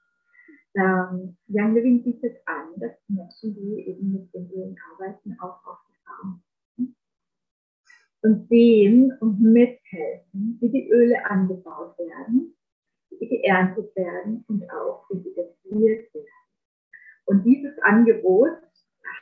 Ähm, 0.76 1.36
Young 1.48 1.74
Living 1.74 2.04
bietet 2.04 2.38
an, 2.46 2.68
dass 2.78 2.92
Menschen, 3.08 3.56
die 3.56 3.88
eben 3.88 4.12
mit 4.12 4.34
den 4.34 4.52
Ölen 4.52 4.76
arbeiten, 4.94 5.36
auch 5.40 5.66
auf 5.66 5.80
die 5.90 5.96
Farm 6.06 6.44
und 8.22 8.48
sehen 8.50 9.14
und 9.20 9.42
mithelfen, 9.42 10.58
wie 10.60 10.70
die 10.70 10.90
Öle 10.90 11.26
angebaut 11.26 11.98
werden, 11.98 12.56
wie 13.10 13.18
sie 13.18 13.28
geerntet 13.30 13.96
werden 13.96 14.44
und 14.48 14.70
auch 14.72 15.10
wie 15.10 15.22
sie 15.22 15.34
destilliert 15.34 16.14
werden. 16.14 16.28
Und 17.26 17.44
dieses 17.44 17.78
Angebot 17.80 18.58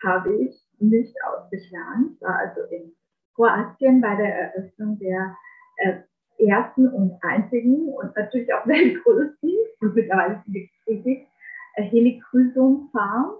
habe 0.03 0.35
ich 0.35 0.61
nicht 0.79 1.15
ausgeschlagen, 1.23 2.17
war 2.19 2.37
also 2.37 2.61
in 2.71 2.93
Kroatien 3.35 4.01
bei 4.01 4.15
der 4.15 4.53
Eröffnung 4.53 4.97
der 4.99 5.35
äh, 5.77 6.01
ersten 6.37 6.87
und 6.87 7.17
einzigen 7.21 7.89
und 7.89 8.15
natürlich 8.15 8.53
auch 8.53 8.65
weltgrößten 8.67 9.51
und 9.81 9.95
mittlerweile 9.95 10.41
sind 10.45 10.53
die 10.53 10.71
riesig 10.87 11.27
Helichrysum 11.75 12.89
Farm. 12.91 13.35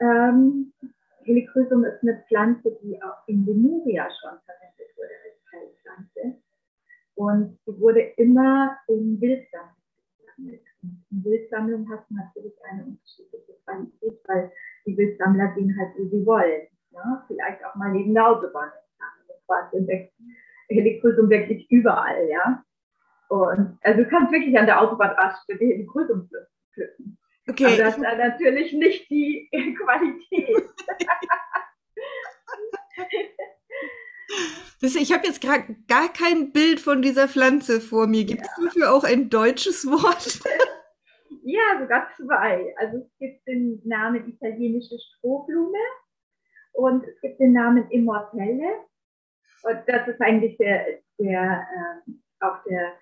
Ähm, 0.00 0.72
Helichrysum 1.24 1.84
ist 1.84 2.02
eine 2.02 2.22
Pflanze, 2.28 2.76
die 2.82 3.02
auch 3.02 3.26
in 3.26 3.44
Lemuria 3.44 4.08
schon 4.20 4.38
verwendet 4.44 4.96
wurde 4.96 5.10
als 5.24 5.52
Heilpflanze. 5.52 6.42
Und 7.14 7.58
sie 7.66 7.80
wurde 7.80 8.00
immer 8.16 8.78
in 8.86 9.20
Wildsammlung 9.20 9.74
gesammelt. 10.18 10.62
In 10.82 11.24
Wildsammlung 11.24 11.90
hat 11.90 12.10
natürlich 12.10 12.54
eine 12.70 12.84
unterschiedliche 12.84 13.54
Qualität, 13.64 14.20
weil 14.26 14.52
die 14.88 14.96
Wildsammler 14.96 15.48
gehen 15.48 15.76
halt, 15.78 15.90
wie 15.96 16.08
sie 16.08 16.24
wollen. 16.26 16.66
Ja? 16.90 17.24
Vielleicht 17.26 17.64
auch 17.64 17.74
mal 17.74 17.92
neben 17.92 18.14
der 18.14 18.26
Autobahn. 18.28 18.70
Helichrysum 20.68 21.30
wirklich 21.30 21.70
überall, 21.70 22.28
ja. 22.28 22.62
Und 23.28 23.78
also 23.82 24.02
du 24.02 24.08
kannst 24.08 24.32
wirklich 24.32 24.58
an 24.58 24.66
der 24.66 24.80
Autobahn 24.80 25.10
rasch 25.10 25.38
für 25.46 25.56
die 25.56 25.66
Helichrysum 25.66 26.28
pflücken. 26.72 27.18
Okay. 27.48 27.66
Aber 27.66 27.76
das 27.76 27.96
ist 27.96 28.02
natürlich 28.02 28.72
nicht 28.72 29.08
die 29.10 29.48
Qualität. 29.82 30.68
ich 34.82 35.12
habe 35.12 35.26
jetzt 35.26 35.40
gerade 35.40 35.76
gar 35.88 36.12
kein 36.12 36.52
Bild 36.52 36.80
von 36.80 37.00
dieser 37.02 37.28
Pflanze 37.28 37.80
vor 37.80 38.06
mir. 38.06 38.24
Gibt 38.24 38.42
es 38.42 38.48
ja. 38.58 38.64
dafür 38.64 38.92
auch 38.92 39.04
ein 39.04 39.30
deutsches 39.30 39.86
Wort? 39.86 40.40
ja, 41.42 41.80
sogar 41.80 42.08
zwei. 42.16 42.74
Also 42.78 42.98
es 42.98 43.18
gibt 43.18 43.46
den 43.46 43.80
Namen 43.84 44.28
italienische 44.28 44.98
Strohblume 44.98 45.78
und 46.72 47.04
es 47.04 47.20
gibt 47.20 47.40
den 47.40 47.52
Namen 47.52 47.90
Immortelle. 47.90 48.84
Und 49.64 49.82
das 49.86 50.08
ist 50.08 50.20
eigentlich 50.20 50.56
der, 50.58 51.00
der 51.18 51.66
äh, 52.06 52.12
auch 52.40 52.62
der 52.64 52.94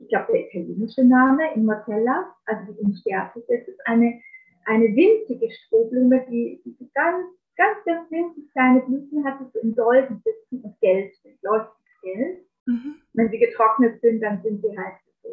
ich 0.00 0.08
glaube, 0.08 0.32
der 0.32 0.46
italienische 0.46 1.04
Name, 1.04 1.54
Immortella, 1.54 2.34
also 2.46 2.72
die 2.72 2.78
Unsterbliche, 2.80 3.58
das 3.58 3.68
ist 3.68 3.86
eine, 3.86 4.20
eine 4.66 4.86
winzige 4.86 5.50
Strohblume, 5.50 6.26
die, 6.28 6.60
die 6.64 6.90
ganz, 6.94 7.26
ganz, 7.56 7.84
ganz 7.84 8.10
winzig 8.10 8.50
kleine 8.52 8.80
Blüten 8.80 9.24
hat, 9.24 9.38
die 9.40 9.50
so 9.52 9.60
in 9.60 9.74
Dolden 9.74 10.22
sitzen 10.24 10.64
und 10.64 10.80
gelb 10.80 11.14
sind, 11.22 11.40
leuchtendes 11.42 12.00
Gelb. 12.02 12.38
Mhm. 12.66 12.94
Wenn 13.12 13.30
sie 13.30 13.38
getrocknet 13.38 14.00
sind, 14.00 14.20
dann 14.20 14.42
sind 14.42 14.62
sie 14.62 14.76
halt 14.76 14.94
so 15.22 15.28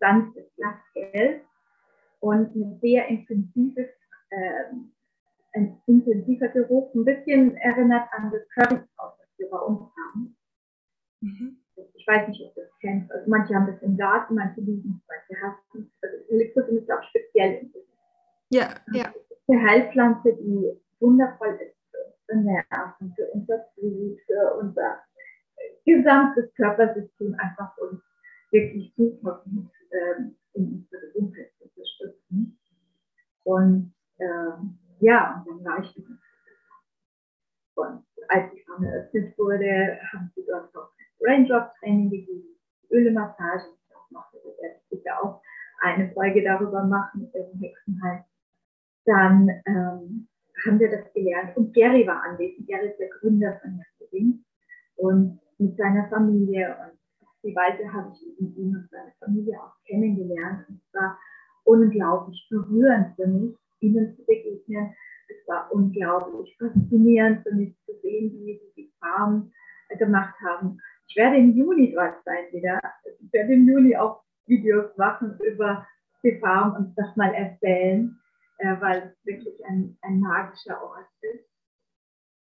sanftes 0.00 0.44
Blattgelb 0.56 1.44
und 2.20 2.54
ein 2.54 2.78
sehr 2.80 3.06
intensives, 3.08 3.88
äh, 4.30 4.74
ein 5.52 5.80
intensiver 5.86 6.48
Geruch, 6.48 6.94
ein 6.94 7.04
bisschen 7.04 7.56
erinnert 7.56 8.08
an 8.12 8.30
das 8.30 8.48
Currykraut, 8.50 9.14
das 9.18 9.28
wir 9.38 9.50
bei 9.50 9.58
uns 9.58 9.80
haben. 9.80 10.36
Mhm. 11.20 11.56
Ich 11.94 12.06
weiß 12.06 12.28
nicht, 12.28 12.42
ob 12.42 12.54
du 12.54 12.60
das 12.62 12.70
kennst. 12.80 13.10
Also 13.12 13.28
manche 13.30 13.54
haben 13.54 13.66
das 13.66 13.82
im 13.82 13.96
Garten, 13.96 14.34
manche 14.34 14.60
lieben 14.60 15.00
es, 15.00 15.08
manche 15.08 15.42
hassen 15.42 15.90
es. 15.90 16.02
Also 16.02 16.30
Elektrosen 16.30 16.78
ist 16.78 16.90
auch 16.90 17.02
speziell. 17.04 17.70
Ja, 18.50 18.74
ja. 18.92 19.12
Eine 19.48 19.62
Heilpflanze, 19.62 20.34
die 20.36 20.72
wundervoll 21.00 21.58
ist 21.60 21.76
für 22.26 22.36
Nerven, 22.36 23.14
für 23.16 23.26
unser 23.32 23.66
Blut, 23.76 24.18
für 24.26 24.54
unser 24.60 25.02
gesamtes 25.84 26.52
Körpersystem 26.54 27.34
einfach 27.38 27.76
uns 27.78 28.00
wirklich 28.50 28.92
super 28.96 29.42
gut 29.44 29.70
ähm, 29.92 30.36
in 30.54 30.72
unserer 30.72 31.00
Gesundheit 31.00 31.50
zu 31.58 31.64
unterstützen. 31.64 32.58
Und 33.44 33.92
ähm, 34.18 34.78
ja, 35.10 35.44
und 35.46 35.48
dann 35.48 35.64
war 35.64 35.82
ich 35.82 35.92
und 37.74 38.04
als 38.28 38.52
die 38.52 38.62
Farm 38.62 38.84
eröffnet 38.84 39.36
wurde, 39.38 39.98
haben 40.12 40.30
sie 40.34 40.44
dort 40.46 40.74
auch 40.76 40.90
Raindrop-Training 41.20 42.10
gegeben, 42.10 42.56
Ölemassage, 42.90 43.64
ich 43.72 44.12
noch, 44.12 44.30
da 44.32 44.38
werde 44.38 44.76
ich 44.76 44.98
sicher 44.98 45.22
auch 45.22 45.42
eine 45.80 46.12
Folge 46.12 46.44
darüber 46.44 46.84
machen 46.84 47.30
im 47.32 47.60
Hexenheim. 47.60 48.24
Dann 49.06 49.48
ähm, 49.66 50.28
haben 50.64 50.78
wir 50.78 50.90
das 50.90 51.12
gelernt. 51.14 51.56
Und 51.56 51.72
Gary 51.72 52.06
war 52.06 52.22
anwesend. 52.22 52.68
Gary 52.68 52.88
ist 52.90 52.98
der 52.98 53.08
Gründer 53.08 53.58
von 53.62 53.80
Herzling 53.80 54.44
und 54.96 55.40
mit 55.58 55.76
seiner 55.76 56.08
Familie. 56.08 56.76
Und 56.82 56.98
die 57.42 57.56
Weise 57.56 57.90
habe 57.92 58.12
ich 58.12 58.38
ihn 58.38 58.76
und 58.76 58.88
seine 58.90 59.12
Familie 59.18 59.58
auch 59.60 59.74
kennengelernt. 59.86 60.68
Und 60.68 60.80
es 60.86 60.94
war 60.94 61.18
unglaublich 61.64 62.46
berührend 62.50 63.16
für 63.16 63.26
mich, 63.26 63.56
ihnen 63.80 64.16
unglaublich 65.80 66.56
faszinierend 66.58 67.42
für 67.42 67.54
mich 67.54 67.74
zu 67.86 67.92
sehen, 68.02 68.32
wie 68.32 68.58
sie 68.58 68.72
die 68.76 68.92
Farm 69.00 69.52
gemacht 69.98 70.34
haben. 70.46 70.78
Ich 71.08 71.16
werde 71.16 71.36
im 71.38 71.56
Juni 71.56 71.92
dort 71.92 72.22
sein 72.24 72.44
wieder. 72.52 72.80
Ich 73.20 73.32
werde 73.32 73.54
im 73.54 73.68
Juni 73.68 73.96
auch 73.96 74.22
Videos 74.46 74.96
machen 74.96 75.38
über 75.40 75.86
die 76.22 76.38
Farm 76.38 76.76
und 76.76 76.94
das 76.96 77.16
mal 77.16 77.32
erzählen, 77.34 78.16
äh, 78.58 78.80
weil 78.80 78.98
es 78.98 79.26
wirklich 79.26 79.64
ein, 79.66 79.96
ein 80.02 80.20
magischer 80.20 80.82
Ort 80.82 81.08
ist. 81.22 81.48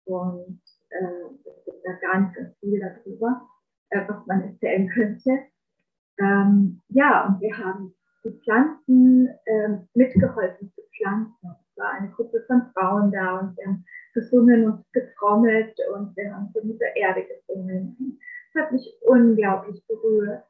Und 0.05 0.61
äh, 0.89 1.49
es 1.49 1.65
gibt 1.65 1.85
da 1.85 1.93
ganz, 2.01 2.33
ganz 2.35 2.57
viel 2.59 2.79
darüber, 2.79 3.47
äh, 3.89 4.01
was 4.07 4.25
man 4.25 4.41
erzählen 4.41 4.89
könnte. 4.89 5.39
Ähm, 6.19 6.81
ja, 6.89 7.27
und 7.27 7.41
wir 7.41 7.57
haben 7.57 7.93
die 8.23 8.39
Pflanzen 8.41 9.29
äh, 9.45 9.77
mitgeholfen 9.93 10.71
zu 10.73 10.81
pflanzen. 10.97 11.55
War 11.77 11.91
eine 11.91 12.09
Gruppe 12.11 12.43
von 12.47 12.71
Frauen 12.73 13.11
da 13.11 13.39
und 13.39 13.57
wir 13.57 13.65
haben 13.65 13.85
gesungen 14.13 14.65
und 14.65 14.85
getrommelt 14.93 15.77
und 15.93 16.15
wir 16.17 16.33
haben 16.33 16.49
so 16.53 16.63
mit 16.63 16.79
der 16.81 16.95
Erde 16.95 17.23
gesungen. 17.25 18.19
Es 18.49 18.61
hat 18.61 18.71
mich 18.71 18.91
unglaublich 19.01 19.85
berührt. 19.87 20.43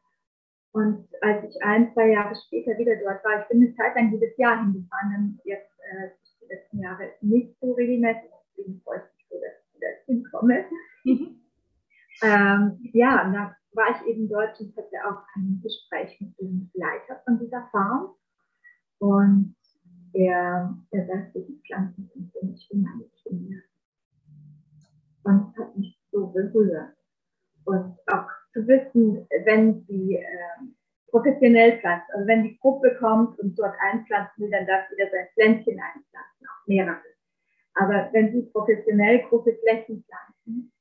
Und 0.72 1.08
als 1.22 1.44
ich 1.44 1.62
ein, 1.64 1.92
zwei 1.94 2.12
Jahre 2.12 2.36
später 2.36 2.78
wieder 2.78 2.96
dort 2.98 3.24
war, 3.26 3.42
ich 3.42 3.48
bin 3.48 3.64
eine 3.64 3.76
Zeit 3.76 3.96
lang 3.96 4.12
jedes 4.12 4.38
Jahr 4.38 4.64
hingefahren, 4.64 5.40
jetzt 5.44 5.72
äh, 5.80 6.10
die 6.42 6.54
letzten 6.54 6.80
Jahre 6.80 7.12
nicht 7.22 7.60
so 7.60 7.74
regelmäßig, 7.74 8.30
deswegen 8.56 8.82
freue 8.82 9.00
ich 9.00 9.16
mich 9.16 9.28
so, 9.30 9.36
dass 9.40 9.54
ich 9.66 9.76
wieder 9.76 9.88
hinkomme. 10.06 10.66
Mhm. 11.04 11.42
Ähm, 12.24 12.80
ja, 12.94 13.24
und 13.24 13.34
da 13.34 13.56
war 13.74 13.92
ich 13.92 14.08
eben 14.08 14.28
dort 14.28 14.60
und 14.60 14.76
hatte 14.76 14.98
auch 15.08 15.22
ein 15.36 15.62
Gespräch 15.62 16.20
mit 16.20 16.36
dem 16.40 16.72
Leiter 16.74 17.22
von 17.26 17.38
dieser 17.38 17.68
Farm. 17.72 18.16
Und 18.98 19.56
er, 20.18 20.76
er 20.92 21.06
sagte, 21.06 21.42
die 21.42 21.62
Pflanzen 21.66 22.10
sind 22.14 22.32
für 22.32 22.46
mich 22.46 22.68
wie 22.72 22.78
meine 22.78 23.06
Kinder. 23.22 23.62
Und 25.24 25.52
es 25.52 25.60
hat 25.60 25.78
mich 25.78 26.00
so 26.12 26.28
berührt. 26.28 26.96
Und 27.66 27.98
auch 28.08 28.28
zu 28.54 28.68
wissen, 28.68 29.28
wenn 29.46 29.86
sie 29.86 30.16
äh, 30.16 30.26
professionell 31.10 31.80
pflanzt, 31.80 32.10
also 32.14 32.26
wenn 32.26 32.44
die 32.44 32.58
Gruppe 32.58 32.96
kommt 33.00 33.38
und 33.40 33.58
dort 33.60 33.76
einpflanzen 33.80 34.44
will, 34.44 34.50
dann 34.50 34.66
darf 34.66 34.90
wieder 34.90 35.10
sein 35.12 35.28
Pflänzchen 35.34 35.80
einpflanzen, 35.80 36.48
auch 36.48 36.68
mehrere. 36.68 37.02
Aber 37.76 38.10
wenn 38.12 38.32
sie 38.32 38.50
professionell 38.52 39.20
große 39.30 39.56
Flächen 39.62 40.04
pflanzen, 40.04 40.72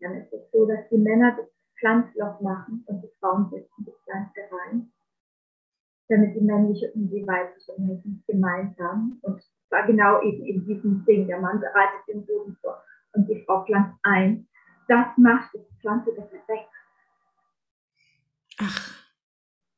dann 0.00 0.14
ist 0.22 0.32
es 0.32 0.50
so, 0.52 0.64
dass 0.64 0.88
die 0.88 0.96
Männer 0.96 1.36
das 1.36 1.48
Pflanzloch 1.78 2.40
machen 2.40 2.84
und 2.86 3.02
die 3.02 3.12
Frauen 3.20 3.50
setzen 3.50 3.84
die 3.84 3.92
Pflanze 4.04 4.40
rein, 4.50 4.90
damit 6.08 6.34
die 6.34 6.40
männliche 6.40 6.90
und 6.92 7.08
die 7.10 7.26
weibliche 7.26 7.72
Menschen 7.78 8.22
gemeinsam 8.26 9.18
und 9.22 9.42
zwar 9.68 9.86
genau 9.86 10.22
eben 10.22 10.44
in 10.44 10.64
diesem 10.66 11.04
Ding, 11.04 11.26
der 11.26 11.40
Mann 11.40 11.60
bereitet 11.60 12.00
den 12.08 12.24
Boden 12.26 12.56
vor 12.62 12.82
und 13.12 13.28
die 13.28 13.42
Frau 13.44 13.64
pflanzt 13.64 13.98
ein. 14.02 14.46
Das 14.88 15.06
macht 15.16 15.52
die 15.54 15.60
Pflanze 15.80 16.12
besser 16.12 16.38
wächst. 16.46 16.72
Ach. 18.60 18.98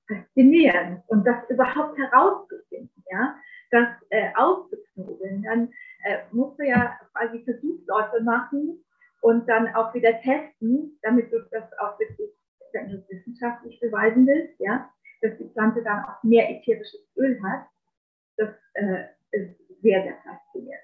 Faszinierend. 0.07 1.03
Und 1.09 1.27
das 1.27 1.49
überhaupt 1.51 1.99
herauszufinden, 1.99 3.05
ja, 3.11 3.37
das 3.71 3.89
äh, 4.11 4.31
auszuknobeln, 4.37 5.43
dann 5.43 5.73
äh, 6.05 6.19
musst 6.33 6.59
du 6.59 6.67
ja 6.67 6.99
quasi 7.13 7.45
Versuchsläufe 7.45 8.23
machen, 8.23 8.85
und 9.21 9.47
dann 9.49 9.75
auch 9.75 9.93
wieder 9.95 10.21
testen, 10.23 10.99
damit 11.03 11.33
du 11.33 11.41
das 11.51 11.65
auch 11.79 11.99
wirklich 11.99 12.31
wenn 12.73 12.89
du 12.89 13.05
wissenschaftlich 13.09 13.81
beweisen 13.81 14.25
willst, 14.29 14.55
ja, 14.61 14.89
dass 15.21 15.37
die 15.39 15.49
Pflanze 15.51 15.83
dann 15.83 16.05
auch 16.05 16.23
mehr 16.23 16.51
ätherisches 16.51 17.07
Öl 17.17 17.41
hat. 17.43 17.67
Das 18.37 18.51
äh, 18.75 19.05
ist 19.33 19.57
sehr, 19.83 20.03
sehr 20.03 20.17
faszinierend. 20.25 20.83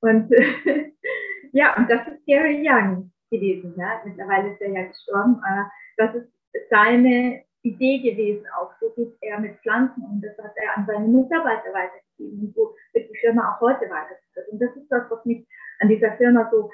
Und 0.00 0.32
äh, 0.32 0.92
ja, 1.52 1.76
und 1.76 1.90
das 1.90 2.06
ist 2.08 2.24
Gary 2.26 2.62
Young 2.64 3.10
gewesen. 3.30 3.74
Ja. 3.76 4.00
Mittlerweile 4.04 4.52
ist 4.52 4.60
er 4.60 4.70
ja 4.70 4.86
gestorben. 4.86 5.40
Äh, 5.44 5.64
das 5.96 6.14
ist 6.14 6.28
seine 6.70 7.42
Idee 7.62 7.98
gewesen 7.98 8.46
auch. 8.58 8.72
So 8.80 8.90
geht 8.90 9.16
er 9.20 9.40
mit 9.40 9.58
Pflanzen 9.60 10.02
und 10.04 10.22
das 10.22 10.38
hat 10.38 10.54
er 10.56 10.76
an 10.76 10.86
seine 10.86 11.08
Mitarbeiter 11.08 11.72
weitergegeben. 11.72 12.46
Und 12.46 12.54
so 12.54 12.74
wird 12.92 13.10
die 13.10 13.18
Firma 13.18 13.54
auch 13.54 13.60
heute 13.60 13.90
weitergeführt. 13.90 14.48
Und 14.50 14.62
das 14.62 14.76
ist 14.76 14.88
das, 14.88 15.10
was 15.10 15.24
mich 15.24 15.46
an 15.80 15.88
dieser 15.88 16.16
Firma 16.16 16.48
so 16.50 16.70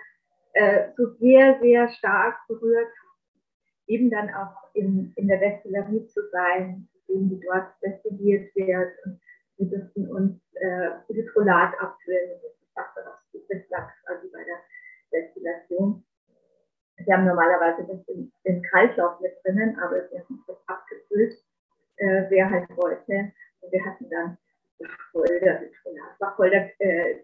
äh, 0.54 0.90
so 0.96 1.10
sehr, 1.18 1.58
sehr 1.60 1.88
stark 1.88 2.36
berührt, 2.46 2.88
eben 3.86 4.10
dann 4.10 4.30
auch 4.34 4.74
in, 4.74 5.12
in 5.16 5.28
der 5.28 5.38
Destillerie 5.38 6.06
zu 6.06 6.20
sein, 6.30 6.88
zu 6.92 7.12
sehen, 7.12 7.30
wie 7.30 7.40
dort 7.46 7.68
destilliert 7.82 8.54
wird. 8.54 8.92
Und 9.04 9.20
wir 9.56 9.66
dürfen 9.66 10.10
uns 10.10 10.40
äh, 10.54 10.90
Hydrolat 11.08 11.74
abfüllen, 11.80 12.30
das 12.30 12.44
ist 12.44 12.60
das 12.60 12.84
Wasser, 12.84 13.10
was 13.32 13.46
des 13.46 13.68
Lachs, 13.70 13.94
also 14.06 14.28
bei 14.32 14.42
der 14.44 14.58
Destillation. 15.12 16.04
Wir 16.96 17.14
haben 17.14 17.26
normalerweise 17.26 17.84
das 17.86 18.08
im, 18.08 18.32
im 18.44 18.62
Kreislauf 18.62 19.20
mit 19.20 19.32
drinnen, 19.44 19.78
aber 19.78 20.10
wir 20.10 20.20
haben 20.20 20.44
das 20.46 20.56
abgefüllt, 20.66 21.34
äh, 21.96 22.24
wer 22.28 22.50
halt 22.50 22.68
wollte. 22.76 23.32
Und 23.60 23.72
wir 23.72 23.84
hatten 23.84 24.08
dann 24.10 24.38
Wacholder, 24.78 25.60
Wacholder 26.18 26.70
äh, 26.78 27.20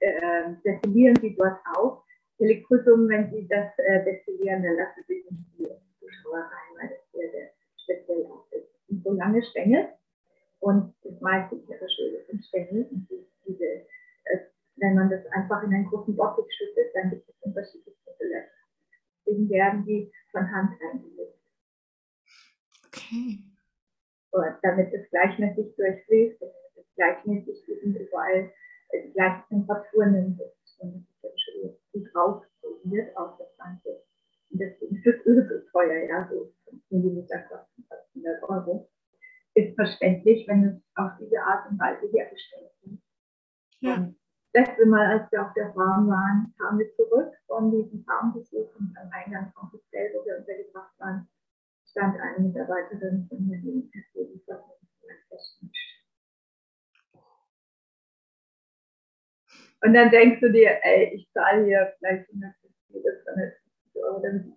äh, 0.00 0.54
destillieren 0.64 1.16
sie 1.16 1.34
dort 1.34 1.58
auch 1.76 2.06
Elektrosum, 2.38 3.08
wenn 3.08 3.30
Sie 3.30 3.48
das 3.48 3.72
äh, 3.78 4.04
destillieren, 4.04 4.62
dann 4.62 4.76
lassen 4.76 5.04
Sie 5.08 5.24
nicht 5.30 5.45
Zuschauer 6.36 6.50
rein, 6.50 6.76
weil 6.78 6.88
das 6.88 7.12
sehr, 7.12 7.30
sehr 7.30 7.50
speziell 7.82 8.26
auch 8.26 8.46
ist. 8.50 8.68
Und 8.88 9.02
so 9.02 9.12
lange 9.12 9.42
Stängel 9.42 9.88
und 10.60 10.94
das 11.02 11.20
meiste 11.20 11.60
tierische 11.64 12.02
Öl 12.02 12.14
ist 12.14 12.30
im 12.30 12.40
Stängel. 12.42 12.86
Und 12.90 13.08
diese, 13.46 13.64
äh, 13.64 14.38
wenn 14.76 14.94
man 14.94 15.10
das 15.10 15.24
einfach 15.32 15.62
in 15.62 15.72
einen 15.72 15.86
großen 15.86 16.16
Bottich 16.16 16.46
schüttet, 16.54 16.94
dann 16.94 17.10
gibt 17.10 17.28
es 17.28 17.34
unterschiedliche 17.40 17.98
Löcher. 18.20 18.44
Deswegen 19.24 19.50
werden 19.50 19.84
die 19.84 20.12
von 20.30 20.50
Hand 20.50 20.72
eingelegt. 20.80 21.38
Okay. 22.86 23.38
Und 24.30 24.56
damit 24.62 24.92
es 24.92 25.08
gleichmäßig 25.10 25.74
durchfließt, 25.76 26.40
damit 26.40 26.54
es 26.76 26.94
gleichmäßig 26.94 27.68
überall 27.68 28.52
äh, 28.90 29.02
die 29.06 29.12
gleichen 29.12 29.44
Temperaturen 29.48 30.12
nimmt 30.12 30.40
und 30.78 31.06
gut 31.92 32.14
rausgezogen 32.14 32.92
wird 32.92 33.16
aus 33.16 33.36
der 33.38 33.46
Pflanze. 33.56 34.02
Deswegen 34.50 34.96
ist 34.96 35.06
das 35.06 35.26
Öl 35.26 35.48
so 35.48 35.70
teuer, 35.70 36.08
ja, 36.08 36.28
so 36.30 36.52
5 36.70 36.82
Milliliter 36.90 37.38
kosten 37.48 37.84
fast 37.88 38.08
100 38.14 38.42
Euro. 38.44 38.88
Ist 39.54 39.74
verständlich, 39.74 40.46
wenn 40.48 40.64
es 40.64 40.82
auf 40.96 41.12
diese 41.20 41.40
Art 41.40 41.70
und 41.70 41.78
Weise 41.78 42.06
hergestellt 42.12 42.70
wird. 42.82 43.00
Ja. 43.80 44.12
Das 44.52 44.68
letzte 44.68 44.86
Mal, 44.86 45.06
als 45.06 45.30
wir 45.32 45.42
auf 45.42 45.52
der 45.54 45.72
Farm 45.74 46.08
waren, 46.08 46.54
kamen 46.58 46.78
wir 46.78 46.94
zurück 46.94 47.32
von 47.46 47.70
diesem 47.70 48.04
Farmbesuch 48.04 48.74
und 48.78 48.94
am 48.96 49.10
Eingang 49.12 49.52
vom 49.54 49.70
Hotel, 49.72 50.12
wo 50.14 50.24
wir 50.24 50.38
untergebracht 50.38 50.98
waren, 50.98 51.28
stand 51.90 52.18
eine 52.20 52.46
Mitarbeiterin 52.46 53.26
von 53.28 53.46
mir, 53.46 53.58
die 53.58 53.90
erzählt, 53.92 54.42
was 54.46 54.76
Und 59.82 59.94
dann 59.94 60.10
denkst 60.10 60.40
du 60.40 60.50
dir, 60.50 60.78
ey, 60.82 61.14
ich 61.14 61.30
zahle 61.32 61.64
hier 61.64 61.94
vielleicht 61.98 62.28
150 62.28 62.72
bis 62.88 63.24
250 63.24 63.65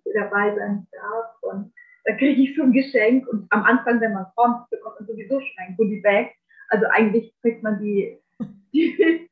Hier 0.04 0.14
dabei 0.14 0.54
sein 0.54 0.86
darf. 0.92 1.42
Und 1.42 1.72
da 2.04 2.14
kriege 2.16 2.42
ich 2.42 2.56
so 2.56 2.62
ein 2.62 2.72
Geschenk 2.72 3.26
und 3.28 3.46
am 3.50 3.62
Anfang, 3.64 4.00
wenn 4.00 4.12
man 4.12 4.26
kommt, 4.36 4.68
bekommt 4.70 5.00
man 5.00 5.08
sowieso 5.08 5.40
schon 5.40 5.58
ein 5.58 5.76
Goodie 5.76 6.00
Bag. 6.00 6.32
Also 6.68 6.86
eigentlich 6.86 7.34
kriegt 7.40 7.62
man 7.62 7.80
die, 7.80 8.18
die, 8.72 9.28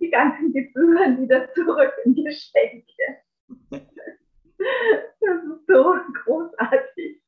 die 0.00 0.10
ganzen 0.10 0.52
Gebühren 0.52 1.20
wieder 1.20 1.52
zurück 1.54 1.92
in 2.04 2.14
Geschenke. 2.14 2.86
Das 5.20 5.42
ist 5.42 5.66
so 5.66 5.96
großartig. 6.24 7.20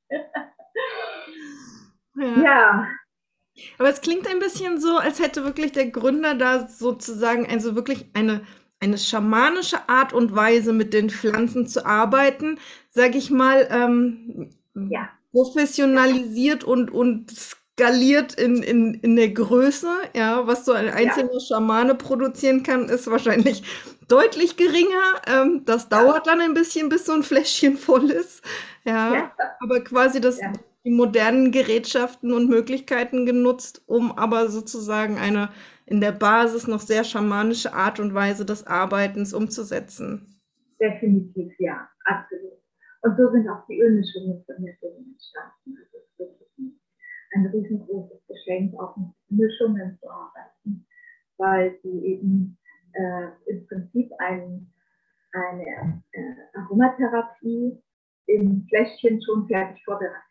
Ja. 2.17 2.43
ja. 2.43 2.89
Aber 3.79 3.89
es 3.89 4.01
klingt 4.01 4.29
ein 4.29 4.39
bisschen 4.39 4.79
so, 4.79 4.99
als 4.99 5.21
hätte 5.21 5.45
wirklich 5.45 5.73
der 5.73 5.91
Gründer 5.91 6.35
da 6.35 6.67
sozusagen 6.67 7.47
also 7.47 7.75
wirklich 7.75 8.11
eine, 8.15 8.45
eine 8.85 8.99
schamanische 8.99 9.89
Art 9.89 10.13
und 10.13 10.35
Weise 10.35 10.73
mit 10.73 10.93
den 10.95 11.11
Pflanzen 11.11 11.67
zu 11.67 11.85
arbeiten, 11.85 12.59
sage 12.91 13.19
ich 13.19 13.31
mal, 13.31 13.69
ähm, 13.71 14.51
ja. 14.75 15.09
professionalisiert 15.33 16.65
und, 16.65 16.91
und 16.91 17.31
skaliert 17.31 18.35
in, 18.35 18.63
in, 18.63 18.95
in 18.95 19.17
der 19.17 19.31
Größe. 19.31 19.89
Ja, 20.15 20.47
was 20.47 20.65
so 20.65 20.73
ein 20.73 20.89
einzelner 20.89 21.35
ja. 21.35 21.41
Schamane 21.41 21.95
produzieren 21.95 22.63
kann, 22.63 22.89
ist 22.89 23.11
wahrscheinlich 23.11 23.63
deutlich 24.09 24.57
geringer. 24.57 25.23
Ähm, 25.27 25.63
das 25.65 25.89
dauert 25.89 26.27
dann 26.27 26.41
ein 26.41 26.55
bisschen, 26.55 26.89
bis 26.89 27.07
so 27.07 27.13
ein 27.13 27.23
Fläschchen 27.23 27.77
voll 27.77 28.11
ist. 28.11 28.43
Ja, 28.85 29.15
ja. 29.15 29.33
aber 29.61 29.81
quasi 29.81 30.21
das 30.21 30.39
die 30.85 30.91
modernen 30.91 31.51
Gerätschaften 31.51 32.33
und 32.33 32.49
Möglichkeiten 32.51 33.25
genutzt, 33.25 33.83
um 33.87 34.13
aber 34.19 34.51
sozusagen 34.51 35.19
eine 35.19 35.49
in 35.87 36.01
der 36.01 36.13
Basis 36.13 36.67
noch 36.67 36.81
sehr 36.81 37.05
schamanische 37.05 37.73
Art 37.73 38.01
und 38.01 38.15
Weise 38.15 38.45
des 38.45 38.67
Arbeitens 38.67 39.35
umzusetzen. 39.35 40.41
Definitiv, 40.81 41.53
ja, 41.59 41.89
absolut. 42.05 42.53
Und 43.03 43.17
so 43.17 43.31
sind 43.31 43.49
auch 43.49 43.67
die 43.67 43.81
Ölmischungen 43.81 44.43
von 44.45 44.63
mir 44.63 44.71
entstanden. 44.71 45.77
Also 45.79 45.99
es 45.99 46.05
ist 46.11 46.19
wirklich 46.19 46.73
ein 47.35 47.47
riesengroßes 47.47 48.27
Geschenk, 48.27 48.75
auch 48.81 48.97
mit 48.97 49.09
Mischungen 49.29 49.99
zu 50.01 50.09
arbeiten, 50.09 50.87
weil 51.37 51.79
sie 51.83 52.07
eben 52.07 52.57
äh, 52.93 53.51
im 53.51 53.67
Prinzip 53.67 54.11
ein, 54.19 54.73
eine 55.33 56.03
äh, 56.13 56.59
Aromatherapie 56.59 57.79
im 58.27 58.67
Fläschchen 58.69 59.21
schon 59.23 59.47
fertig 59.47 59.85
vorbereitet 59.85 60.23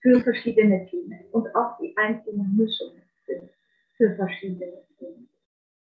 für 0.00 0.20
verschiedene 0.20 0.84
Themen 0.86 1.20
und 1.30 1.54
auch 1.54 1.78
die 1.78 1.96
einzelnen 1.96 2.56
Mischungen 2.56 3.02
sind 3.26 3.48
für 4.02 4.16
verschiedene 4.16 4.84
Themen. 4.98 5.28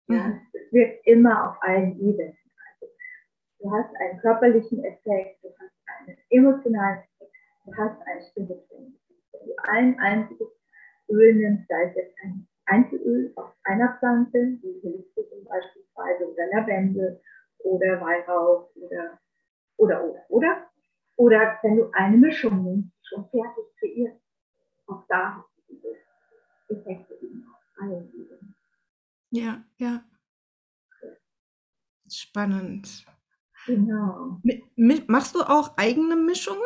Ja, 0.09 0.25
mhm. 0.25 0.41
es 0.53 0.73
wirkt 0.73 1.07
immer 1.07 1.51
auf 1.51 1.63
allen 1.63 2.01
Ebenen. 2.01 2.37
Also, 2.81 2.93
du 3.61 3.71
hast 3.71 3.95
einen 3.95 4.19
körperlichen 4.19 4.83
Effekt, 4.85 5.43
du 5.45 5.51
hast 5.51 5.73
einen 5.87 6.19
emotionalen 6.31 6.99
Effekt, 6.99 7.33
du 7.65 7.77
hast 7.77 8.03
einen 8.03 8.23
spirituellen 8.23 8.97
Effekt. 8.97 9.33
Wenn 9.33 9.47
du 9.47 9.55
ein 9.63 9.99
einziges 10.01 10.49
Öl 11.09 11.35
nimmst, 11.35 11.69
sei 11.69 11.85
es 11.91 11.95
jetzt 11.95 12.17
ein 12.25 12.49
Einzelöl 12.65 13.33
aus 13.37 13.53
einer 13.65 13.97
Pflanze, 13.99 14.59
wie 14.63 14.81
Helice 14.83 15.45
beispielsweise 15.49 16.29
oder 16.29 16.47
Lavendel 16.55 17.21
oder 17.59 18.01
Weihrauch 18.01 18.69
oder 18.75 19.19
oder 19.77 20.05
oder 20.05 20.25
oder 20.29 20.67
oder 21.17 21.59
wenn 21.63 21.77
du 21.77 21.91
eine 21.93 22.17
Mischung 22.17 22.65
nimmst, 22.65 23.07
schon 23.07 23.29
fertig 23.31 23.65
kreiert. 23.79 24.21
Auch 24.87 25.05
da 25.09 25.37
hast 25.37 25.49
du 25.57 25.75
diese 25.75 25.97
Effekte 26.69 27.15
eben 27.23 27.52
allen 27.83 28.13
Ebenen. 28.15 28.55
Ja, 29.31 29.65
ja. 29.79 30.05
Spannend. 32.09 33.07
Genau. 33.67 34.41
Machst 35.07 35.35
du 35.35 35.41
auch 35.41 35.77
eigene 35.77 36.17
Mischungen? 36.17 36.61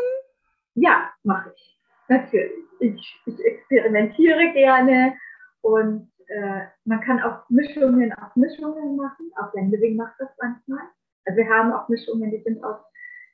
Ja, 0.74 1.10
mache 1.22 1.52
ich. 1.54 1.80
Natürlich. 2.08 2.64
Ich, 2.80 3.22
ich 3.26 3.44
experimentiere 3.44 4.52
gerne 4.52 5.16
und 5.62 6.10
äh, 6.28 6.66
man 6.84 7.00
kann 7.00 7.20
auch 7.20 7.48
Mischungen 7.48 8.12
auf 8.12 8.34
Mischungen 8.34 8.96
machen. 8.96 9.30
Auch 9.36 9.54
Wendewing 9.54 9.96
macht 9.96 10.14
das 10.18 10.28
manchmal. 10.40 10.84
Also 11.24 11.38
wir 11.38 11.48
haben 11.48 11.72
auch 11.72 11.88
Mischungen, 11.88 12.30
die 12.30 12.42
sind 12.42 12.62
aus 12.62 12.80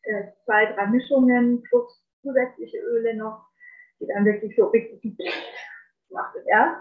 äh, 0.05 0.25
zwei, 0.45 0.73
drei 0.73 0.87
Mischungen 0.87 1.63
plus 1.65 2.05
zusätzliche 2.23 2.79
Öle 2.79 3.17
noch, 3.17 3.47
die 4.01 4.07
dann 4.07 4.25
wirklich 4.25 4.55
so 4.57 4.67
richtig 4.67 5.17
machen, 6.11 6.41
ja. 6.47 6.81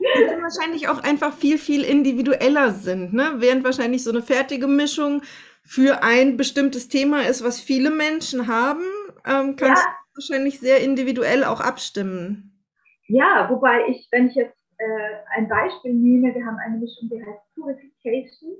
Die 0.00 0.26
dann 0.26 0.42
wahrscheinlich 0.42 0.88
auch 0.88 1.02
einfach 1.02 1.32
viel, 1.32 1.58
viel 1.58 1.82
individueller 1.82 2.72
sind, 2.72 3.12
ne? 3.12 3.34
Während 3.36 3.64
wahrscheinlich 3.64 4.02
so 4.02 4.10
eine 4.10 4.22
fertige 4.22 4.66
Mischung 4.66 5.22
für 5.62 6.02
ein 6.02 6.36
bestimmtes 6.36 6.88
Thema 6.88 7.22
ist, 7.28 7.44
was 7.44 7.60
viele 7.60 7.90
Menschen 7.90 8.46
haben, 8.46 8.84
ähm, 9.26 9.56
kannst 9.56 9.84
ja. 9.84 9.90
du 9.90 10.16
wahrscheinlich 10.16 10.58
sehr 10.58 10.80
individuell 10.80 11.44
auch 11.44 11.60
abstimmen. 11.60 12.64
Ja, 13.08 13.48
wobei 13.50 13.86
ich, 13.88 14.08
wenn 14.10 14.28
ich 14.28 14.34
jetzt 14.34 14.58
äh, 14.78 15.36
ein 15.36 15.48
Beispiel 15.48 15.92
nehme, 15.92 16.34
wir 16.34 16.46
haben 16.46 16.58
eine 16.58 16.78
Mischung, 16.78 17.08
die 17.10 17.20
heißt 17.20 17.54
Purification. 17.54 18.56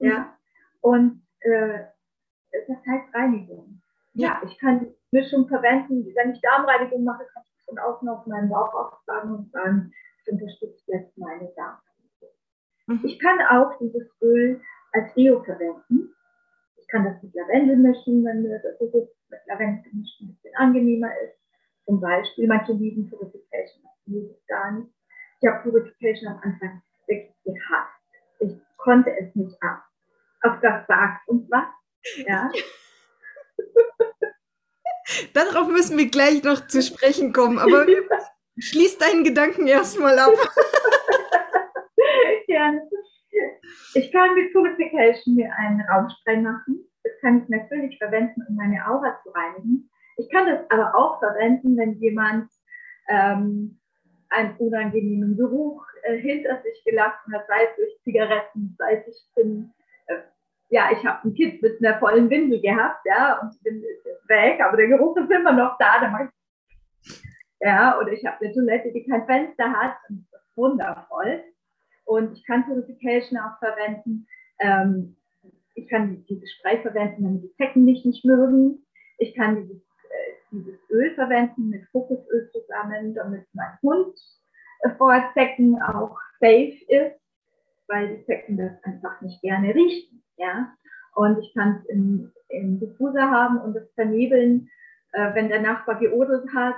Ja. 0.00 0.18
Mhm. 0.18 0.26
Und 0.80 1.22
äh, 1.40 1.84
das 2.66 2.78
heißt 2.86 3.14
Reinigung. 3.14 3.80
Ja, 4.14 4.40
ich 4.44 4.58
kann 4.58 4.86
Mischung 5.12 5.46
verwenden. 5.46 6.04
Wenn 6.16 6.32
ich 6.32 6.40
Darmreinigung 6.40 7.04
mache, 7.04 7.24
kann 7.32 7.42
ich 7.44 7.64
von 7.66 7.78
außen 7.78 8.08
auf 8.08 8.26
meinen 8.26 8.48
Bauch 8.48 8.74
auftragen 8.74 9.34
und 9.34 9.52
sagen, 9.52 9.92
unterstützt 10.28 10.84
jetzt 10.86 11.16
meine 11.16 11.50
Darmreinigung. 11.56 12.34
Mhm. 12.86 13.00
Ich 13.04 13.18
kann 13.18 13.40
auch 13.50 13.76
dieses 13.78 14.08
Öl 14.20 14.60
als 14.92 15.12
Deo 15.14 15.42
verwenden. 15.42 16.14
Ich 16.76 16.86
kann 16.88 17.04
das 17.04 17.22
mit 17.22 17.34
Lavendel 17.34 17.76
mischen, 17.76 18.24
wenn 18.24 18.42
mir 18.42 18.60
das 18.60 18.80
mit 18.80 18.92
Lavendel 19.46 19.92
mischen 19.92 20.28
ein 20.28 20.34
bisschen 20.34 20.56
angenehmer 20.56 21.10
ist. 21.24 21.38
Zum 21.84 22.00
Beispiel, 22.00 22.46
manche 22.46 22.72
lieben 22.72 23.08
Purification, 23.08 23.82
liebe 24.06 24.32
ich 24.32 24.46
gar 24.46 24.72
nicht. 24.72 24.90
Ich 25.40 25.48
habe 25.48 25.62
Purification 25.62 26.28
am 26.28 26.40
Anfang 26.42 26.82
wirklich 27.06 27.34
gehasst. 27.44 27.94
Ich 28.40 28.60
konnte 28.76 29.10
es 29.18 29.34
nicht 29.34 29.56
ab. 29.62 29.84
Auf 30.42 30.60
das 30.60 30.86
sagt 30.86 31.28
uns 31.28 31.50
was. 31.50 31.66
Ja. 32.26 32.50
Darauf 35.34 35.68
müssen 35.68 35.98
wir 35.98 36.10
gleich 36.10 36.42
noch 36.42 36.66
zu 36.66 36.82
sprechen 36.82 37.32
kommen, 37.32 37.58
aber 37.58 37.86
schließ 38.58 38.98
deinen 38.98 39.24
Gedanken 39.24 39.66
erstmal 39.66 40.18
ab. 40.18 40.32
ja. 42.48 42.74
Ich 43.94 44.12
kann 44.12 44.34
mit 44.34 44.52
Purification 44.52 45.36
mir 45.36 45.52
einen 45.56 45.80
Raumspray 45.82 46.38
machen. 46.38 46.84
Das 47.04 47.12
kann 47.20 47.42
ich 47.42 47.48
natürlich 47.48 47.98
verwenden, 47.98 48.44
um 48.48 48.56
meine 48.56 48.84
Aura 48.86 49.18
zu 49.22 49.30
reinigen. 49.30 49.88
Ich 50.16 50.28
kann 50.30 50.46
das 50.46 50.68
aber 50.70 50.94
auch 50.94 51.20
verwenden, 51.20 51.76
wenn 51.76 51.94
jemand 51.94 52.50
ähm, 53.08 53.78
einen 54.30 54.56
unangenehmen 54.56 55.36
Geruch 55.36 55.86
äh, 56.02 56.16
hinter 56.16 56.60
sich 56.62 56.82
gelassen 56.84 57.32
hat, 57.32 57.46
sei 57.46 57.64
es 57.64 57.76
durch 57.76 58.02
Zigaretten, 58.02 58.74
sei 58.78 58.94
es 58.94 59.06
ich 59.06 59.34
bin 59.34 59.72
ja, 60.70 60.90
ich 60.92 61.04
habe 61.04 61.26
ein 61.26 61.34
Kind 61.34 61.62
mit 61.62 61.82
einer 61.82 61.98
vollen 61.98 62.28
Windel 62.28 62.60
gehabt, 62.60 63.04
ja, 63.06 63.40
und 63.40 63.54
die 63.54 63.64
Windel 63.64 63.90
ist 63.90 64.04
jetzt 64.04 64.28
weg, 64.28 64.60
aber 64.60 64.76
der 64.76 64.88
Geruch 64.88 65.16
ist 65.16 65.30
immer 65.30 65.52
noch 65.52 65.78
da, 65.78 66.00
da 66.00 66.08
mache 66.08 66.24
ich, 66.24 66.30
ja, 67.60 67.98
oder 67.98 68.12
ich 68.12 68.24
habe 68.24 68.44
eine 68.44 68.54
Toilette, 68.54 68.92
die 68.92 69.04
kein 69.04 69.26
Fenster 69.26 69.72
hat, 69.72 69.96
und 70.08 70.26
das 70.30 70.40
ist 70.42 70.56
wundervoll. 70.56 71.42
Und 72.04 72.32
ich 72.32 72.44
kann 72.46 72.64
Purification 72.64 73.38
auch 73.38 73.58
verwenden. 73.58 74.26
Ähm, 74.60 75.16
ich 75.74 75.88
kann 75.88 76.24
dieses 76.28 76.50
Spray 76.52 76.80
verwenden, 76.80 77.24
wenn 77.24 77.40
die 77.42 77.54
Zecken 77.56 77.84
mich 77.84 78.04
nicht 78.04 78.24
mögen. 78.24 78.84
Ich 79.18 79.34
kann 79.34 79.62
dieses, 79.62 79.76
äh, 79.76 80.32
dieses 80.50 80.78
Öl 80.90 81.14
verwenden 81.14 81.68
mit 81.70 81.84
Fokusöl 81.92 82.50
zusammen, 82.52 83.14
damit 83.14 83.46
mein 83.52 83.78
Hund 83.82 84.18
äh, 84.80 84.90
vor 84.96 85.14
Zecken 85.34 85.80
auch 85.82 86.16
safe 86.40 86.78
ist, 86.88 87.20
weil 87.88 88.16
die 88.16 88.24
Zecken 88.24 88.56
das 88.56 88.72
einfach 88.84 89.20
nicht 89.20 89.40
gerne 89.42 89.74
riechen. 89.74 90.22
Ja? 90.36 90.72
Und 91.14 91.38
ich 91.40 91.52
kann 91.54 91.80
es 91.80 91.90
im, 91.90 92.32
im 92.48 92.80
Diffuser 92.80 93.30
haben 93.30 93.58
und 93.60 93.76
es 93.76 93.92
vernebeln, 93.94 94.70
äh, 95.12 95.34
wenn 95.34 95.48
der 95.48 95.60
Nachbar 95.60 95.98
geodelt 95.98 96.48
hat. 96.54 96.76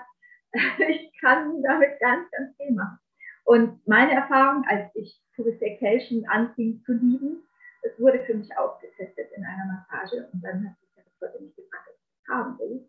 ich 0.88 1.12
kann 1.20 1.62
damit 1.62 2.00
ganz, 2.00 2.30
ganz 2.30 2.56
viel 2.56 2.72
machen. 2.72 2.98
Und 3.44 3.86
meine 3.86 4.12
Erfahrung, 4.12 4.64
als 4.68 4.90
ich 4.94 5.20
Purification 5.34 6.26
anfing 6.28 6.82
zu 6.84 6.92
lieben, 6.92 7.42
es 7.82 7.98
wurde 7.98 8.20
für 8.24 8.34
mich 8.34 8.56
ausgetestet 8.56 9.30
in 9.34 9.44
einer 9.44 9.64
Massage 9.66 10.28
und 10.32 10.44
dann 10.44 10.68
hat 10.68 10.76
die 10.82 10.94
Therapeutin 10.94 11.46
mich 11.46 11.56
gefragt, 11.56 11.88
ob 11.88 11.94
ich 11.94 12.26
das 12.26 12.36
haben 12.36 12.58
will. 12.58 12.88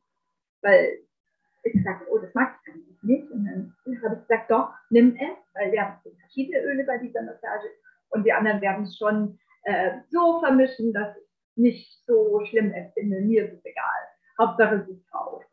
Weil 0.62 1.00
ich 1.63 1.74
gesagt 1.74 2.08
oh, 2.10 2.17
das 2.17 2.34
mag 2.34 2.60
ich 2.63 2.74
eigentlich 2.74 3.04
nicht. 3.04 3.32
Und 3.32 3.45
dann 3.45 3.76
habe 4.04 4.15
ich 4.15 4.28
gesagt, 4.28 4.52
doch, 4.52 4.74
nimm 4.89 5.15
es, 5.15 5.38
weil 5.54 5.71
wir 5.71 5.82
haben 5.82 6.02
verschiedene 6.19 6.62
Öle 6.63 6.84
bei 6.86 6.97
dieser 6.97 7.21
Massage 7.24 7.67
und 8.10 8.26
die 8.26 8.34
anderen 8.34 8.62
werden 8.62 8.84
es 8.84 8.97
schon 8.97 9.39
äh, 9.63 10.00
so 10.10 10.39
vermischen, 10.39 10.93
dass 10.93 11.15
ich 11.17 11.30
nicht 11.56 12.06
so 12.06 12.43
schlimm 12.45 12.71
empfinde. 12.71 13.21
Mir 13.21 13.45
ist 13.45 13.60
es 13.60 13.65
egal. 13.65 14.02
Hauptsache 14.38 14.76
es 14.76 14.89
ist 14.89 15.06
drauf. 15.12 15.43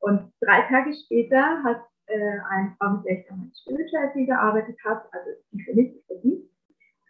Und 0.00 0.32
drei 0.40 0.62
Tage 0.68 0.94
später 0.94 1.62
hat 1.62 1.82
äh, 2.06 2.38
eine 2.50 2.74
Frau, 2.78 2.90
mit 2.90 3.04
der 3.04 3.20
ich 3.20 3.30
mit 3.30 3.56
Spirituality 3.58 4.26
gearbeitet 4.26 4.76
habe, 4.84 5.02
also 5.12 5.30
die 5.52 5.62
für 5.62 5.74
mich, 5.74 6.02
für 6.06 6.20
sie, 6.20 6.48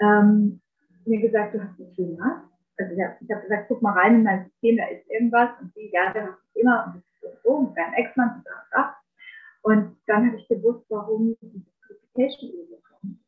ähm, 0.01 0.61
mir 1.05 1.21
gesagt, 1.21 1.55
du 1.55 1.63
hast 1.63 1.79
einen 1.79 1.95
Tumor 1.95 2.49
also 2.79 2.95
ich 2.95 3.03
habe 3.03 3.35
hab 3.35 3.43
gesagt, 3.43 3.69
guck 3.69 3.83
mal 3.83 3.93
rein 3.93 4.17
in 4.17 4.23
mein 4.23 4.45
System, 4.45 4.77
da 4.77 4.87
ist 4.87 5.09
irgendwas 5.11 5.51
und 5.61 5.73
sie, 5.75 5.91
ja, 5.93 6.13
da 6.13 6.29
hast 6.29 6.55
du 6.55 6.61
immer 6.61 6.87
und 6.87 7.03
das 7.23 7.33
ist 7.33 7.43
so, 7.43 7.61
mit 7.61 7.77
deinem 7.77 7.95
Ex-Mann 7.95 8.37
und 8.37 8.47
da, 8.47 8.65
da. 8.71 8.97
Und 9.63 10.01
dann 10.07 10.27
habe 10.27 10.37
ich 10.37 10.49
gewusst, 10.49 10.87
warum 10.89 11.37
diese 11.41 11.61
Purification-Öle 11.87 12.81
kommen. 12.83 13.25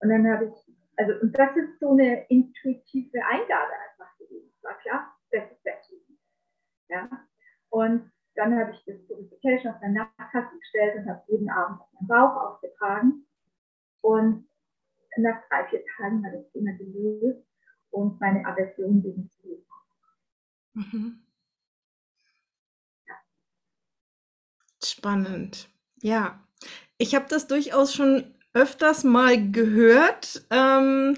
Und 0.00 0.08
dann 0.08 0.26
habe 0.28 0.46
ich, 0.46 0.74
also, 0.96 1.20
und 1.20 1.36
das 1.36 1.56
ist 1.56 1.80
so 1.80 1.90
eine 1.90 2.24
intuitive 2.28 3.18
Eingabe 3.26 3.72
einfach 3.90 4.16
gewesen. 4.18 4.52
Es 4.56 4.62
war 4.62 4.78
klar, 4.78 5.16
das 5.32 5.50
ist 5.50 5.60
das. 5.64 5.92
Ja. 6.88 7.08
Und 7.70 8.10
dann 8.34 8.58
habe 8.58 8.72
ich 8.72 8.84
das 8.86 8.96
Purification 9.06 9.74
auf 9.74 9.80
meine 9.80 9.94
Nachtkasse 9.94 10.56
gestellt 10.58 10.96
und 10.96 11.08
habe 11.08 11.22
jeden 11.28 11.50
Abend 11.50 11.80
auf 11.80 11.92
meinen 11.92 12.08
Bauch 12.08 12.36
aufgetragen. 12.36 13.26
Und 14.02 14.48
nach 15.16 15.42
drei, 15.48 15.68
vier 15.68 15.84
Tagen 15.96 16.22
war 16.22 16.30
das 16.30 16.50
Thema 16.52 16.72
gelöst 16.72 17.44
und 17.90 18.20
meine 18.20 18.46
Aversion 18.46 19.02
gegen 19.02 19.28
Zwiebeln. 19.30 19.64
Mhm. 20.74 21.20
Ja. 23.06 23.14
Spannend. 24.82 25.68
Ja, 26.00 26.40
ich 26.98 27.14
habe 27.14 27.26
das 27.28 27.46
durchaus 27.46 27.94
schon 27.94 28.34
öfters 28.52 29.04
mal 29.04 29.50
gehört. 29.50 30.46
Ähm, 30.50 31.16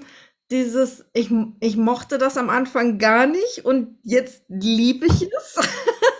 dieses, 0.51 1.05
ich, 1.13 1.31
ich 1.59 1.77
mochte 1.77 2.17
das 2.17 2.37
am 2.37 2.49
Anfang 2.49 2.97
gar 2.99 3.25
nicht 3.25 3.65
und 3.65 3.97
jetzt 4.03 4.43
liebe 4.49 5.05
ich 5.05 5.23
es. 5.23 5.59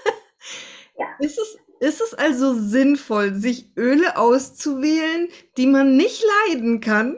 Ist 1.24 1.40
es 1.40 1.58
ist 1.80 2.02
es 2.02 2.14
also 2.14 2.54
sinnvoll, 2.54 3.34
sich 3.34 3.72
Öle 3.78 4.18
auszuwählen, 4.18 5.30
die 5.58 5.68
man 5.68 5.96
nicht 5.96 6.24
leiden 6.48 6.80
kann? 6.80 7.16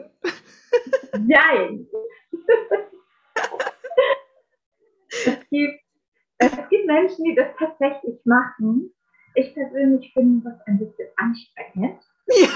Nein. 1.12 1.86
es, 5.08 5.38
gibt, 5.50 5.80
es 6.38 6.50
gibt 6.68 6.86
Menschen, 6.86 7.24
die 7.24 7.34
das 7.34 7.48
tatsächlich 7.58 8.18
machen. 8.24 8.92
Ich 9.34 9.54
persönlich 9.54 10.12
finde 10.12 10.50
das 10.50 10.60
ein 10.66 10.78
bisschen 10.78 11.08
anstrengend. 11.16 12.02
Ja. 12.28 12.48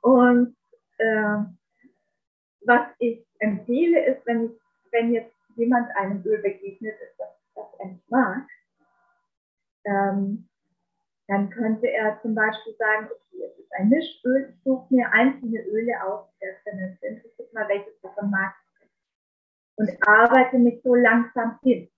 Und 0.02 0.56
äh, 0.98 1.38
was 2.62 2.86
ich 2.98 3.24
empfehle, 3.38 4.04
ist, 4.06 4.26
wenn, 4.26 4.46
ich, 4.46 4.60
wenn 4.90 5.12
jetzt 5.12 5.34
jemand 5.56 5.88
einem 5.96 6.24
Öl 6.24 6.38
begegnet 6.42 6.94
ist, 7.02 7.18
das, 7.18 7.28
das 7.54 7.66
er 7.78 7.86
nicht 7.86 8.10
mag, 8.10 8.48
ähm, 9.88 10.48
dann 11.28 11.50
könnte 11.50 11.90
er 11.90 12.20
zum 12.22 12.34
Beispiel 12.34 12.74
sagen, 12.78 13.06
okay, 13.06 13.44
es 13.44 13.58
ist 13.58 13.72
ein 13.78 13.88
Mischöl, 13.88 14.54
ich 14.54 14.62
suche 14.64 14.94
mir 14.94 15.10
einzelne 15.12 15.60
Öle 15.66 15.92
aus, 16.04 16.26
der 16.40 16.54
drin 16.64 16.96
sind, 17.00 17.24
ich 17.24 17.36
gucke 17.36 17.54
mal, 17.54 17.68
welches 17.68 18.00
davon 18.00 18.30
mag 18.30 18.54
ich. 18.62 18.88
Und 19.76 20.08
arbeite 20.08 20.58
mich 20.58 20.80
so 20.82 20.94
langsam 20.94 21.58
hin. 21.62 21.88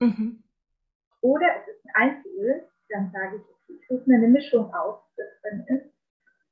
Mhm. 0.00 0.42
Oder 1.20 1.46
es 1.56 1.68
ist 1.68 1.84
ein 1.94 2.10
Einzelöl, 2.10 2.68
dann 2.88 3.10
sage 3.12 3.36
ich, 3.36 3.42
okay, 3.42 3.78
ich 3.80 3.88
suche 3.88 4.08
mir 4.08 4.16
eine 4.16 4.28
Mischung 4.28 4.72
aus, 4.74 4.98
die 5.16 5.22
drin 5.42 5.64
ist, 5.68 5.94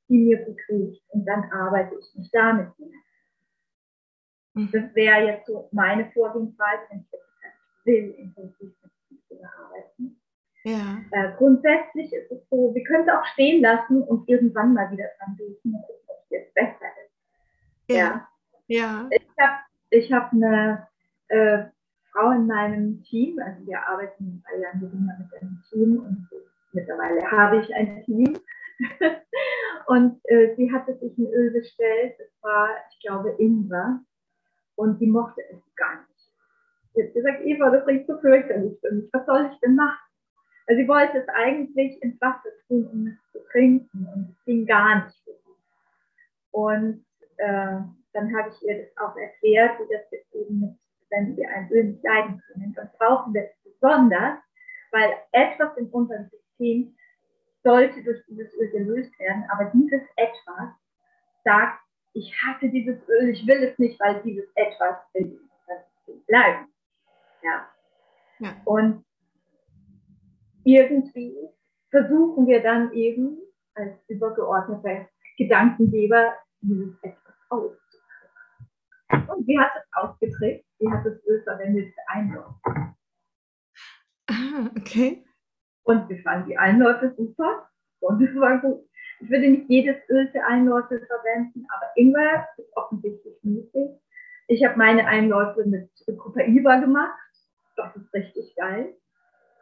die 0.07 0.17
mir 0.17 0.45
gut 0.45 0.59
riecht. 0.69 1.03
Und 1.09 1.25
dann 1.25 1.51
arbeite 1.51 1.95
ich 1.99 2.15
mich 2.15 2.31
damit 2.31 2.73
hin. 2.77 2.93
Mhm. 4.53 4.69
Das 4.71 4.95
wäre 4.95 5.25
jetzt 5.25 5.47
so 5.47 5.67
meine 5.71 6.09
Vorgehensweise, 6.11 6.83
wenn 6.89 6.99
ich 7.01 7.11
jetzt 7.11 7.85
will, 7.85 8.11
intensiv 8.17 8.73
mit 9.09 9.21
Ölen 9.29 9.45
arbeiten. 9.45 10.18
Ja. 10.69 11.01
Äh, 11.11 11.31
grundsätzlich 11.37 12.13
ist 12.13 12.31
es 12.31 12.47
so, 12.49 12.73
wir 12.75 12.83
können 12.83 13.07
es 13.07 13.13
auch 13.13 13.25
stehen 13.33 13.61
lassen 13.61 14.03
und 14.03 14.29
irgendwann 14.29 14.73
mal 14.73 14.91
wieder 14.91 15.05
dran 15.17 15.35
riechen 15.39 15.73
und 15.73 15.81
gucken, 15.81 16.05
ob 16.07 16.17
es 16.25 16.29
jetzt 16.29 16.53
besser 16.53 16.91
ist. 17.05 17.95
Ja. 17.95 18.27
ja. 18.67 19.09
Ich 19.09 19.27
habe 19.39 19.59
ich 19.89 20.13
hab 20.13 20.31
eine 20.31 20.87
äh, 21.29 21.63
Frau 22.11 22.31
in 22.31 22.45
meinem 22.45 23.01
Team, 23.03 23.39
also 23.39 23.65
wir 23.65 23.81
arbeiten 23.87 24.43
bei 24.45 24.59
Jan 24.59 24.79
Geringer 24.79 25.17
mit 25.17 25.41
einem 25.41 25.63
Team 25.69 25.99
und 25.99 26.27
mittlerweile 26.73 27.31
habe 27.31 27.61
ich 27.61 27.73
ein 27.73 28.03
Team. 28.03 28.37
und 29.87 30.21
äh, 30.25 30.55
sie 30.55 30.71
hatte 30.71 30.97
sich 30.99 31.17
ein 31.17 31.27
Öl 31.33 31.51
bestellt, 31.51 32.15
das 32.19 32.29
war, 32.41 32.69
ich 32.91 32.99
glaube, 33.01 33.35
Ingwer. 33.39 34.01
Und 34.75 34.99
sie 34.99 35.07
mochte 35.07 35.41
es 35.51 35.59
gar 35.75 35.95
nicht. 36.07 36.31
Sie 36.93 37.03
hat 37.03 37.13
gesagt, 37.13 37.41
Eva, 37.43 37.69
das 37.69 37.85
riecht 37.85 38.07
so 38.07 38.17
fürchterlich 38.19 38.79
für 38.79 38.93
mich. 38.93 39.09
Was 39.11 39.25
soll 39.25 39.49
ich 39.51 39.59
denn 39.59 39.75
machen? 39.75 40.08
Also 40.69 40.83
sie 40.83 40.87
wollte 40.87 41.17
es 41.17 41.27
eigentlich 41.29 41.99
ins 42.03 42.21
Wasser 42.21 42.49
tun, 42.67 42.87
um 42.93 43.07
es 43.07 43.31
zu 43.31 43.43
trinken 43.49 44.07
und 44.13 44.29
es 44.29 44.45
ging 44.45 44.67
gar 44.67 45.03
nicht. 45.03 45.17
Und 46.51 47.03
äh, 47.37 47.79
dann 48.13 48.37
habe 48.37 48.49
ich 48.49 48.67
ihr 48.67 48.83
das 48.83 48.97
auch 48.97 49.17
erklärt, 49.17 49.79
wie 49.79 49.91
das 49.91 50.03
jetzt 50.11 50.35
eben 50.35 50.59
mit, 50.59 50.75
wenn 51.09 51.35
wir 51.35 51.49
ein 51.49 51.71
Öl 51.71 51.85
nicht 51.85 52.03
leiden 52.03 52.39
können, 52.45 52.71
dann 52.75 52.87
brauchen 52.99 53.33
wir 53.33 53.45
es 53.45 53.63
besonders, 53.63 54.37
weil 54.91 55.11
etwas 55.31 55.75
in 55.75 55.87
unserem 55.89 56.29
System 56.29 56.95
sollte 57.63 58.03
durch 58.03 58.23
dieses 58.27 58.53
Öl 58.53 58.69
gelöst 58.69 59.19
werden, 59.19 59.45
aber 59.51 59.71
dieses 59.73 60.03
etwas 60.17 60.69
sagt, 61.45 61.79
ich 62.13 62.31
hasse 62.43 62.69
dieses 62.69 62.97
Öl, 63.09 63.29
ich 63.29 63.47
will 63.47 63.63
es 63.63 63.79
nicht, 63.79 63.99
weil 63.99 64.21
dieses 64.21 64.45
etwas 64.53 64.97
will 65.15 65.39
bleiben. 66.27 66.67
Ja. 67.41 67.67
ja. 68.37 68.55
Und 68.65 69.03
irgendwie 70.75 71.35
versuchen 71.89 72.47
wir 72.47 72.61
dann 72.61 72.91
eben 72.93 73.37
als 73.75 73.95
übergeordneter 74.07 75.07
Gedankengeber 75.37 76.33
dieses 76.61 76.95
etwas 77.01 77.33
auszuführen. 77.49 79.29
Und 79.29 79.47
wie 79.47 79.57
hat 79.57 79.71
es 79.75 79.83
ausgekriegt? 79.93 80.65
Wie 80.79 80.89
hat 80.89 81.05
das 81.05 81.23
Öl 81.25 81.41
verwendet 81.43 81.93
für 81.93 82.09
Einläufe? 82.09 82.59
Ah, 84.29 84.69
okay. 84.77 85.23
Und 85.83 86.07
wir 86.09 86.21
fanden 86.21 86.49
die 86.49 86.57
Einläufe 86.57 87.13
super 87.17 87.69
und 87.99 88.21
es 88.21 88.35
war 88.39 88.59
gut. 88.59 88.87
Ich 89.21 89.29
würde 89.29 89.49
nicht 89.49 89.69
jedes 89.69 89.97
Öl 90.09 90.29
für 90.31 90.43
Einläufe 90.45 90.99
verwenden, 91.05 91.65
aber 91.75 91.91
Ingwer 91.95 92.47
ist 92.57 92.77
offensichtlich 92.77 93.35
möglich. 93.43 93.89
Ich 94.47 94.63
habe 94.63 94.77
meine 94.77 95.05
Einläufe 95.05 95.65
mit 95.65 95.89
Copaiba 96.17 96.77
gemacht. 96.77 97.19
Das 97.75 97.95
ist 97.95 98.13
richtig 98.13 98.55
geil. 98.55 98.95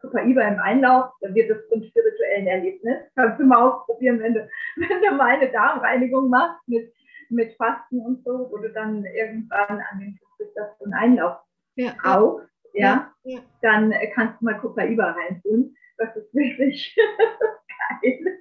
Copaiba 0.02 0.42
im 0.42 0.60
Einlauf, 0.60 1.12
dann 1.22 1.34
wird 1.34 1.50
es 1.50 1.68
zum 1.70 1.84
spirituellen 1.84 2.48
Erlebnis. 2.48 2.98
Kannst 3.16 3.40
du 3.40 3.46
mal 3.46 3.62
ausprobieren, 3.62 4.20
wenn 4.20 4.34
du, 4.34 4.50
wenn 4.78 5.02
du 5.02 5.16
mal 5.16 5.36
eine 5.36 5.52
Darmreinigung 5.52 6.30
machst 6.30 6.68
mit, 6.68 6.94
mit 7.30 7.56
Fasten 7.58 8.00
und 8.00 8.24
so, 8.24 8.50
wo 8.52 8.58
du 8.58 8.72
dann 8.72 9.06
irgendwann 9.06 9.82
an 9.92 10.00
den 10.00 10.18
Schluss 10.18 10.38
bist, 10.38 10.56
dass 10.56 10.78
du 10.78 10.86
einen 10.86 10.94
Einlauf 10.94 11.38
ja, 11.76 11.94
brauchst, 12.02 12.48
ja, 12.74 13.12
ja, 13.24 13.40
dann 13.62 13.94
kannst 14.14 14.40
du 14.40 14.46
mal 14.46 14.60
Copaiba 14.60 15.12
reintun. 15.12 15.76
Das 15.98 16.16
ist 16.16 16.34
wirklich 16.34 16.96
geil. 18.02 18.38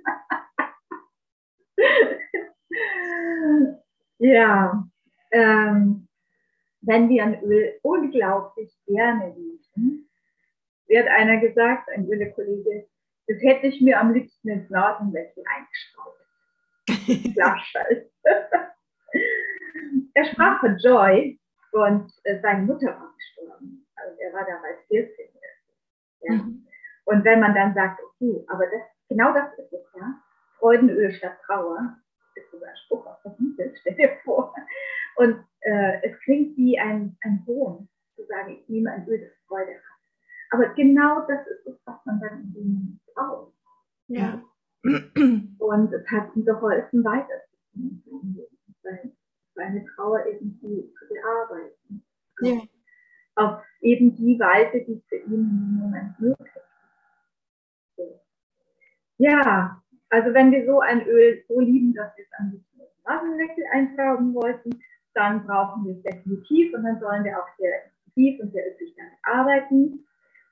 ja, 4.18 4.84
ähm, 5.30 6.08
wenn 6.82 7.08
wir 7.08 7.24
ein 7.24 7.42
Öl 7.42 7.78
unglaublich 7.82 8.76
gerne 8.86 9.34
riechen, 9.34 10.08
wird 10.88 11.08
einer 11.08 11.38
gesagt, 11.38 11.88
ein 11.90 12.08
Öle-Kollege, 12.08 12.86
das 13.26 13.42
hätte 13.42 13.66
ich 13.66 13.80
mir 13.80 14.00
am 14.00 14.12
liebsten 14.12 14.48
ins 14.48 14.70
Nasenlächeln 14.70 15.44
eingeschraubt. 15.46 16.20
Flachschall. 17.34 18.08
er 20.14 20.24
sprach 20.26 20.60
von 20.60 20.76
Joy 20.78 21.38
und 21.72 22.12
äh, 22.24 22.40
seine 22.40 22.62
Mutter 22.62 22.86
war 22.86 23.14
gestorben. 23.16 23.86
Also 23.96 24.16
er 24.20 24.32
war 24.32 24.46
damals 24.46 24.78
14. 24.88 25.26
Ja. 26.22 26.32
Mhm. 26.34 26.66
Und 27.04 27.24
wenn 27.24 27.40
man 27.40 27.54
dann 27.54 27.74
sagt, 27.74 28.00
okay, 28.02 28.44
aber 28.48 28.66
das, 28.66 28.82
genau 29.08 29.32
das 29.32 29.52
ist 29.58 29.72
es, 29.72 29.86
ja. 29.94 30.22
Freudenöl 30.58 31.12
statt 31.12 31.38
Trauer, 31.46 31.96
ist 32.34 32.50
sogar 32.50 32.70
ein 32.70 32.76
Spruch 32.76 33.06
auf 33.06 33.22
der 33.24 33.30
Bibel, 33.30 33.74
stell 33.80 33.94
dir 33.94 34.16
vor. 34.24 34.54
Und 35.16 35.44
äh, 35.60 36.00
es 36.02 36.18
klingt 36.20 36.56
wie 36.56 36.78
ein, 36.78 37.16
ein 37.22 37.44
Hohn, 37.46 37.88
zu 38.14 38.24
sagen, 38.26 38.58
ich 38.58 38.68
nehme 38.68 38.92
ein 38.92 39.06
Öl, 39.06 39.20
das 39.20 39.30
hat. 39.30 39.35
Aber 40.50 40.68
genau 40.74 41.26
das 41.26 41.46
ist 41.46 41.66
es, 41.66 41.78
was 41.84 41.96
man 42.04 42.20
dann 42.20 42.40
in 42.42 42.52
dem 42.54 42.72
Moment 42.72 43.00
braucht. 43.14 43.52
Ja. 44.08 44.42
Und 45.58 45.92
es 45.92 46.10
hat 46.10 46.36
ihm 46.36 46.44
geholfen, 46.44 47.04
weiterzukommen, 47.04 48.38
seine 49.54 49.84
Trauer 49.94 50.24
irgendwie 50.26 50.92
zu 50.98 51.08
bearbeiten. 51.08 52.04
Ja. 52.40 52.60
Auf 53.34 53.62
eben 53.80 54.14
die 54.16 54.38
Weise, 54.38 54.84
die 54.84 55.02
für 55.08 55.16
ihn 55.16 55.34
im 55.34 55.78
Moment 55.80 56.20
möglich 56.20 56.48
ist. 57.96 58.20
Ja, 59.18 59.82
also 60.10 60.34
wenn 60.34 60.52
wir 60.52 60.66
so 60.66 60.80
ein 60.80 61.06
Öl 61.06 61.42
so 61.48 61.60
lieben, 61.60 61.94
dass 61.94 62.16
wir 62.16 62.24
es 62.24 62.52
liebsten 62.52 62.80
in 62.80 62.86
Nasenwechsel 63.04 63.64
eintragen 63.72 64.34
wollten, 64.34 64.70
dann 65.14 65.46
brauchen 65.46 65.86
wir 65.86 65.96
es 65.96 66.02
definitiv 66.02 66.74
und 66.74 66.84
dann 66.84 67.00
sollen 67.00 67.24
wir 67.24 67.38
auch 67.38 67.48
sehr 67.58 67.84
intensiv 67.84 68.40
und 68.40 68.52
sehr 68.52 68.70
üppig 68.70 68.94
damit 68.96 69.18
arbeiten. 69.22 70.06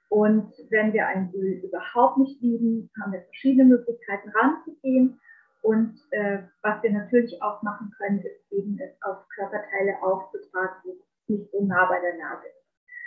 Und 0.08 0.52
wenn 0.70 0.92
wir 0.92 1.06
ein 1.06 1.32
Öl 1.34 1.64
überhaupt 1.64 2.18
nicht 2.18 2.40
lieben, 2.40 2.90
haben 3.00 3.12
wir 3.12 3.22
verschiedene 3.22 3.64
Möglichkeiten 3.64 4.30
ranzugehen. 4.30 5.20
Und 5.62 5.98
äh, 6.10 6.40
was 6.62 6.82
wir 6.82 6.92
natürlich 6.92 7.42
auch 7.42 7.62
machen 7.62 7.90
können, 7.98 8.20
ist 8.20 8.52
eben 8.52 8.78
es 8.78 8.90
auf 9.02 9.26
Körperteile 9.34 9.96
aufzutragen, 10.02 10.76
wo 10.84 10.96
nicht 11.26 11.50
so 11.50 11.64
nah 11.64 11.86
bei 11.86 11.98
der 12.00 12.18
Nase 12.18 12.46
ist. 12.46 12.64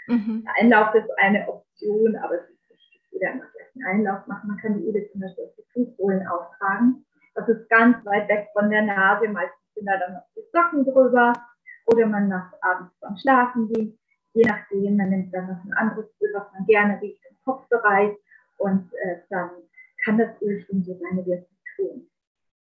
Mhm. 0.08 0.44
Der 0.44 0.54
Einlauf 0.64 0.96
ist 0.96 1.10
eine 1.18 1.48
Option, 1.48 2.16
aber 2.16 2.36
es 2.36 2.50
ist 2.50 2.70
wichtig, 2.70 3.02
jeder 3.12 3.34
immer 3.34 3.46
gleich 3.46 3.76
einen 3.76 3.86
Einlauf 3.86 4.26
machen. 4.28 4.48
Man 4.48 4.58
kann 4.58 4.80
die 4.80 4.88
Öle 4.88 5.08
zum 5.12 5.22
Beispiel 5.22 5.46
auf 5.46 5.56
die 5.56 5.66
Fußsohlen 5.74 6.28
auftragen. 6.28 7.06
Das 7.36 7.48
ist 7.48 7.70
ganz 7.70 8.04
weit 8.06 8.28
weg 8.30 8.48
von 8.54 8.70
der 8.72 8.82
Nase. 8.82 9.28
Meistens 9.28 9.74
sind 9.76 9.86
da 9.86 9.98
dann 9.98 10.14
noch 10.14 10.26
die 10.36 10.42
Socken 10.52 10.84
drüber 10.84 11.34
oder 11.86 12.06
man 12.08 12.28
macht 12.28 12.56
abends 12.62 12.94
beim 13.00 13.16
Schlafen 13.18 13.68
gehen. 13.72 14.00
Je 14.38 14.44
nachdem, 14.46 14.98
man 14.98 15.10
nimmt 15.10 15.34
dann 15.34 15.48
noch 15.48 15.64
ein 15.64 15.74
anderes 15.74 16.06
Öl, 16.22 16.30
was 16.36 16.46
man 16.54 16.68
gerne 16.68 17.02
riecht 17.02 17.24
im 17.28 17.36
Kopfbereich 17.44 18.16
und 18.58 18.88
äh, 18.94 19.16
dann 19.32 19.50
kann 20.06 20.20
das 20.20 20.40
Öl 20.44 20.64
schon 20.64 20.84
so 20.84 20.96
seine 21.02 21.26
Wirkung 21.26 21.58
tun. 21.76 22.08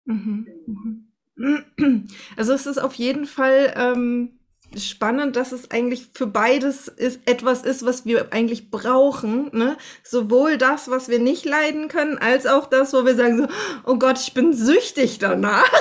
Mhm. 0.04 1.06
Mhm. 1.36 2.08
Also 2.36 2.52
es 2.52 2.66
ist 2.66 2.76
auf 2.76 2.92
jeden 2.94 3.24
Fall 3.24 3.72
ähm, 3.74 4.38
spannend, 4.76 5.34
dass 5.36 5.52
es 5.52 5.70
eigentlich 5.70 6.10
für 6.12 6.26
beides 6.26 6.88
ist, 6.88 7.26
etwas 7.26 7.62
ist, 7.62 7.86
was 7.86 8.04
wir 8.04 8.34
eigentlich 8.34 8.70
brauchen. 8.70 9.48
Ne? 9.56 9.78
Sowohl 10.02 10.58
das, 10.58 10.90
was 10.90 11.08
wir 11.08 11.20
nicht 11.20 11.46
leiden 11.46 11.88
können, 11.88 12.18
als 12.18 12.46
auch 12.46 12.66
das, 12.66 12.92
wo 12.92 13.06
wir 13.06 13.14
sagen 13.14 13.38
so, 13.38 13.48
oh 13.86 13.96
Gott, 13.96 14.18
ich 14.18 14.34
bin 14.34 14.52
süchtig 14.52 15.18
danach. 15.18 15.72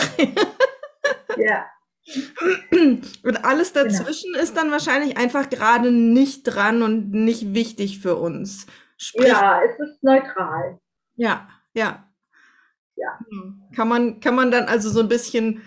ja. 1.37 1.65
Und 2.71 3.45
alles 3.45 3.73
genau. 3.73 3.85
dazwischen 3.85 4.33
genau. 4.33 4.43
ist 4.43 4.57
dann 4.57 4.71
wahrscheinlich 4.71 5.17
einfach 5.17 5.49
gerade 5.49 5.91
nicht 5.91 6.43
dran 6.43 6.81
und 6.81 7.11
nicht 7.11 7.53
wichtig 7.53 7.99
für 7.99 8.15
uns. 8.15 8.65
Sprich, 8.97 9.27
ja, 9.27 9.61
es 9.63 9.79
ist 9.79 10.03
neutral. 10.03 10.79
Ja, 11.15 11.47
ja. 11.73 12.07
Ja. 12.95 13.19
Hm. 13.29 13.61
Kann 13.75 13.87
man, 13.87 14.19
kann 14.19 14.35
man 14.35 14.51
dann 14.51 14.65
also 14.65 14.89
so 14.89 14.99
ein 14.99 15.07
bisschen 15.07 15.61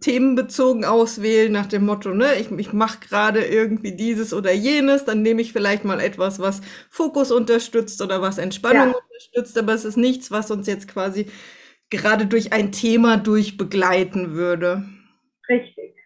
themenbezogen 0.00 0.84
auswählen 0.84 1.52
nach 1.52 1.66
dem 1.66 1.86
Motto, 1.86 2.12
ne, 2.12 2.34
ich, 2.40 2.50
ich 2.50 2.72
mache 2.72 2.98
gerade 3.06 3.44
irgendwie 3.44 3.92
dieses 3.92 4.34
oder 4.34 4.52
jenes, 4.52 5.04
dann 5.04 5.22
nehme 5.22 5.42
ich 5.42 5.52
vielleicht 5.52 5.84
mal 5.84 6.00
etwas, 6.00 6.40
was 6.40 6.60
Fokus 6.88 7.30
unterstützt 7.30 8.02
oder 8.02 8.20
was 8.20 8.38
Entspannung 8.38 8.88
ja. 8.88 8.94
unterstützt, 8.94 9.56
aber 9.56 9.74
es 9.74 9.84
ist 9.84 9.96
nichts, 9.96 10.32
was 10.32 10.50
uns 10.50 10.66
jetzt 10.66 10.88
quasi 10.88 11.26
gerade 11.88 12.26
durch 12.26 12.52
ein 12.52 12.72
Thema 12.72 13.16
durchbegleiten 13.16 14.32
würde. 14.32 14.84
Richtig. 15.50 15.96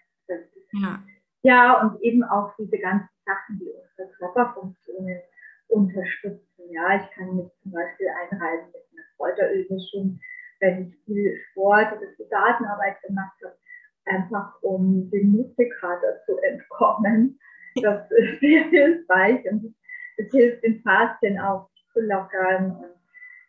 Ja. 0.72 1.04
ja, 1.42 1.80
und 1.82 2.02
eben 2.02 2.24
auch 2.24 2.52
diese 2.58 2.78
ganzen 2.78 3.08
Sachen, 3.24 3.60
die 3.60 3.70
unsere 3.70 4.16
Körperfunktionen 4.16 5.20
unterstützen. 5.68 6.70
Ja, 6.70 6.96
ich 6.96 7.10
kann 7.12 7.36
mich 7.36 7.52
zum 7.62 7.72
Beispiel 7.72 8.08
einreiben 8.08 8.66
mit 8.66 8.82
einer 8.92 9.06
Kräuterölmischung 9.16 10.18
wenn 10.64 10.88
ich 10.88 11.04
viel 11.04 11.36
Sport 11.50 11.92
oder 11.92 12.06
viel 12.16 12.26
Datenarbeit 12.30 13.00
gemacht 13.02 13.36
habe, 13.44 13.56
einfach 14.06 14.62
um 14.62 15.10
dem 15.10 15.32
Muskelkater 15.32 16.22
zu 16.26 16.38
entkommen. 16.38 17.38
Das 17.82 18.10
ist 18.10 18.40
sehr 18.40 18.64
hilfreich 18.64 19.44
und 19.50 19.74
es 20.16 20.30
hilft 20.30 20.62
den 20.64 20.80
Faszien 20.82 21.38
auch 21.38 21.68
zu 21.92 22.00
lockern. 22.00 22.76
Und 22.76 22.94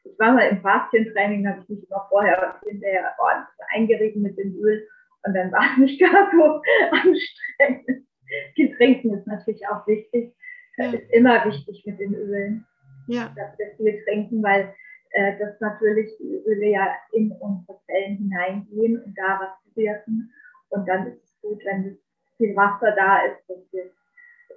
ich 0.04 0.20
war 0.20 0.34
mal 0.34 0.48
im 0.48 0.62
Faszientraining, 0.62 1.43
da 1.43 1.52
habe 1.52 1.62
ich 1.62 1.70
mich 1.70 1.89
immer 1.89 2.06
vorher 2.10 2.60
hinterher 2.66 3.14
ordentlich 3.18 3.68
eingeregt 3.74 4.16
mit 4.18 4.38
dem 4.38 4.56
Öl 4.56 4.88
und 5.26 5.34
dann 5.34 5.51
war 5.51 5.71
es 5.71 5.78
nicht 5.78 5.99
gar 5.99 6.32
so 6.36 6.61
anstrengend. 6.91 8.07
Viel 8.55 8.76
trinken 8.76 9.13
ist 9.13 9.28
natürlich 9.28 9.67
auch 9.67 9.86
wichtig. 9.88 10.36
Es 10.78 10.86
ja. 10.86 10.99
ist 10.99 11.11
immer 11.11 11.45
wichtig 11.45 11.84
mit 11.86 11.99
den 11.99 12.13
Ölen, 12.13 12.65
ja. 13.07 13.34
dass 13.36 13.57
wir 13.57 13.76
viel 13.78 14.03
trinken, 14.03 14.43
weil 14.43 14.73
äh, 15.11 15.38
dass 15.39 15.59
natürlich 15.61 16.11
die 16.19 16.43
Öle 16.45 16.67
ja 16.71 16.95
in 17.13 17.32
unsere 17.39 17.80
Zellen 17.86 18.17
hineingehen 18.17 19.01
und 19.01 19.17
da 19.17 19.39
was 19.39 19.76
wirken. 19.76 20.32
Und 20.69 20.88
dann 20.88 21.07
ist 21.07 21.23
es 21.23 21.41
gut, 21.41 21.63
wenn 21.63 21.97
viel 22.38 22.55
Wasser 22.55 22.91
da 22.95 23.26
ist, 23.26 23.49
dass 23.49 23.71
wir 23.71 23.91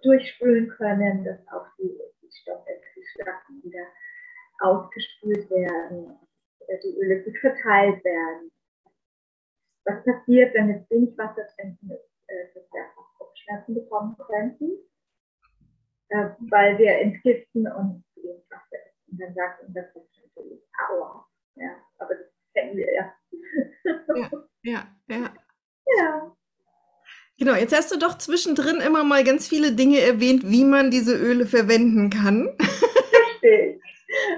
durchspülen 0.02 0.68
können, 0.70 1.24
dass 1.24 1.38
auch 1.48 1.66
die, 1.78 1.96
die 2.22 2.30
Stoffwechselschlacken 2.42 3.62
wieder 3.62 3.86
ausgespült 4.60 5.48
werden, 5.50 6.18
die 6.82 6.98
Öle 6.98 7.22
gut 7.22 7.38
verteilt 7.38 8.04
werden. 8.04 8.50
Was 9.88 10.04
passiert, 10.04 10.54
wenn 10.54 10.68
jetzt 10.68 10.90
wenig 10.90 11.16
Wasser 11.16 11.46
trinken 11.56 11.90
ist, 11.90 12.10
äh, 12.28 12.54
dass 12.54 12.64
wir 12.72 12.80
einfach 12.80 13.08
Kopfschmerzen 13.16 13.74
bekommen 13.74 14.16
könnten, 14.18 14.70
äh, 16.10 16.28
weil 16.50 16.78
wir 16.78 16.98
entgiften 16.98 17.66
und 17.72 18.04
wenig 18.16 18.44
Wasser 18.50 18.76
essen. 18.86 19.12
Und 19.12 19.20
dann 19.20 19.34
sagt 19.34 19.64
unser 19.66 19.82
Kopf 19.84 20.08
Aua. 20.90 21.26
Ja, 21.56 21.76
aber 21.98 22.14
das 22.14 22.26
kennen 22.54 22.76
wir 22.76 22.92
ja. 22.92 23.12
ja, 24.14 24.30
ja, 24.62 24.84
ja. 25.08 25.34
Ja. 25.96 26.36
Genau, 27.38 27.54
jetzt 27.54 27.74
hast 27.74 27.92
du 27.92 27.98
doch 27.98 28.18
zwischendrin 28.18 28.80
immer 28.80 29.04
mal 29.04 29.24
ganz 29.24 29.48
viele 29.48 29.72
Dinge 29.72 30.00
erwähnt, 30.00 30.42
wie 30.44 30.64
man 30.64 30.90
diese 30.90 31.16
Öle 31.16 31.46
verwenden 31.46 32.10
kann. 32.10 32.48
Richtig. 32.58 33.80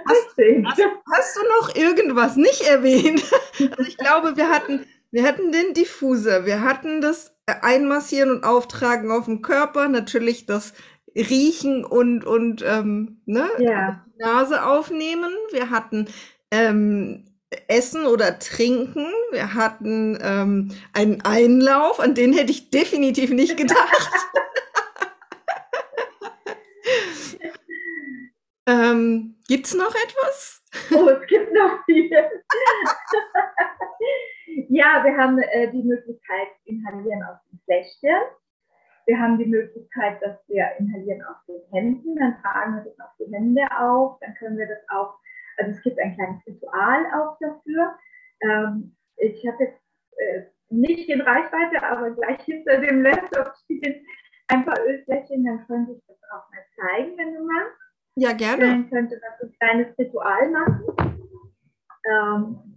Hast, 0.06 0.36
hast, 0.36 0.82
hast, 1.12 1.36
du 1.36 1.40
noch 1.60 1.74
irgendwas 1.74 2.36
nicht 2.36 2.62
erwähnt? 2.62 3.24
Also 3.70 3.82
ich 3.82 3.96
glaube, 3.96 4.36
wir 4.36 4.48
hatten, 4.48 4.86
wir 5.12 5.24
hatten 5.24 5.52
den 5.52 5.74
Diffuser, 5.74 6.46
wir 6.46 6.62
hatten 6.62 7.00
das 7.00 7.36
Einmassieren 7.46 8.30
und 8.30 8.44
Auftragen 8.44 9.10
auf 9.10 9.24
dem 9.24 9.42
Körper, 9.42 9.88
natürlich 9.88 10.46
das 10.46 10.72
Riechen 11.16 11.84
und, 11.84 12.24
und 12.24 12.64
ähm, 12.64 13.20
ne, 13.26 13.50
ja. 13.58 14.06
Nase 14.18 14.64
aufnehmen. 14.64 15.32
Wir 15.50 15.70
hatten 15.70 16.06
ähm, 16.52 17.24
Essen 17.66 18.06
oder 18.06 18.38
Trinken. 18.38 19.08
Wir 19.32 19.54
hatten 19.54 20.16
ähm, 20.22 20.70
einen 20.92 21.22
Einlauf, 21.22 21.98
an 21.98 22.14
den 22.14 22.32
hätte 22.32 22.52
ich 22.52 22.70
definitiv 22.70 23.30
nicht 23.30 23.56
gedacht. 23.56 23.80
ähm, 28.66 29.34
Gibt 29.48 29.66
es 29.66 29.74
noch 29.74 29.92
etwas? 29.92 30.62
Oh, 30.92 31.08
es 31.08 31.26
gibt 31.26 31.52
noch 31.52 31.84
viel. 31.86 32.12
ja, 34.68 35.04
wir 35.04 35.16
haben 35.16 35.38
äh, 35.38 35.70
die 35.70 35.82
Möglichkeit, 35.82 36.48
inhalieren 36.64 37.22
aus 37.24 37.38
dem 37.50 37.58
Fläschchen. 37.64 38.20
Wir 39.06 39.18
haben 39.18 39.38
die 39.38 39.46
Möglichkeit, 39.46 40.22
dass 40.22 40.36
wir 40.48 40.70
inhalieren 40.78 41.22
auf 41.24 41.36
den 41.48 41.60
Händen, 41.72 42.16
dann 42.16 42.40
tragen 42.42 42.76
wir 42.76 42.84
das 42.84 43.00
auf 43.00 43.10
die 43.18 43.32
Hände 43.32 43.62
auf, 43.76 44.18
dann 44.20 44.34
können 44.34 44.58
wir 44.58 44.68
das 44.68 44.78
auch, 44.88 45.14
also 45.56 45.72
es 45.72 45.82
gibt 45.82 45.98
ein 45.98 46.14
kleines 46.14 46.46
Ritual 46.46 47.06
auch 47.16 47.36
dafür. 47.40 47.98
Ähm, 48.42 48.94
ich 49.16 49.46
habe 49.46 49.64
jetzt 49.64 49.80
äh, 50.16 50.42
nicht 50.68 51.08
in 51.08 51.20
Reichweite, 51.20 51.82
aber 51.82 52.10
gleich 52.10 52.40
hinter 52.42 52.78
dem 52.78 53.02
Laptop 53.02 53.52
stehen 53.64 54.06
ein 54.48 54.64
paar 54.64 54.78
Ölfläschchen, 54.80 55.44
dann 55.44 55.66
könnte 55.66 55.92
ich 55.92 56.02
das 56.06 56.18
auch 56.32 56.50
mal 56.50 56.64
zeigen, 56.76 57.16
wenn 57.16 57.34
du 57.34 57.44
magst. 57.44 57.78
Ja, 58.16 58.32
gerne. 58.32 58.66
Dann 58.66 58.90
könnte 58.90 59.20
das 59.20 59.48
ein 59.48 59.52
kleines 59.58 59.98
Ritual 59.98 60.50
machen. 60.50 61.26
Ähm, 62.10 62.76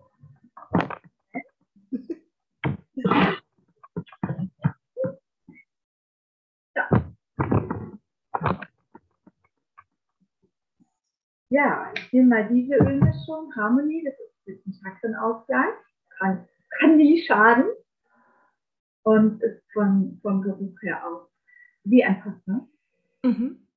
Ja, 11.50 11.92
ich 11.96 12.12
nehme 12.12 12.30
mal 12.30 12.48
diese 12.50 12.76
Ölmischung, 12.78 13.54
Harmony, 13.56 14.04
das 14.04 14.16
ist 14.46 14.66
ein 14.66 14.74
Chakrenausgleich, 14.74 15.76
kann, 16.18 16.48
kann 16.80 16.98
nie 16.98 17.22
schaden 17.22 17.66
und 19.04 19.44
ist 19.44 19.62
von, 19.72 20.20
vom 20.24 20.42
Geruch 20.42 20.76
her 20.82 21.06
auch 21.06 21.30
wie 21.84 22.04
ein 22.04 22.20
Parfum. 22.22 22.70
Mhm. 23.24 23.68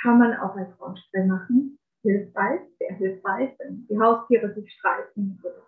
Kann 0.00 0.18
man 0.20 0.36
auch 0.36 0.54
als 0.54 0.80
Raumspray 0.80 1.26
machen, 1.26 1.76
hilfreich, 2.02 2.60
sehr 2.78 2.94
hilfreich, 2.94 3.52
wenn 3.58 3.84
die 3.88 3.98
Haustiere 3.98 4.54
sich 4.54 4.72
streiten 4.72 5.40
oder 5.42 5.66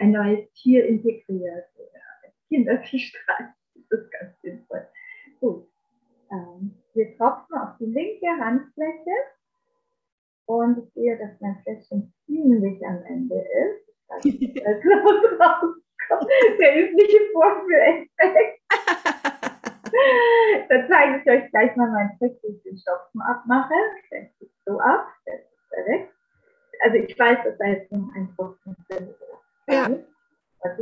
ein 0.00 0.12
neues 0.12 0.50
Tier 0.54 0.86
integriert 0.86 1.66
oder 1.76 2.82
sich 2.84 3.08
streiten. 3.08 3.54
Das 3.90 4.00
ist 4.00 4.12
ganz 4.12 4.40
sinnvoll. 4.42 4.86
Gut. 5.40 5.66
Ähm, 6.30 6.76
wir 6.94 7.16
tropfen 7.16 7.56
auf 7.56 7.76
die 7.80 7.86
linke 7.86 8.28
Handfläche 8.38 9.10
und 10.46 10.78
ich 10.78 10.92
sehe, 10.94 11.18
dass 11.18 11.40
mein 11.40 11.58
Fläschchen 11.62 12.14
ziemlich 12.26 12.86
am 12.86 13.02
Ende 13.02 13.34
ist. 13.34 13.90
Der 16.60 16.84
übliche 16.84 17.18
Vorführeffekt. 17.32 18.60
Dann 20.68 20.88
zeige 20.88 21.18
ich 21.18 21.28
euch 21.28 21.50
gleich 21.50 21.74
mal 21.74 21.90
meinen 21.90 22.16
Trick, 22.18 22.38
wie 22.42 22.54
ich 22.54 22.62
den 22.62 22.78
Stopfen 22.78 23.20
abmache. 23.22 23.74
Ich 24.12 24.30
es 24.40 24.48
so 24.64 24.78
ab, 24.78 25.08
jetzt 25.26 25.52
ist 25.52 25.86
weg. 25.86 26.12
Also 26.82 26.96
ich 26.96 27.18
weiß, 27.18 27.38
dass 27.44 27.58
da 27.58 27.66
jetzt 27.66 27.90
noch 27.90 28.08
ein 28.14 28.32
Tropfen 28.36 28.76
drin 28.88 29.08
ist. 29.08 29.19
Ja. 29.70 29.88
Das? 30.62 30.78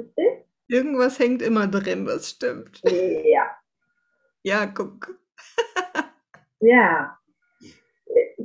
Irgendwas 0.66 1.18
hängt 1.18 1.42
immer 1.42 1.66
drin, 1.66 2.04
das 2.04 2.30
stimmt. 2.30 2.82
Ja. 2.84 3.56
Ja, 4.42 4.66
guck. 4.66 5.18
ja 6.60 7.18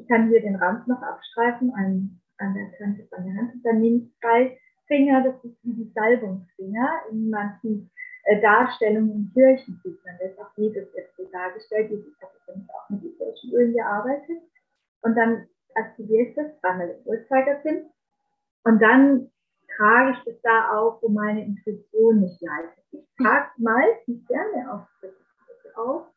ich 0.04 0.08
kann 0.08 0.30
hier 0.30 0.42
den 0.42 0.56
Rand 0.56 0.88
noch 0.88 1.02
abstreifen 1.02 1.74
an, 1.76 2.20
an 2.38 2.54
der 2.54 2.72
Kante 2.78 3.08
an 3.12 3.26
der 3.26 3.36
Hand. 3.36 3.54
dann 3.64 3.80
nehme 3.80 3.98
ich 3.98 4.20
zwei 4.20 4.58
Finger, 4.88 5.24
das 5.24 5.36
ist 5.44 5.58
wie 5.64 5.74
die 5.74 5.92
Salbungsfinger. 5.96 6.90
In 7.12 7.30
manchen 7.30 7.90
äh, 8.26 8.42
Darstellungen 8.42 9.12
in 9.12 9.32
Kirchen 9.34 9.80
sieht 9.84 10.04
man 10.04 10.18
das 10.20 10.38
auch 10.38 10.52
jedes 10.58 10.94
jetzt 10.96 11.16
so 11.16 11.24
dargestellt, 11.32 11.92
ich 11.92 12.22
habe 12.22 12.34
auch 12.68 12.90
mit 12.90 13.04
ätherischen 13.04 13.54
Ölen 13.54 13.74
gearbeitet. 13.74 14.42
Und 15.02 15.16
dann 15.16 15.48
aktiviere 15.76 16.28
ich 16.28 16.36
das 16.36 16.60
zweimal 16.60 16.90
im 16.90 17.06
Uhrzeigersinn. 17.06 17.86
Und 18.64 18.82
dann 18.82 19.32
trage 19.78 20.12
ich 20.12 20.24
das 20.26 20.42
da 20.42 20.78
auf, 20.78 21.02
wo 21.02 21.10
meine 21.10 21.46
Intuition 21.46 22.22
nicht 22.22 22.42
leitet. 22.42 22.84
Ich 22.92 23.08
trage 23.18 23.50
meistens 23.58 24.26
gerne 24.28 24.74
auf 24.74 24.88
das 25.02 25.12
auf. 25.76 26.08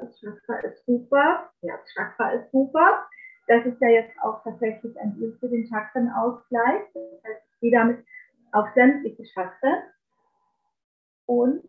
Das 0.00 0.18
Chakra 0.18 0.58
ist 0.60 0.84
super. 0.86 1.50
Ja, 1.62 1.76
das 1.76 1.92
Chakra 1.92 2.30
ist 2.30 2.50
super. 2.50 3.06
Das 3.46 3.64
ist 3.66 3.80
ja 3.80 3.88
jetzt 3.88 4.16
auch 4.22 4.42
tatsächlich 4.42 4.98
ein 5.00 5.16
Öl 5.18 5.36
für 5.38 5.48
den 5.48 5.66
Chakrenausgleich. 5.66 6.82
Das 6.94 7.24
heißt, 7.24 7.42
ich 7.52 7.60
gehe 7.60 7.72
damit 7.72 8.04
auf 8.52 8.66
sämtliche 8.74 9.24
Chakren 9.26 9.82
und 11.26 11.62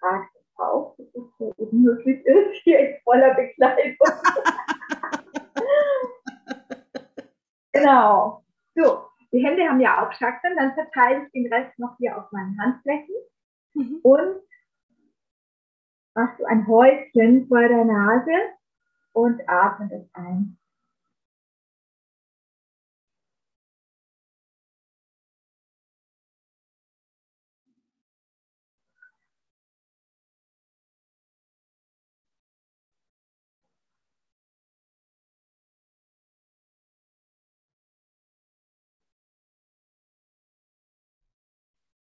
trage 0.00 0.26
das 0.34 0.66
auf, 0.66 0.96
dass 0.96 1.06
es 1.08 1.38
so 1.38 1.52
eben 1.58 1.82
möglich 1.82 2.24
ist, 2.24 2.62
hier 2.62 2.78
in 2.78 2.96
voller 3.02 3.34
Bekleidung. 3.34 3.96
genau. 7.72 8.44
So, 8.74 9.08
die 9.32 9.44
Hände 9.44 9.68
haben 9.68 9.80
ja 9.80 10.06
auch 10.06 10.12
Chakren, 10.12 10.56
dann 10.56 10.74
verteile 10.74 11.24
ich 11.24 11.32
den 11.32 11.52
Rest 11.52 11.78
noch 11.78 11.96
hier 11.98 12.16
auf 12.16 12.30
meinen 12.32 12.58
Handflächen 12.60 13.14
mhm. 13.74 14.00
und 14.02 14.36
machst 16.14 16.40
du 16.40 16.44
ein 16.46 16.66
Häuschen 16.66 17.46
vor 17.46 17.60
der 17.60 17.84
Nase 17.84 18.32
und 19.12 19.40
atme 19.48 19.90
es 19.92 20.14
ein. 20.14 20.57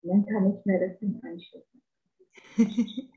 Dann 0.03 0.26
kann 0.26 0.53
ich 0.53 0.64
mir 0.64 0.88
das 0.88 0.98
Ding 0.98 1.20
einschätzen. 1.22 1.82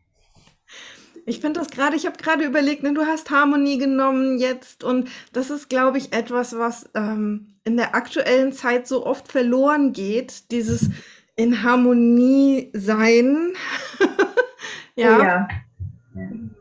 Ich 1.28 1.40
finde 1.40 1.60
das 1.60 1.72
gerade, 1.72 1.96
ich 1.96 2.06
habe 2.06 2.18
gerade 2.18 2.46
überlegt, 2.46 2.84
ne, 2.84 2.94
du 2.94 3.04
hast 3.04 3.32
Harmonie 3.32 3.80
genommen 3.80 4.38
jetzt 4.38 4.84
und 4.84 5.10
das 5.34 5.50
ist, 5.50 5.70
glaube 5.70 5.98
ich, 5.98 6.14
etwas, 6.14 6.56
was 6.56 6.88
ähm, 6.94 7.56
in 7.64 7.78
der 7.78 7.96
aktuellen 7.96 8.54
Zeit 8.54 8.88
so 8.88 9.06
oft 9.08 9.32
verloren 9.32 9.92
geht, 9.92 10.52
dieses 10.52 10.92
in 11.36 11.64
Harmonie 11.64 12.70
sein. 12.74 13.54
ja. 14.96 15.24
ja. 15.24 15.48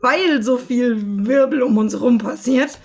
Weil 0.01 0.41
so 0.41 0.57
viel 0.57 0.99
Wirbel 1.27 1.61
um 1.61 1.77
uns 1.77 2.01
rum 2.01 2.17
passiert. 2.17 2.79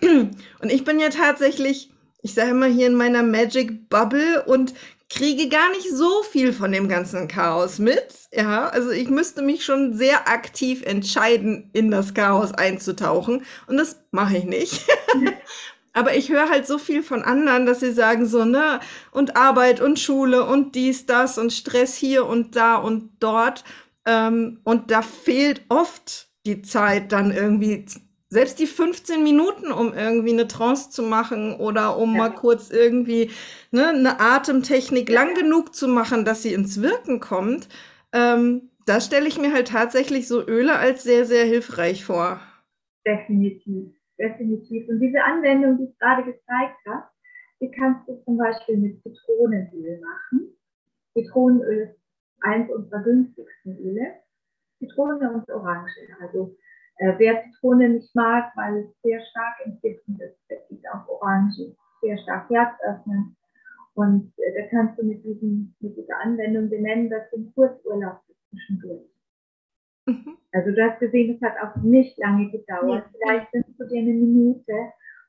Und 0.00 0.70
ich 0.70 0.84
bin 0.84 1.00
ja 1.00 1.08
tatsächlich, 1.08 1.90
ich 2.22 2.34
sage 2.34 2.50
immer 2.50 2.66
hier 2.66 2.86
in 2.86 2.94
meiner 2.94 3.22
Magic 3.22 3.88
Bubble 3.88 4.44
und 4.44 4.74
kriege 5.08 5.48
gar 5.48 5.70
nicht 5.70 5.90
so 5.90 6.22
viel 6.22 6.52
von 6.52 6.72
dem 6.72 6.88
ganzen 6.88 7.28
Chaos 7.28 7.78
mit. 7.78 8.06
Ja, 8.32 8.68
also 8.68 8.90
ich 8.90 9.08
müsste 9.08 9.42
mich 9.42 9.64
schon 9.64 9.94
sehr 9.94 10.28
aktiv 10.28 10.82
entscheiden, 10.82 11.70
in 11.72 11.90
das 11.90 12.14
Chaos 12.14 12.52
einzutauchen. 12.52 13.44
Und 13.66 13.76
das 13.76 14.00
mache 14.10 14.38
ich 14.38 14.44
nicht. 14.44 14.86
Aber 15.92 16.14
ich 16.14 16.30
höre 16.30 16.50
halt 16.50 16.66
so 16.66 16.76
viel 16.76 17.02
von 17.02 17.22
anderen, 17.22 17.64
dass 17.64 17.80
sie 17.80 17.92
sagen 17.92 18.26
so, 18.26 18.44
ne, 18.44 18.80
und 19.12 19.36
Arbeit 19.36 19.80
und 19.80 19.98
Schule 19.98 20.44
und 20.44 20.74
dies, 20.74 21.06
das 21.06 21.38
und 21.38 21.54
Stress 21.54 21.96
hier 21.96 22.26
und 22.26 22.54
da 22.54 22.76
und 22.76 23.12
dort. 23.20 23.64
Ähm, 24.04 24.60
und 24.64 24.90
da 24.90 25.00
fehlt 25.00 25.62
oft 25.70 26.28
die 26.44 26.60
Zeit 26.60 27.12
dann 27.12 27.30
irgendwie 27.30 27.86
selbst 28.28 28.58
die 28.58 28.66
15 28.66 29.22
Minuten, 29.22 29.70
um 29.70 29.94
irgendwie 29.94 30.32
eine 30.32 30.48
Trance 30.48 30.90
zu 30.90 31.02
machen 31.02 31.54
oder 31.54 31.96
um 31.96 32.12
ja. 32.12 32.18
mal 32.18 32.30
kurz 32.30 32.70
irgendwie 32.70 33.30
ne, 33.70 33.88
eine 33.88 34.20
Atemtechnik 34.20 35.08
lang 35.08 35.34
genug 35.34 35.74
zu 35.74 35.86
machen, 35.88 36.24
dass 36.24 36.42
sie 36.42 36.52
ins 36.52 36.82
Wirken 36.82 37.20
kommt, 37.20 37.68
ähm, 38.12 38.70
da 38.86 39.00
stelle 39.00 39.26
ich 39.26 39.38
mir 39.38 39.52
halt 39.52 39.68
tatsächlich 39.68 40.28
so 40.28 40.46
Öle 40.46 40.78
als 40.78 41.02
sehr, 41.02 41.24
sehr 41.24 41.44
hilfreich 41.44 42.04
vor. 42.04 42.40
Definitiv, 43.06 43.92
definitiv. 44.18 44.88
Und 44.88 45.00
diese 45.00 45.22
Anwendung, 45.22 45.78
die 45.78 45.90
ich 45.90 45.98
gerade 45.98 46.24
gezeigt 46.24 46.78
habe, 46.86 47.04
die 47.60 47.70
kannst 47.70 48.08
du 48.08 48.22
zum 48.24 48.36
Beispiel 48.36 48.76
mit 48.76 49.02
Zitronenöl 49.02 50.00
machen. 50.00 50.56
Zitronenöl 51.14 51.90
ist 51.90 52.00
eins 52.40 52.70
unserer 52.70 53.02
günstigsten 53.02 53.78
Öle. 53.78 54.14
Zitrone 54.78 55.32
und 55.32 55.50
Orange. 55.50 55.90
Also 56.20 56.56
äh, 56.98 57.12
wer 57.18 57.42
Zitrone 57.44 57.90
nicht 57.90 58.14
mag, 58.14 58.52
weil 58.56 58.78
es 58.78 59.02
sehr 59.02 59.20
stark 59.30 59.56
entgiftend 59.64 60.20
ist, 60.20 60.38
der 60.50 60.66
zieht 60.66 60.84
auch 60.92 61.08
Orange, 61.08 61.74
sehr 62.00 62.18
stark 62.18 62.48
Herz 62.50 62.74
öffnen. 62.82 63.36
Und 63.94 64.32
äh, 64.38 64.62
da 64.62 64.68
kannst 64.68 64.98
du 64.98 65.04
mit, 65.04 65.24
diesem, 65.24 65.74
mit 65.80 65.96
dieser 65.96 66.18
Anwendung 66.20 66.68
benennen, 66.68 67.10
dass 67.10 67.28
du 67.30 67.36
einen 67.36 67.54
Kurzurlaub 67.54 68.20
zwischendurch. 68.50 69.08
Mhm. 70.06 70.36
Also 70.52 70.70
du 70.70 70.82
hast 70.82 71.00
gesehen, 71.00 71.36
es 71.36 71.46
hat 71.46 71.56
auch 71.62 71.76
nicht 71.82 72.16
lange 72.18 72.50
gedauert. 72.50 73.04
Ja. 73.04 73.18
Vielleicht 73.20 73.54
nimmst 73.54 73.80
du 73.80 73.84
dir 73.86 74.00
eine 74.00 74.12
Minute 74.12 74.72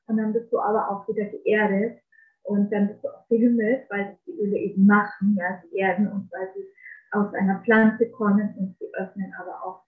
und 0.07 0.17
dann 0.17 0.33
bist 0.33 0.51
du 0.51 0.59
aber 0.59 0.89
auch 0.89 1.07
wieder 1.07 1.25
geerdet 1.25 1.99
und 2.43 2.71
dann 2.71 2.87
bist 2.87 3.03
du 3.03 3.09
auch 3.09 3.27
gehimmelt, 3.27 3.85
weil 3.89 4.17
die 4.25 4.39
Öle 4.39 4.57
eben 4.57 4.85
machen, 4.85 5.35
ja, 5.37 5.61
sie 5.63 5.77
erden 5.77 6.07
und 6.07 6.31
weil 6.31 6.49
sie 6.55 6.65
aus 7.11 7.33
einer 7.33 7.61
Pflanze 7.63 8.09
kommen 8.11 8.55
und 8.57 8.75
sie 8.79 8.93
öffnen 8.93 9.33
aber 9.39 9.65
auch 9.65 9.86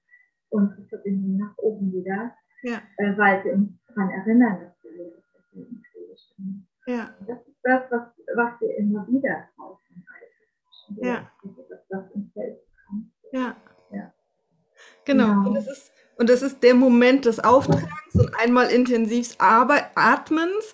unsere 0.49 0.83
Verbindung 0.87 1.37
nach 1.37 1.57
oben 1.57 1.91
wieder, 1.93 2.33
ja. 2.63 2.81
äh, 2.97 3.17
weil 3.17 3.43
sie 3.43 3.51
uns 3.51 3.71
daran 3.87 4.09
erinnern, 4.09 4.59
dass 4.61 4.83
wir 4.83 4.91
Leben 4.91 5.83
sind. 6.35 6.67
Ja. 6.85 7.13
Das 7.27 7.39
ist 7.47 7.57
das, 7.63 7.83
was, 7.91 8.01
was 8.35 8.61
wir 8.61 8.77
immer 8.77 9.07
wieder 9.07 9.47
brauchen. 9.55 10.05
Also, 10.89 11.01
ja. 11.03 11.31
Das, 11.43 11.79
was 11.89 12.11
uns 12.11 12.35
helfen 12.35 12.61
kann. 12.87 13.11
Ja. 13.31 13.55
ja. 13.91 14.13
Genau. 15.05 15.27
genau. 15.27 15.47
Und, 15.49 15.55
das 15.55 15.67
ist, 15.67 15.91
und 16.17 16.29
das 16.29 16.41
ist 16.41 16.63
der 16.63 16.73
Moment 16.73 17.25
des 17.25 17.39
Auftragens 17.39 18.15
und 18.15 18.33
einmal 18.39 18.71
intensivs 18.71 19.37
Atmens, 19.39 20.73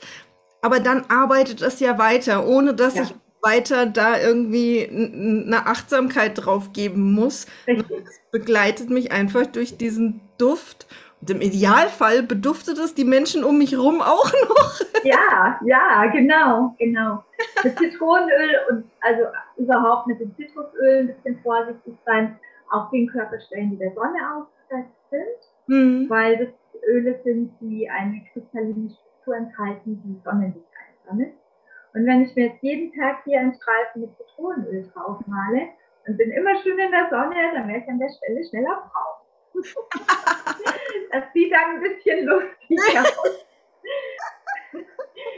aber 0.61 0.79
dann 0.79 1.05
arbeitet 1.09 1.61
es 1.61 1.79
ja 1.79 1.97
weiter, 1.97 2.47
ohne 2.47 2.73
dass 2.73 2.95
ja. 2.95 3.03
ich 3.03 3.15
weiter 3.45 3.85
da 3.85 4.19
irgendwie 4.19 4.87
eine 4.89 5.67
Achtsamkeit 5.67 6.45
drauf 6.45 6.73
geben 6.73 7.13
muss. 7.13 7.45
Es 7.65 8.19
begleitet 8.31 8.89
mich 8.89 9.11
einfach 9.11 9.45
durch 9.45 9.77
diesen 9.77 10.21
Duft. 10.37 10.87
Und 11.21 11.29
im 11.29 11.41
Idealfall 11.41 12.23
beduftet 12.23 12.77
es 12.77 12.93
die 12.93 13.05
Menschen 13.05 13.43
um 13.43 13.57
mich 13.57 13.77
rum 13.77 14.01
auch 14.01 14.31
noch. 14.49 14.79
Ja, 15.03 15.59
ja, 15.63 16.05
genau, 16.07 16.75
genau. 16.77 17.23
Mit 17.63 17.77
Zitronenöl 17.77 18.59
und 18.69 18.83
also 19.01 19.23
überhaupt 19.57 20.07
mit 20.07 20.19
dem 20.19 20.35
Zitrusöl 20.35 20.99
ein 20.99 21.07
bisschen 21.07 21.39
vorsichtig 21.41 21.93
sein, 22.05 22.37
auf 22.71 22.89
den 22.89 23.07
Körperstellen, 23.07 23.71
die 23.71 23.77
der 23.77 23.93
Sonne 23.93 24.17
ausgesetzt 24.35 25.09
sind, 25.09 25.67
mhm. 25.67 26.09
weil 26.09 26.37
das 26.37 26.81
Öle 26.87 27.19
sind, 27.23 27.51
die 27.61 27.89
eine 27.89 28.21
kristalline 28.33 28.89
Struktur 28.89 29.35
enthalten, 29.35 30.01
die 30.03 30.21
Sonnenlicht 30.23 30.65
einsammelt. 31.03 31.33
Und 31.95 32.05
wenn 32.05 32.23
ich 32.23 32.35
mir 32.35 32.47
jetzt 32.47 32.61
jeden 32.61 32.91
Tag 32.91 33.23
hier 33.23 33.39
einen 33.39 33.55
Streifen 33.55 34.01
mit 34.01 34.17
Zitronenöl 34.17 34.91
draufmale 34.93 35.69
und 36.05 36.17
bin 36.17 36.29
immer 36.31 36.55
schön 36.61 36.77
in 36.77 36.91
der 36.91 37.09
Sonne, 37.09 37.35
dann 37.53 37.69
wäre 37.69 37.79
ich 37.79 37.87
an 37.87 37.99
der 37.99 38.09
Stelle 38.09 38.43
schneller 38.43 38.91
braun. 38.91 39.63
das 41.13 41.23
sieht 41.33 41.53
dann 41.53 41.75
ein 41.75 41.81
bisschen 41.81 42.25
lustig 42.25 42.79
aus. 42.99 43.45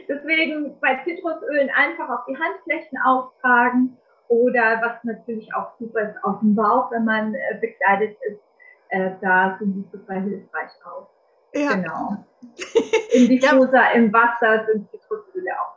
Deswegen 0.08 0.80
bei 0.80 0.99
Zitrusölen 1.03 1.70
einfach 1.70 2.10
auf 2.10 2.26
die 2.28 2.36
Handflächen 2.36 2.97
auftragen 3.05 3.95
oder 4.28 4.82
was 4.82 5.03
natürlich 5.03 5.53
auch 5.53 5.78
super 5.78 6.10
ist, 6.10 6.24
auf 6.24 6.39
dem 6.39 6.55
Bauch, 6.55 6.89
wenn 6.91 7.05
man 7.05 7.36
äh, 7.36 7.60
bekleidet 7.62 8.18
ist, 8.28 8.41
äh, 8.89 9.12
da 9.22 9.58
sind 9.60 9.76
die 9.76 9.88
super 9.91 10.16
hilfreich 10.16 10.72
aus. 10.86 11.08
Ja. 11.53 11.76
Genau. 11.76 12.26
In 13.14 13.30
Diffuser 13.30 13.74
ja. 13.74 13.91
im 13.91 14.12
Wasser 14.12 14.66
sind 14.66 14.89
Zitrusöle 14.89 15.51
auch. 15.60 15.76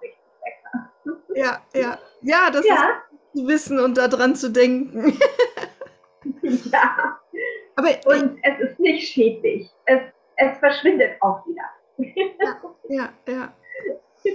Ja, 1.35 1.61
ja. 1.75 1.99
Ja, 2.23 2.51
das 2.51 2.67
ja. 2.67 2.75
ist 2.75 3.41
zu 3.41 3.49
wissen 3.49 3.79
und 3.79 3.97
daran 3.97 4.37
zu 4.37 4.51
denken. 4.51 5.19
ja. 6.43 7.19
Aber, 7.77 7.89
und 8.07 8.39
es 8.43 8.61
ist 8.61 8.79
nicht 8.79 9.09
schädlich. 9.09 9.71
Es, 9.87 10.01
es 10.37 10.59
verschwindet 10.59 11.13
auch 11.21 11.45
wieder. 11.47 11.63
ja, 11.99 12.61
ja, 12.89 13.09
ja. 13.27 13.55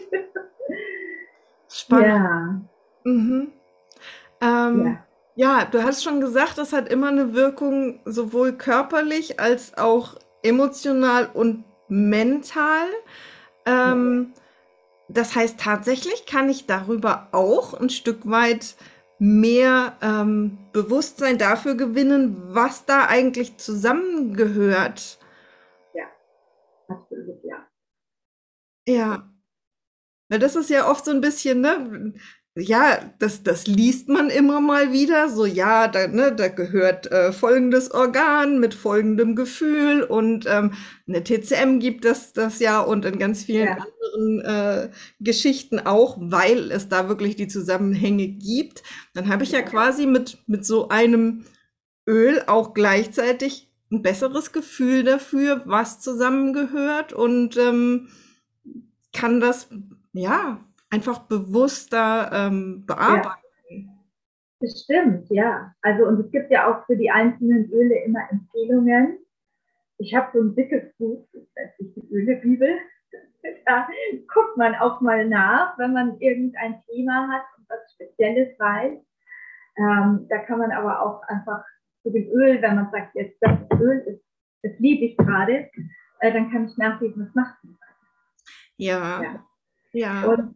Spannend. 1.70 2.08
Ja. 2.08 2.62
Mhm. 3.04 3.52
Ähm, 4.42 4.86
ja. 5.36 5.60
ja, 5.60 5.66
du 5.66 5.84
hast 5.84 6.04
schon 6.04 6.22
gesagt, 6.22 6.58
das 6.58 6.74
hat 6.74 6.90
immer 6.90 7.10
eine 7.10 7.34
Wirkung 7.34 8.00
sowohl 8.06 8.54
körperlich 8.54 9.40
als 9.40 9.78
auch 9.78 10.16
emotional 10.42 11.30
und 11.34 11.66
mental. 11.88 12.88
Ähm, 13.66 14.34
ja. 14.36 14.42
Das 15.08 15.36
heißt, 15.36 15.60
tatsächlich 15.60 16.26
kann 16.26 16.50
ich 16.50 16.66
darüber 16.66 17.30
auch 17.32 17.74
ein 17.74 17.90
Stück 17.90 18.30
weit 18.30 18.76
mehr 19.20 19.98
ähm, 20.02 20.58
Bewusstsein 20.74 21.38
dafür 21.38 21.76
gewinnen, 21.76 22.38
was 22.54 22.86
da 22.86 23.06
eigentlich 23.06 23.58
zusammengehört. 23.58 25.20
Ja, 25.94 26.06
absolut, 26.88 27.44
ja. 27.44 27.68
Ja. 28.88 29.30
Weil 30.30 30.40
das 30.40 30.56
ist 30.56 30.70
ja 30.70 30.90
oft 30.90 31.06
so 31.06 31.12
ein 31.12 31.22
bisschen, 31.22 31.62
ne? 31.62 32.14
Ja, 32.58 33.00
das, 33.20 33.44
das 33.44 33.68
liest 33.68 34.08
man 34.08 34.30
immer 34.30 34.62
mal 34.62 34.94
wieder. 34.94 35.28
So, 35.30 35.46
ja, 35.46 35.90
da, 35.90 36.08
ne, 36.08 36.34
da 36.34 36.48
gehört 36.48 37.12
äh, 37.12 37.34
folgendes 37.34 37.92
Organ 37.92 38.60
mit 38.62 38.74
folgendem 38.74 39.36
Gefühl 39.36 40.04
und 40.04 40.46
ähm, 40.48 40.72
eine 41.06 41.22
TCM 41.22 41.80
gibt 41.80 42.06
es 42.06 42.32
das 42.32 42.60
ja 42.60 42.80
und 42.80 43.04
in 43.04 43.20
ganz 43.20 43.44
vielen 43.44 43.68
Ja, 43.68 43.78
anderen 43.78 44.40
äh, 44.42 44.90
Geschichten 45.20 45.80
auch, 45.80 46.16
weil 46.22 46.72
es 46.72 46.88
da 46.88 47.10
wirklich 47.10 47.36
die 47.36 47.50
Zusammenhänge 47.50 48.28
gibt. 48.30 48.84
Dann 49.14 49.28
habe 49.28 49.44
ich 49.44 49.52
ja 49.52 49.60
ja, 49.60 49.62
quasi 49.62 50.06
mit, 50.06 50.38
mit 50.48 50.66
so 50.66 50.88
einem 50.88 51.44
Öl 52.08 52.42
auch 52.48 52.74
gleichzeitig 52.74 53.70
ein 53.92 54.02
besseres 54.02 54.54
Gefühl 54.54 55.04
dafür, 55.04 55.62
was 55.66 56.00
zusammengehört 56.00 57.12
und 57.12 57.58
ähm, 57.58 58.08
kann 59.14 59.40
das 59.40 59.68
ja 60.14 60.60
einfach 60.96 61.20
bewusster 61.28 62.32
ähm, 62.34 62.86
ja. 62.88 62.96
bearbeiten. 62.96 63.46
Das 64.62 64.82
stimmt, 64.84 65.30
ja. 65.30 65.74
Also 65.82 66.06
und 66.06 66.20
es 66.20 66.32
gibt 66.32 66.50
ja 66.50 66.72
auch 66.72 66.86
für 66.86 66.96
die 66.96 67.12
einzelnen 67.12 67.70
Öle 67.72 68.04
immer 68.06 68.22
Empfehlungen. 68.32 69.20
Ich 69.98 70.16
habe 70.16 70.30
so 70.34 70.42
ein 70.42 70.56
dickes 70.56 70.94
Buch, 70.98 71.28
das 71.34 71.44
nennt 71.56 71.78
sich 71.78 71.94
die 71.96 72.14
Ölebibel. 72.14 72.70
Da 73.68 73.88
guckt 74.34 74.58
man 74.58 74.74
auch 74.76 75.02
mal 75.02 75.28
nach, 75.28 75.78
wenn 75.78 75.94
man 75.94 76.20
irgendein 76.20 76.82
Thema 76.88 77.30
hat 77.32 77.44
und 77.58 77.70
was 77.70 77.94
Spezielles 77.94 78.60
weiß. 78.60 79.00
Ähm, 79.78 80.26
da 80.30 80.40
kann 80.40 80.58
man 80.58 80.72
aber 80.72 81.00
auch 81.02 81.22
einfach 81.28 81.64
zu 82.02 82.10
dem 82.10 82.28
Öl, 82.32 82.60
wenn 82.62 82.76
man 82.76 82.90
sagt, 82.92 83.14
jetzt 83.14 83.38
das 83.42 83.60
Öl 83.80 84.00
ist, 84.08 84.24
das 84.64 84.72
liebe 84.80 85.06
ich 85.06 85.18
gerade, 85.18 85.70
äh, 86.22 86.34
dann 86.34 86.52
kann 86.52 86.66
ich 86.66 86.76
nachlesen, 86.78 87.28
was 87.28 87.36
macht 87.36 87.56
es. 87.64 87.70
Ja, 88.78 89.22
Ja. 89.22 89.46
ja, 89.94 90.26
Und 90.26 90.56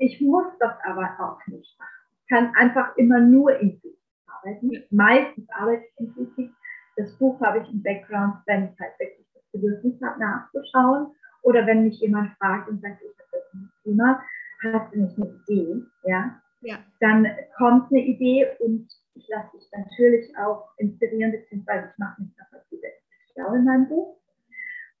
ich 0.00 0.20
muss 0.20 0.46
das 0.58 0.72
aber 0.84 1.14
auch 1.20 1.46
nicht 1.46 1.78
machen. 1.78 1.90
Ich 2.22 2.28
kann 2.28 2.54
einfach 2.54 2.96
immer 2.96 3.20
nur 3.20 3.54
intuitiv 3.58 3.98
arbeiten. 4.26 4.70
Meistens 4.90 5.48
arbeite 5.50 5.84
ich 5.84 6.00
intuitiv. 6.00 6.50
Das 6.96 7.16
Buch 7.18 7.38
habe 7.40 7.58
ich 7.58 7.70
im 7.70 7.82
Background, 7.82 8.36
wenn 8.46 8.64
ich 8.64 8.80
halt 8.80 8.98
wirklich 8.98 9.26
das 9.34 9.42
Bedürfnis 9.52 10.00
habe, 10.02 10.18
nachzuschauen. 10.18 11.14
Oder 11.42 11.66
wenn 11.66 11.84
mich 11.84 12.00
jemand 12.00 12.32
fragt 12.38 12.68
und 12.68 12.80
sagt, 12.80 13.02
ich 13.02 13.18
habe 13.18 13.28
das 13.32 13.54
ein 13.54 13.70
Thema, 13.84 14.22
hast 14.62 14.94
du 14.94 15.00
nicht 15.00 15.16
eine 15.18 15.40
Idee? 15.46 15.82
Ja, 16.04 16.40
ja, 16.62 16.78
dann 17.00 17.26
kommt 17.56 17.90
eine 17.90 18.00
Idee 18.00 18.46
und 18.60 18.88
ich 19.14 19.28
lasse 19.28 19.56
mich 19.56 19.68
natürlich 19.72 20.36
auch 20.38 20.68
inspirieren, 20.78 21.32
beziehungsweise 21.32 21.90
ich 21.90 21.98
mache 21.98 22.22
mich 22.22 22.30
zusätzlich 22.68 23.32
schlau 23.32 23.54
in 23.54 23.64
meinem 23.64 23.88
Buch 23.88 24.16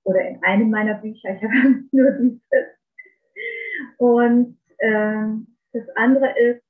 oder 0.04 0.20
in 0.28 0.42
einem 0.42 0.70
meiner 0.70 0.94
Bücher. 0.94 1.34
Ich 1.34 1.42
habe 1.42 1.84
nur 1.90 2.10
dieses. 2.12 2.40
Und 3.98 4.59
ähm, 4.80 5.46
das 5.72 5.88
andere 5.96 6.38
ist, 6.38 6.62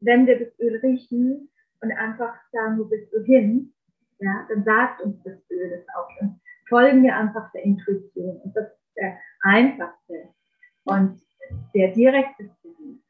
wenn 0.00 0.26
wir 0.26 0.38
das 0.38 0.58
Öl 0.60 0.76
riechen 0.76 1.48
und 1.80 1.92
einfach 1.92 2.34
sagen, 2.52 2.78
wo 2.78 2.84
bist 2.84 3.12
du 3.12 3.22
hin, 3.22 3.72
ja, 4.18 4.46
dann 4.48 4.64
sagt 4.64 5.00
uns 5.02 5.22
das 5.24 5.38
Öl 5.50 5.70
das 5.70 5.96
auch. 5.96 6.08
Dann 6.20 6.40
folgen 6.68 7.02
wir 7.02 7.16
einfach 7.16 7.50
der 7.52 7.64
Intuition. 7.64 8.40
Und 8.42 8.56
das 8.56 8.66
ist 8.66 8.96
der 8.96 9.18
einfachste 9.42 10.28
und 10.84 11.20
der 11.74 11.92
direkteste 11.92 12.68
Weg. 12.68 13.00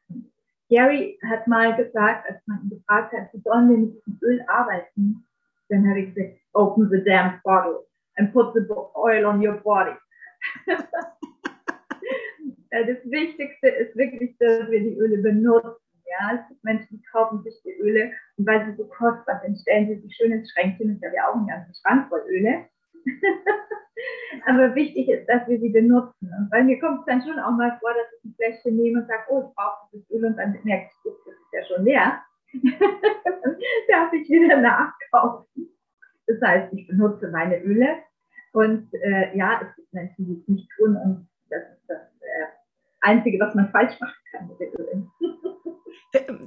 Gary 0.69 1.19
hat 1.29 1.47
mal 1.47 1.75
gesagt, 1.75 2.29
als 2.29 2.41
man 2.47 2.63
ihn 2.63 2.69
gefragt 2.69 3.13
hat, 3.13 3.31
wie 3.33 3.41
sollen 3.41 3.69
wir 3.69 3.77
mit 3.77 3.95
diesem 3.95 4.19
Öl 4.21 4.45
arbeiten, 4.47 5.25
dann 5.69 5.87
habe 5.89 5.99
ich 5.99 6.13
gesagt, 6.13 6.39
open 6.53 6.89
the 6.89 7.03
damn 7.03 7.39
bottle 7.43 7.85
and 8.17 8.33
put 8.33 8.53
the 8.53 8.65
oil 8.95 9.25
on 9.25 9.45
your 9.45 9.55
body. 9.61 9.95
das 12.83 12.97
Wichtigste 13.09 13.67
ist 13.67 13.95
wirklich, 13.95 14.37
dass 14.39 14.69
wir 14.69 14.79
die 14.79 14.97
Öle 14.97 15.17
benutzen. 15.19 15.81
Ja, 16.07 16.47
Menschen, 16.63 16.97
die 16.97 17.03
kaufen 17.11 17.43
sich 17.43 17.59
die 17.63 17.73
Öle 17.81 18.11
und 18.37 18.47
weil 18.47 18.65
sie 18.65 18.77
so 18.77 18.87
kostbar 18.87 19.41
sind, 19.43 19.57
stellen 19.59 19.87
sie 19.87 19.99
sie 20.01 20.13
schön 20.13 20.31
ins 20.31 20.51
Schränkchen. 20.51 20.95
Ich 20.95 21.05
habe 21.05 21.15
ja 21.15 21.29
auch 21.29 21.35
einen 21.35 21.47
ganzen 21.47 21.73
Schrank 21.73 22.09
voll 22.09 22.23
Öle. 22.29 22.65
Aber 24.45 24.75
wichtig 24.75 25.09
ist, 25.09 25.27
dass 25.27 25.47
wir 25.47 25.59
sie 25.59 25.69
benutzen. 25.69 26.31
Und 26.37 26.49
bei 26.51 26.63
mir 26.63 26.79
kommt 26.79 26.99
es 26.99 27.05
dann 27.05 27.21
schon 27.21 27.39
auch 27.39 27.51
mal 27.51 27.77
vor, 27.79 27.91
dass 27.93 28.07
ich 28.17 28.25
ein 28.25 28.35
Fläschchen 28.35 28.77
nehme 28.77 29.01
und 29.01 29.07
sage, 29.07 29.23
oh, 29.29 29.49
ich 29.49 29.55
brauche 29.55 29.89
dieses 29.91 30.11
Öl 30.11 30.25
und 30.25 30.37
dann 30.37 30.57
merke 30.63 30.89
ich, 30.89 31.11
das 31.25 31.35
ist 31.35 31.53
ja 31.53 31.65
schon 31.65 31.85
leer. 31.85 32.21
dann 32.63 33.57
darf 33.89 34.13
ich 34.13 34.29
wieder 34.29 34.61
nachkaufen. 34.61 35.69
Das 36.27 36.41
heißt, 36.41 36.73
ich 36.73 36.87
benutze 36.87 37.29
meine 37.29 37.61
Öle 37.63 37.97
und 38.53 38.93
äh, 38.93 39.35
ja, 39.37 39.61
es 39.61 39.75
gibt 39.75 39.93
Menschen, 39.93 40.25
die 40.25 40.41
es 40.41 40.47
nicht 40.47 40.69
tun 40.77 40.95
und 40.95 41.27
das 41.49 41.61
ist 41.61 41.89
das 41.89 42.01
äh, 42.21 42.45
Einzige, 43.05 43.39
was 43.39 43.55
man 43.55 43.69
falsch 43.71 43.99
machen 43.99 44.15
kann. 44.31 45.11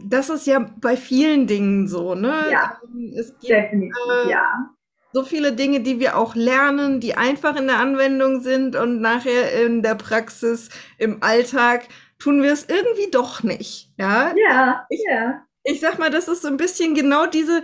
Das 0.03 0.31
ist 0.31 0.47
ja 0.47 0.67
bei 0.81 0.97
vielen 0.97 1.47
Dingen 1.47 1.89
so, 1.89 2.15
ne? 2.15 2.33
Ja, 2.51 2.81
Es 3.19 3.33
gibt 3.39 3.51
definitiv, 3.51 3.95
äh, 4.25 4.31
ja. 4.31 4.71
so 5.13 5.25
viele 5.25 5.53
Dinge, 5.53 5.81
die 5.81 6.01
wir 6.01 6.17
auch 6.17 6.35
lernen, 6.35 7.01
die 7.01 7.17
einfach 7.17 7.55
in 7.55 7.67
der 7.67 7.79
Anwendung 7.79 8.41
sind 8.41 8.77
und 8.77 9.03
nachher 9.03 9.63
in 9.63 9.83
der 9.83 9.95
Praxis, 9.95 10.71
im 10.97 11.23
Alltag 11.23 11.89
tun 12.19 12.43
wir 12.43 12.53
es 12.53 12.67
irgendwie 12.67 13.11
doch 13.11 13.43
nicht. 13.43 13.93
Ja, 13.99 14.33
Ja, 14.37 14.87
ich, 14.89 15.05
ja, 15.07 15.43
ich 15.65 15.81
sag 15.81 15.99
mal, 15.99 16.11
das 16.11 16.29
ist 16.29 16.43
so 16.43 16.49
ein 16.49 16.57
bisschen 16.57 16.95
genau 16.95 17.27
diese, 17.27 17.63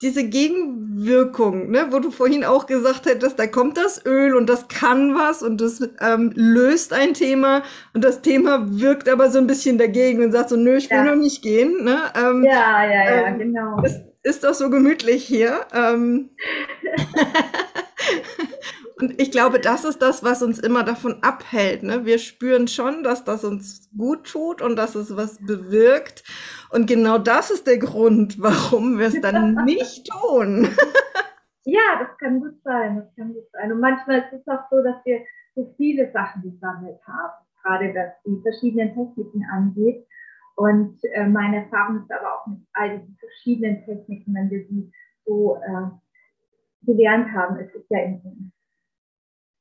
diese 0.00 0.28
Gegenwirkung, 0.28 1.70
ne, 1.70 1.88
wo 1.90 1.98
du 1.98 2.12
vorhin 2.12 2.44
auch 2.44 2.66
gesagt 2.66 3.06
hättest, 3.06 3.38
da 3.38 3.48
kommt 3.48 3.76
das 3.76 4.04
Öl 4.06 4.36
und 4.36 4.48
das 4.48 4.68
kann 4.68 5.16
was 5.16 5.42
und 5.42 5.60
das 5.60 5.80
ähm, 6.00 6.32
löst 6.36 6.92
ein 6.92 7.14
Thema 7.14 7.64
und 7.94 8.04
das 8.04 8.22
Thema 8.22 8.64
wirkt 8.80 9.08
aber 9.08 9.28
so 9.30 9.38
ein 9.38 9.48
bisschen 9.48 9.76
dagegen 9.76 10.22
und 10.22 10.30
sagt 10.30 10.50
so, 10.50 10.56
nö, 10.56 10.76
ich 10.76 10.88
will 10.90 10.98
ja, 10.98 11.04
noch 11.04 11.16
nicht 11.16 11.42
gehen. 11.42 11.82
Ne? 11.82 11.98
Ähm, 12.14 12.44
ja, 12.44 12.84
ja, 12.84 13.04
ja, 13.04 13.26
ähm, 13.26 13.38
genau. 13.38 13.82
ist, 13.82 14.00
ist 14.22 14.44
doch 14.44 14.54
so 14.54 14.70
gemütlich 14.70 15.24
hier. 15.24 15.66
Ähm, 15.74 16.30
und 19.00 19.20
ich 19.20 19.32
glaube, 19.32 19.58
das 19.58 19.84
ist 19.84 20.00
das, 20.00 20.22
was 20.22 20.42
uns 20.42 20.60
immer 20.60 20.84
davon 20.84 21.24
abhält. 21.24 21.82
Ne? 21.82 22.04
Wir 22.04 22.18
spüren 22.18 22.68
schon, 22.68 23.02
dass 23.02 23.24
das 23.24 23.42
uns 23.42 23.90
gut 23.96 24.30
tut 24.30 24.62
und 24.62 24.76
dass 24.76 24.94
es 24.94 25.16
was 25.16 25.44
bewirkt. 25.44 26.22
Und 26.70 26.86
genau 26.86 27.18
das 27.18 27.50
ist 27.50 27.66
der 27.66 27.78
Grund, 27.78 28.40
warum 28.40 28.98
wir 28.98 29.06
es 29.06 29.20
dann 29.20 29.64
nicht 29.64 30.08
tun. 30.10 30.68
Ja, 31.70 31.98
das 32.00 32.16
kann 32.16 32.40
gut 32.40 32.58
sein, 32.64 32.96
das 32.96 33.14
kann 33.14 33.34
gut 33.34 33.44
sein. 33.52 33.70
Und 33.70 33.80
manchmal 33.80 34.20
ist 34.20 34.32
es 34.32 34.48
auch 34.48 34.70
so, 34.70 34.82
dass 34.82 35.04
wir 35.04 35.20
so 35.54 35.74
viele 35.76 36.10
Sachen 36.12 36.40
gesammelt 36.40 36.98
haben, 37.06 37.44
gerade 37.62 37.94
was 37.94 38.22
die 38.24 38.40
verschiedenen 38.40 38.94
Techniken 38.94 39.44
angeht. 39.52 40.06
Und 40.56 40.98
äh, 41.12 41.26
meine 41.26 41.64
Erfahrung 41.64 42.00
ist 42.00 42.10
aber 42.10 42.36
auch 42.36 42.46
mit 42.46 42.60
all 42.72 42.98
diesen 42.98 43.18
verschiedenen 43.18 43.84
Techniken, 43.84 44.34
wenn 44.34 44.50
wir 44.50 44.66
sie 44.66 44.90
so 45.26 45.56
äh, 45.56 45.90
gelernt 46.86 47.32
haben, 47.34 47.58
es 47.58 47.70
ist 47.74 47.90
ja 47.90 47.98
im 47.98 48.52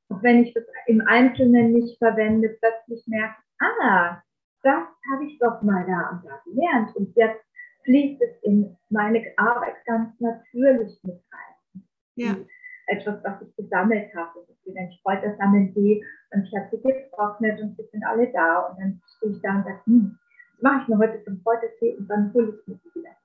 auch 0.09 0.23
wenn 0.23 0.45
ich 0.45 0.53
das 0.53 0.63
im 0.85 1.01
Einzelnen 1.05 1.73
nicht 1.73 1.97
verwende, 1.97 2.57
plötzlich 2.59 3.05
merke, 3.07 3.35
ah, 3.59 4.21
das 4.63 4.87
habe 5.11 5.25
ich 5.25 5.37
doch 5.39 5.61
mal 5.61 5.85
da 5.85 6.11
und 6.11 6.25
da 6.25 6.41
gelernt. 6.45 6.95
Und 6.95 7.15
jetzt 7.15 7.43
fließt 7.83 8.21
es 8.21 8.43
in 8.43 8.77
meine 8.89 9.23
Arbeit 9.37 9.75
ganz 9.85 10.19
natürlich 10.19 10.99
mit 11.03 11.21
rein. 11.31 11.83
Ja. 12.15 12.35
Etwas, 12.87 13.23
was 13.23 13.41
ich 13.41 13.55
gesammelt 13.55 14.13
habe. 14.15 14.39
Das 14.47 14.49
ist 14.49 14.75
wenn 14.75 14.89
ich 14.89 15.01
Kräuter 15.03 15.35
sammeln 15.37 15.73
gehe 15.73 16.01
und 16.31 16.43
ich 16.43 16.53
habe 16.55 16.69
sie 16.71 16.81
getrocknet 16.81 17.61
und 17.61 17.75
sie 17.77 17.83
sind 17.91 18.03
alle 18.05 18.31
da. 18.31 18.67
Und 18.67 18.79
dann 18.79 19.01
stehe 19.17 19.33
ich 19.33 19.41
da 19.41 19.57
und 19.57 19.63
sage, 19.63 19.81
hm, 19.85 20.19
das 20.53 20.61
mache 20.61 20.81
ich 20.81 20.87
mir 20.87 20.97
heute 20.97 21.23
zum 21.23 21.43
Kräutertee 21.43 21.97
und 21.97 22.07
dann 22.07 22.33
hole 22.33 22.49
ich 22.49 22.67
mir 22.67 22.79
sie 22.83 22.99
wieder. 22.99 23.15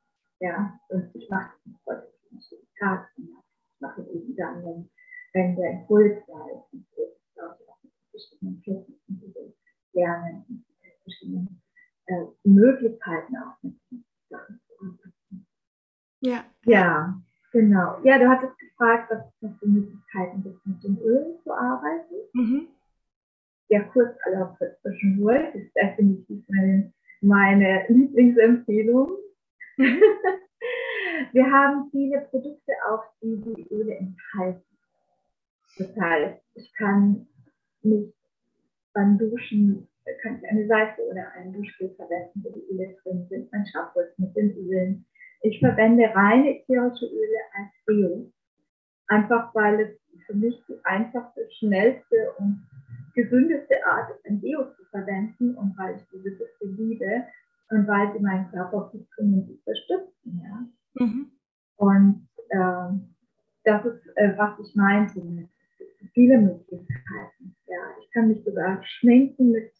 Ja, 0.40 0.78
und 0.88 1.10
ich 1.14 1.28
mache 1.30 1.50
es 1.56 1.62
zum 1.62 1.78
Kräutertee, 1.84 2.12
ich 2.32 2.78
Tag. 2.78 3.08
Ich 3.16 3.80
mache 3.80 4.02
eben 4.02 4.36
dann, 4.36 4.64
wenn 4.64 4.90
wenn 5.32 5.56
der 5.56 5.70
Impuls 5.72 6.18
da 6.26 6.46
ist, 6.48 6.72
und 6.72 6.86
so 6.94 7.02
ist 7.02 7.20
es 7.34 7.42
auch 7.42 7.82
mit 7.82 7.92
verschiedenen 8.10 8.62
Techniken, 8.62 9.00
die 9.08 9.34
wir 9.34 9.52
lernen, 9.94 10.44
und 10.48 10.64
verschiedenen 11.02 11.62
äh, 12.06 12.24
Möglichkeiten 12.44 13.36
auch 13.36 13.62
mit 13.62 13.74
Sachen 14.28 14.60
zu 14.66 14.74
arbeiten. 14.80 15.46
Ja. 16.20 16.44
Ja, 16.64 17.20
genau. 17.52 18.00
Ja, 18.04 18.18
du 18.18 18.28
hattest 18.28 18.58
gefragt, 18.58 19.10
was 19.10 19.26
es 19.26 19.42
noch 19.42 19.58
für 19.58 19.66
Möglichkeiten 19.66 20.42
gibt, 20.42 20.66
mit 20.66 20.82
dem 20.84 20.98
Öl 20.98 21.38
zu 21.42 21.52
arbeiten. 21.52 22.14
Mhm. 22.32 22.68
Der 23.70 23.84
Kurzurlaub 23.84 24.56
für 24.58 24.76
zwischendurch 24.82 25.54
ist 25.54 25.74
definitiv 25.74 26.44
meine, 26.48 26.92
meine 27.20 27.86
Lieblingsempfehlung. 27.88 29.16
Mhm. 29.76 30.02
Wir 31.32 31.50
haben 31.50 31.90
viele 31.90 32.20
Produkte 32.30 32.72
auch, 32.88 33.04
die 33.22 33.40
die 33.40 33.66
Öle 33.70 33.96
enthalten. 33.96 34.64
Das 35.78 35.96
heißt, 35.96 36.42
ich 36.54 36.72
kann 36.74 37.26
mich 37.82 38.14
beim 38.92 39.18
Duschen 39.18 39.88
kann 40.22 40.38
ich 40.38 40.48
eine 40.48 40.66
Seife 40.66 41.02
oder 41.10 41.32
einen 41.32 41.52
Duschgel 41.52 41.90
verwenden, 41.96 42.42
wo 42.42 42.50
die 42.50 42.64
Öle 42.70 42.96
drin 43.02 43.26
sind, 43.28 43.52
mein 43.52 43.66
Shampoo 43.66 44.00
mit 44.18 44.36
den 44.36 44.56
Ölen. 44.56 45.06
Ich 45.42 45.58
verwende 45.58 46.04
reine 46.14 46.58
ätherische 46.58 47.06
Öle 47.06 47.38
als 47.54 47.70
Deo, 47.86 48.32
einfach 49.08 49.54
weil 49.54 49.80
es 49.80 50.24
für 50.26 50.34
mich 50.34 50.62
die 50.68 50.78
einfachste, 50.84 51.48
schnellste 51.58 52.32
und 52.38 52.66
gesündeste 53.14 53.84
Art 53.84 54.10
ist, 54.10 54.26
ein 54.26 54.40
Deo 54.40 54.64
zu 54.72 54.84
verwenden 54.90 55.54
und 55.56 55.76
weil 55.76 55.96
ich 55.96 56.02
diese 56.12 56.30
Düfte 56.30 56.66
liebe 56.66 57.24
und 57.70 57.86
weil 57.88 58.12
sie 58.12 58.20
meinen 58.20 58.50
Körper 58.50 58.90
gut 58.92 59.06
und 59.18 59.48
unterstützen. 59.48 60.42
Ja? 60.42 61.04
Mhm. 61.04 61.32
Und 61.76 62.28
ähm, 62.50 63.14
das 63.64 63.84
ist, 63.84 64.06
äh, 64.16 64.36
was 64.36 64.58
ich 64.60 64.74
meinte 64.74 65.20
mit 65.20 65.48
viele 66.14 66.38
Möglichkeiten. 66.38 67.56
Ja, 67.66 67.78
ich 68.00 68.10
kann 68.12 68.28
mich 68.28 68.44
sogar 68.44 68.82
schminken 68.82 69.50
mit 69.50 69.72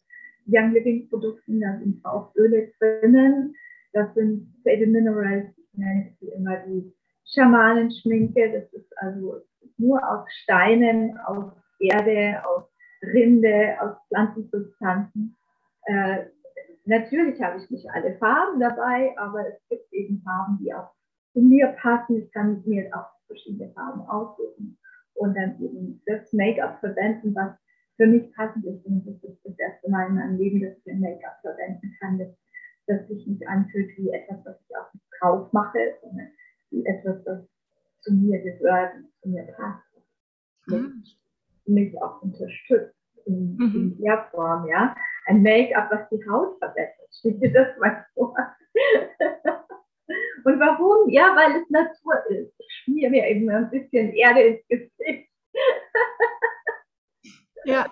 Young 0.47 0.73
Living 0.73 1.09
Produkten, 1.09 1.61
da 1.61 1.79
sind 1.79 2.05
auch 2.05 2.35
Öle 2.35 2.73
drinnen, 2.79 3.55
das 3.93 4.13
sind 4.15 4.55
Faded 4.65 4.91
Minerals, 4.91 5.47
ich 5.57 5.79
nenne 5.79 6.13
sie 6.21 6.29
immer 6.29 6.57
die 6.67 6.93
Schamanenschminke, 7.27 8.53
das 8.53 8.73
ist 8.73 8.93
also 8.99 9.43
nur 9.79 10.01
aus 10.09 10.27
Steinen, 10.43 11.17
aus 11.27 11.53
Erde, 11.79 12.43
aus 12.47 12.65
Rinde, 13.03 13.77
aus 13.81 13.97
Pflanzensubstanzen. 14.09 15.37
Äh, 15.87 16.27
natürlich 16.85 17.41
habe 17.43 17.59
ich 17.59 17.71
nicht 17.71 17.89
alle 17.91 18.17
Farben 18.19 18.61
dabei, 18.61 19.15
aber 19.19 19.47
es 19.49 19.69
gibt 19.69 19.93
eben 19.93 20.23
Farben, 20.23 20.59
die 20.61 20.73
auch 20.73 20.91
zu 21.33 21.41
mir 21.41 21.69
passen. 21.81 22.23
Ich 22.23 22.33
kann 22.33 22.63
mir 22.65 22.89
auch 22.95 23.11
verschiedene 23.27 23.73
Farben 23.73 24.03
aussuchen 24.03 24.79
und 25.15 25.35
dann 25.37 25.61
eben 25.61 26.03
das 26.07 26.33
Make-up 26.33 26.81
verwenden, 26.81 27.35
was 27.35 27.53
für 27.97 28.07
mich 28.07 28.33
passend 28.35 28.65
ist. 28.65 28.85
Und 28.87 29.07
das 29.07 29.23
ist 29.23 29.45
das 29.45 29.59
erste 29.59 29.91
Mal 29.91 30.09
in 30.09 30.15
meinem 30.15 30.39
Leben, 30.39 30.61
dass 30.61 30.77
ich 30.79 30.93
ein 30.93 31.01
Make-up 31.01 31.41
verwenden 31.41 31.97
kann, 32.01 32.19
das, 32.19 32.29
das 32.87 33.09
sich 33.09 33.27
nicht 33.27 33.47
anfühlt 33.47 33.97
wie 33.97 34.11
etwas, 34.11 34.45
was 34.45 34.57
ich 34.69 34.77
auf 34.77 34.91
den 34.93 35.01
Kauf 35.21 35.53
mache, 35.53 35.97
sondern 36.03 36.29
wie 36.71 36.85
etwas, 36.87 37.23
das 37.25 37.41
zu 38.01 38.13
mir 38.13 38.41
gehört 38.41 38.95
und 38.97 39.09
zu 39.23 39.29
mir 39.29 39.45
passt. 39.45 39.83
Mhm. 40.67 41.03
mich 41.67 42.01
auch 42.01 42.23
unterstützt 42.23 42.95
in, 43.27 43.57
mhm. 43.57 43.75
in 43.75 44.03
der 44.03 44.29
Form, 44.31 44.67
ja. 44.69 44.95
Ein 45.27 45.43
Make-up, 45.43 45.91
was 45.91 46.09
die 46.11 46.29
Haut 46.29 46.59
verbessert. 46.59 47.09
Stell 47.19 47.35
dir 47.35 47.53
das 47.53 47.79
mal 47.79 48.07
vor. 48.15 48.35
Und 50.45 50.59
warum? 50.59 51.09
Ja, 51.09 51.35
weil 51.37 51.63
es 51.63 51.71
Natur 51.71 52.15
ist. 52.31 52.53
Ich 52.59 52.83
schmier 52.83 53.11
mir 53.11 53.27
eben 53.29 53.49
ein 53.49 53.71
bisschen 53.71 54.13
Erde 54.13 54.41
ins 54.43 54.69
Gesicht. 54.69 55.31
ja. 57.65 57.87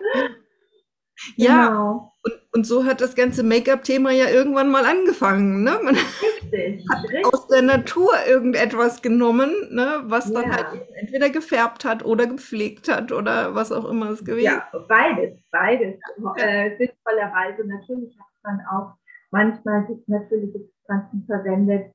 Ja, 1.37 1.69
genau. 1.69 2.13
und, 2.25 2.33
und 2.55 2.67
so 2.67 2.85
hat 2.85 3.01
das 3.01 3.15
ganze 3.15 3.43
Make-up-Thema 3.43 4.11
ja 4.11 4.31
irgendwann 4.31 4.71
mal 4.71 4.85
angefangen. 4.85 5.65
Ne? 5.65 5.79
Man 5.83 5.95
richtig, 5.95 6.87
hat 6.89 7.05
richtig. 7.05 7.27
aus 7.27 7.47
der 7.49 7.63
Natur 7.63 8.13
irgendetwas 8.27 9.03
genommen, 9.03 9.51
ne? 9.71 10.03
was 10.05 10.33
dann 10.33 10.45
ja. 10.45 10.57
halt 10.57 10.83
entweder 10.95 11.31
gefärbt 11.31 11.85
hat 11.85 12.05
oder 12.05 12.27
gepflegt 12.27 12.91
hat 12.91 13.13
oder 13.13 13.55
was 13.55 13.71
auch 13.73 13.89
immer 13.89 14.11
es 14.11 14.25
gewesen 14.25 14.47
ist. 14.47 14.73
Ja, 14.73 14.87
beides, 14.89 15.39
beides. 15.51 16.01
Ja. 16.19 16.35
Äh, 16.37 16.77
sinnvollerweise 16.79 17.67
natürlich 17.67 18.19
hat 18.19 18.27
man 18.43 18.61
auch 18.73 18.95
manchmal 19.31 19.87
natürliche 20.07 20.59
Substanzen 20.59 21.25
verwendet, 21.27 21.93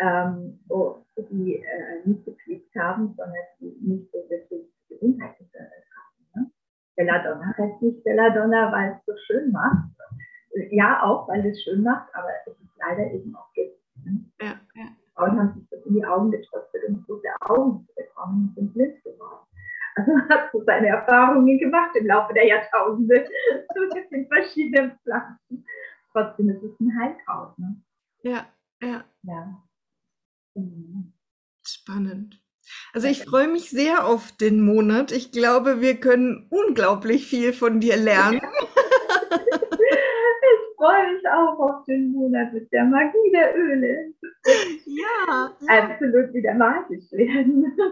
ähm, 0.00 0.58
die 1.30 1.56
äh, 1.56 2.00
nicht 2.04 2.24
gepflegt 2.24 2.74
haben, 2.76 3.14
sondern 3.16 3.34
die 3.60 3.76
nicht 3.80 4.10
so 4.10 4.18
wirklich 4.28 4.66
gesundheitliche 4.88 5.58
haben. 5.58 5.83
Belladonna 6.96 7.54
heißt 7.58 7.82
nicht 7.82 8.04
Belladonna, 8.04 8.72
weil 8.72 8.92
es 8.92 9.06
so 9.06 9.12
schön 9.26 9.50
macht. 9.52 9.88
Ja, 10.70 11.02
auch, 11.02 11.28
weil 11.28 11.44
es 11.46 11.62
schön 11.62 11.82
macht, 11.82 12.14
aber 12.14 12.28
es 12.46 12.52
ist 12.52 12.58
leider 12.78 13.10
eben 13.10 13.34
auch 13.34 13.52
Gift. 13.54 13.76
Ne? 14.04 14.24
Ja, 14.40 14.54
ja. 14.74 14.88
Frauen 15.14 15.38
haben 15.38 15.54
sich 15.54 15.68
das 15.70 15.84
in 15.86 15.94
die 15.94 16.04
Augen 16.04 16.30
getröstet, 16.30 16.82
um 16.88 17.04
große 17.04 17.28
Augen 17.40 17.88
bekommen 17.96 18.48
und 18.48 18.54
sind 18.54 18.74
blind 18.74 19.02
geworden. 19.02 19.46
Also 19.96 20.12
hat 20.28 20.50
so 20.52 20.62
seine 20.64 20.88
Erfahrungen 20.88 21.58
gemacht 21.58 21.94
im 21.96 22.06
Laufe 22.06 22.34
der 22.34 22.46
Jahrtausende 22.46 23.26
den 24.10 24.26
verschiedenen 24.26 24.98
Pflanzen. 24.98 25.66
Trotzdem 26.12 26.48
ist 26.50 26.62
es 26.62 26.80
ein 26.80 26.98
Heilkraut. 26.98 27.58
Ne? 27.58 27.76
Ja, 28.22 28.46
ja. 28.80 29.04
ja. 29.22 29.62
Mhm. 30.54 31.12
Spannend. 31.62 32.43
Also 32.92 33.08
ich 33.08 33.24
freue 33.24 33.48
mich 33.48 33.70
sehr 33.70 34.06
auf 34.06 34.32
den 34.32 34.60
Monat. 34.60 35.12
Ich 35.12 35.32
glaube, 35.32 35.80
wir 35.80 35.96
können 35.96 36.46
unglaublich 36.50 37.26
viel 37.26 37.52
von 37.52 37.80
dir 37.80 37.96
lernen. 37.96 38.40
Ich 40.46 40.86
freue 40.86 41.14
mich 41.14 41.26
auch 41.26 41.58
auf 41.58 41.84
den 41.86 42.12
Monat 42.12 42.52
mit 42.52 42.70
der 42.70 42.84
Magie 42.84 43.30
der 43.32 43.56
Öle. 43.56 44.12
Ja. 44.84 45.56
Absolut 45.66 46.34
wieder 46.34 46.52
magisch 46.52 47.10
werden. 47.10 47.74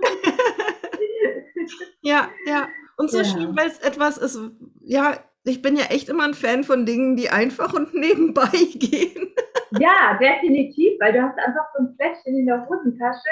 Ja, 2.02 2.28
ja. 2.46 2.68
Und 2.96 3.10
so 3.10 3.18
ja. 3.18 3.24
schön, 3.24 3.56
weil 3.56 3.68
es 3.68 3.78
etwas 3.78 4.18
ist, 4.18 4.38
ja, 4.80 5.16
ich 5.44 5.62
bin 5.62 5.76
ja 5.76 5.84
echt 5.86 6.08
immer 6.08 6.24
ein 6.24 6.34
Fan 6.34 6.64
von 6.64 6.86
Dingen, 6.86 7.16
die 7.16 7.30
einfach 7.30 7.72
und 7.72 7.94
nebenbei 7.94 8.50
gehen. 8.74 9.32
Ja, 9.78 10.18
definitiv, 10.20 11.00
weil 11.00 11.12
du 11.12 11.22
hast 11.22 11.38
einfach 11.38 11.64
so 11.76 11.84
ein 11.84 11.94
Fläschchen 11.96 12.38
in 12.38 12.46
der 12.46 12.66
Hosentasche 12.68 13.30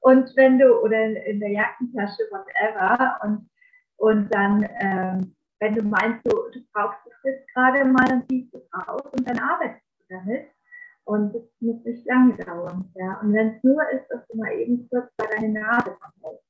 und 0.00 0.36
wenn 0.36 0.58
du, 0.58 0.80
oder 0.80 1.26
in 1.26 1.40
der 1.40 1.50
Jackentasche, 1.50 2.22
whatever, 2.30 3.18
und, 3.24 3.50
und 3.96 4.34
dann, 4.34 4.68
ähm, 4.80 5.36
wenn 5.60 5.74
du 5.74 5.82
meinst, 5.82 6.24
du, 6.26 6.30
du 6.52 6.60
brauchst 6.72 7.00
es 7.06 7.12
jetzt 7.24 7.54
gerade 7.54 7.84
mal, 7.84 8.06
dann 8.06 8.26
ziehst 8.28 8.52
du 8.52 8.58
es 8.58 8.88
raus 8.88 9.02
und 9.12 9.28
dann 9.28 9.38
arbeitest 9.38 9.82
du 9.98 10.14
damit. 10.14 10.48
Und 11.04 11.32
das 11.34 11.42
muss 11.60 11.84
nicht 11.84 12.04
lange 12.06 12.36
dauern. 12.36 12.92
Ja. 12.96 13.20
Und 13.20 13.32
wenn 13.32 13.56
es 13.56 13.62
nur 13.62 13.80
ist, 13.90 14.08
dass 14.08 14.26
du 14.26 14.36
mal 14.36 14.52
eben 14.52 14.88
kurz 14.88 15.08
bei 15.16 15.26
deiner 15.26 15.60
Nase 15.60 15.96
kommst. 16.00 16.42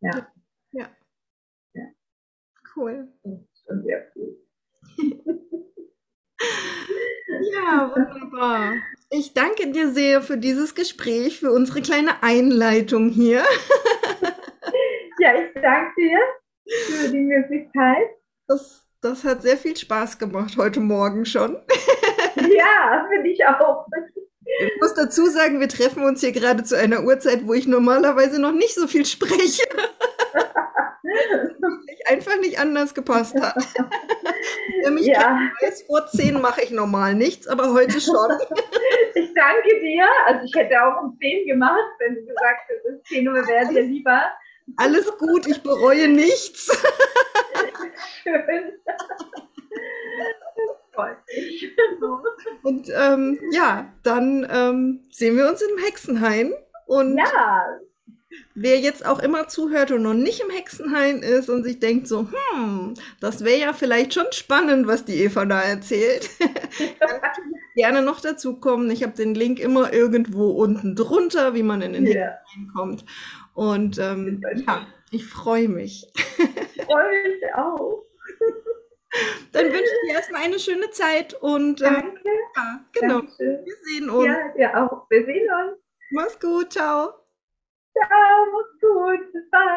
Ja. 0.00 0.28
ja. 0.72 0.86
Ja. 1.74 1.84
Cool. 2.76 3.08
Ist 3.24 3.66
schon 3.66 3.82
sehr 3.82 4.12
cool. 4.14 4.36
Ja, 7.52 7.92
wunderbar. 7.94 8.72
Ich 9.10 9.34
danke 9.34 9.68
dir 9.68 9.90
sehr 9.90 10.22
für 10.22 10.36
dieses 10.36 10.74
Gespräch, 10.74 11.40
für 11.40 11.52
unsere 11.52 11.80
kleine 11.82 12.22
Einleitung 12.22 13.10
hier. 13.10 13.44
Ja, 15.18 15.30
ich 15.34 15.50
danke 15.62 15.92
dir 15.96 16.18
für 16.66 17.08
die 17.08 17.20
Möglichkeit. 17.20 18.06
Das, 18.48 18.86
das 19.00 19.24
hat 19.24 19.40
sehr 19.40 19.56
viel 19.56 19.74
Spaß 19.74 20.18
gemacht 20.18 20.58
heute 20.58 20.80
Morgen 20.80 21.24
schon. 21.24 21.56
Ja, 22.36 23.08
finde 23.10 23.30
ich 23.30 23.42
auch. 23.46 23.86
Ich 24.44 24.80
muss 24.80 24.92
dazu 24.92 25.24
sagen, 25.26 25.58
wir 25.58 25.68
treffen 25.68 26.04
uns 26.04 26.20
hier 26.20 26.32
gerade 26.32 26.64
zu 26.64 26.76
einer 26.76 27.02
Uhrzeit, 27.02 27.46
wo 27.46 27.54
ich 27.54 27.66
normalerweise 27.66 28.38
noch 28.38 28.52
nicht 28.52 28.74
so 28.74 28.86
viel 28.86 29.06
spreche. 29.06 29.64
einfach 32.06 32.38
nicht 32.38 32.58
anders 32.58 32.94
gepasst 32.94 33.40
hat. 33.40 33.56
Wer 34.82 34.90
mich 34.90 35.06
ja. 35.06 35.38
weiß, 35.60 35.82
vor 35.82 36.06
zehn 36.06 36.40
mache 36.40 36.62
ich 36.62 36.70
normal 36.70 37.14
nichts, 37.14 37.46
aber 37.46 37.72
heute 37.72 38.00
schon. 38.00 38.14
ich 39.14 39.32
danke 39.34 39.80
dir. 39.80 40.06
Also 40.26 40.44
ich 40.44 40.54
hätte 40.54 40.82
auch 40.82 41.02
um 41.02 41.18
zehn 41.20 41.46
gemacht, 41.46 41.90
wenn 41.98 42.14
du 42.14 42.26
gesagt 42.26 42.68
hättest, 42.68 43.06
zehn 43.06 43.28
Uhr 43.28 43.46
wäre 43.46 43.68
dir 43.68 43.82
lieber. 43.82 44.22
Alles 44.76 45.16
gut, 45.18 45.46
ich 45.46 45.62
bereue 45.62 46.08
nichts. 46.08 46.66
Schön. 48.22 48.72
Und 52.62 52.88
ähm, 52.94 53.38
ja, 53.52 53.92
dann 54.02 54.46
ähm, 54.50 55.06
sehen 55.10 55.36
wir 55.36 55.48
uns 55.48 55.62
im 55.62 55.78
Hexenhain. 55.78 56.52
Und 56.86 57.18
ja, 57.18 57.78
wer 58.54 58.78
jetzt 58.78 59.06
auch 59.06 59.18
immer 59.18 59.48
zuhört 59.48 59.90
und 59.92 60.02
noch 60.02 60.14
nicht 60.14 60.40
im 60.40 60.50
Hexenhain 60.50 61.22
ist 61.22 61.48
und 61.48 61.62
sich 61.62 61.78
denkt 61.78 62.08
so, 62.08 62.28
hm, 62.52 62.94
das 63.20 63.44
wäre 63.44 63.60
ja 63.60 63.72
vielleicht 63.72 64.14
schon 64.14 64.26
spannend, 64.32 64.86
was 64.86 65.04
die 65.04 65.22
Eva 65.22 65.44
da 65.44 65.60
erzählt, 65.62 66.30
dann 67.00 67.20
gerne 67.74 68.02
noch 68.02 68.20
dazu 68.20 68.58
kommen. 68.58 68.90
Ich 68.90 69.02
habe 69.02 69.12
den 69.12 69.34
Link 69.34 69.58
immer 69.60 69.92
irgendwo 69.92 70.50
unten 70.50 70.96
drunter, 70.96 71.54
wie 71.54 71.62
man 71.62 71.82
in 71.82 71.92
den 71.92 72.06
yeah. 72.06 72.38
Hexenhain 72.44 72.72
kommt. 72.74 73.04
Und 73.54 73.98
ähm, 73.98 74.42
ja, 74.66 74.86
ich 75.10 75.24
freue 75.26 75.68
mich. 75.68 76.06
Ich 76.14 76.84
freue 76.84 77.22
mich 77.22 77.54
auch. 77.54 78.04
Dann 79.52 79.66
wünsche 79.66 79.82
ich 79.82 80.10
dir 80.10 80.14
erstmal 80.14 80.42
eine 80.42 80.58
schöne 80.58 80.90
Zeit 80.90 81.34
und 81.34 81.80
Danke. 81.80 82.20
ja, 82.56 82.84
genau. 82.92 83.20
Dankeschön. 83.20 83.64
Wir 83.64 83.74
sehen 83.84 84.10
uns. 84.10 84.26
Ja, 84.26 84.38
ja 84.58 84.86
auch. 84.86 85.08
Wir 85.08 85.24
sehen 85.24 85.48
uns. 85.48 85.78
Mach's 86.10 86.38
gut, 86.38 86.72
ciao. 86.72 87.25
Ciao, 87.96 88.46
mach's 88.52 88.80
gut. 88.80 89.32
Bis 89.32 89.44
bald. 89.50 89.68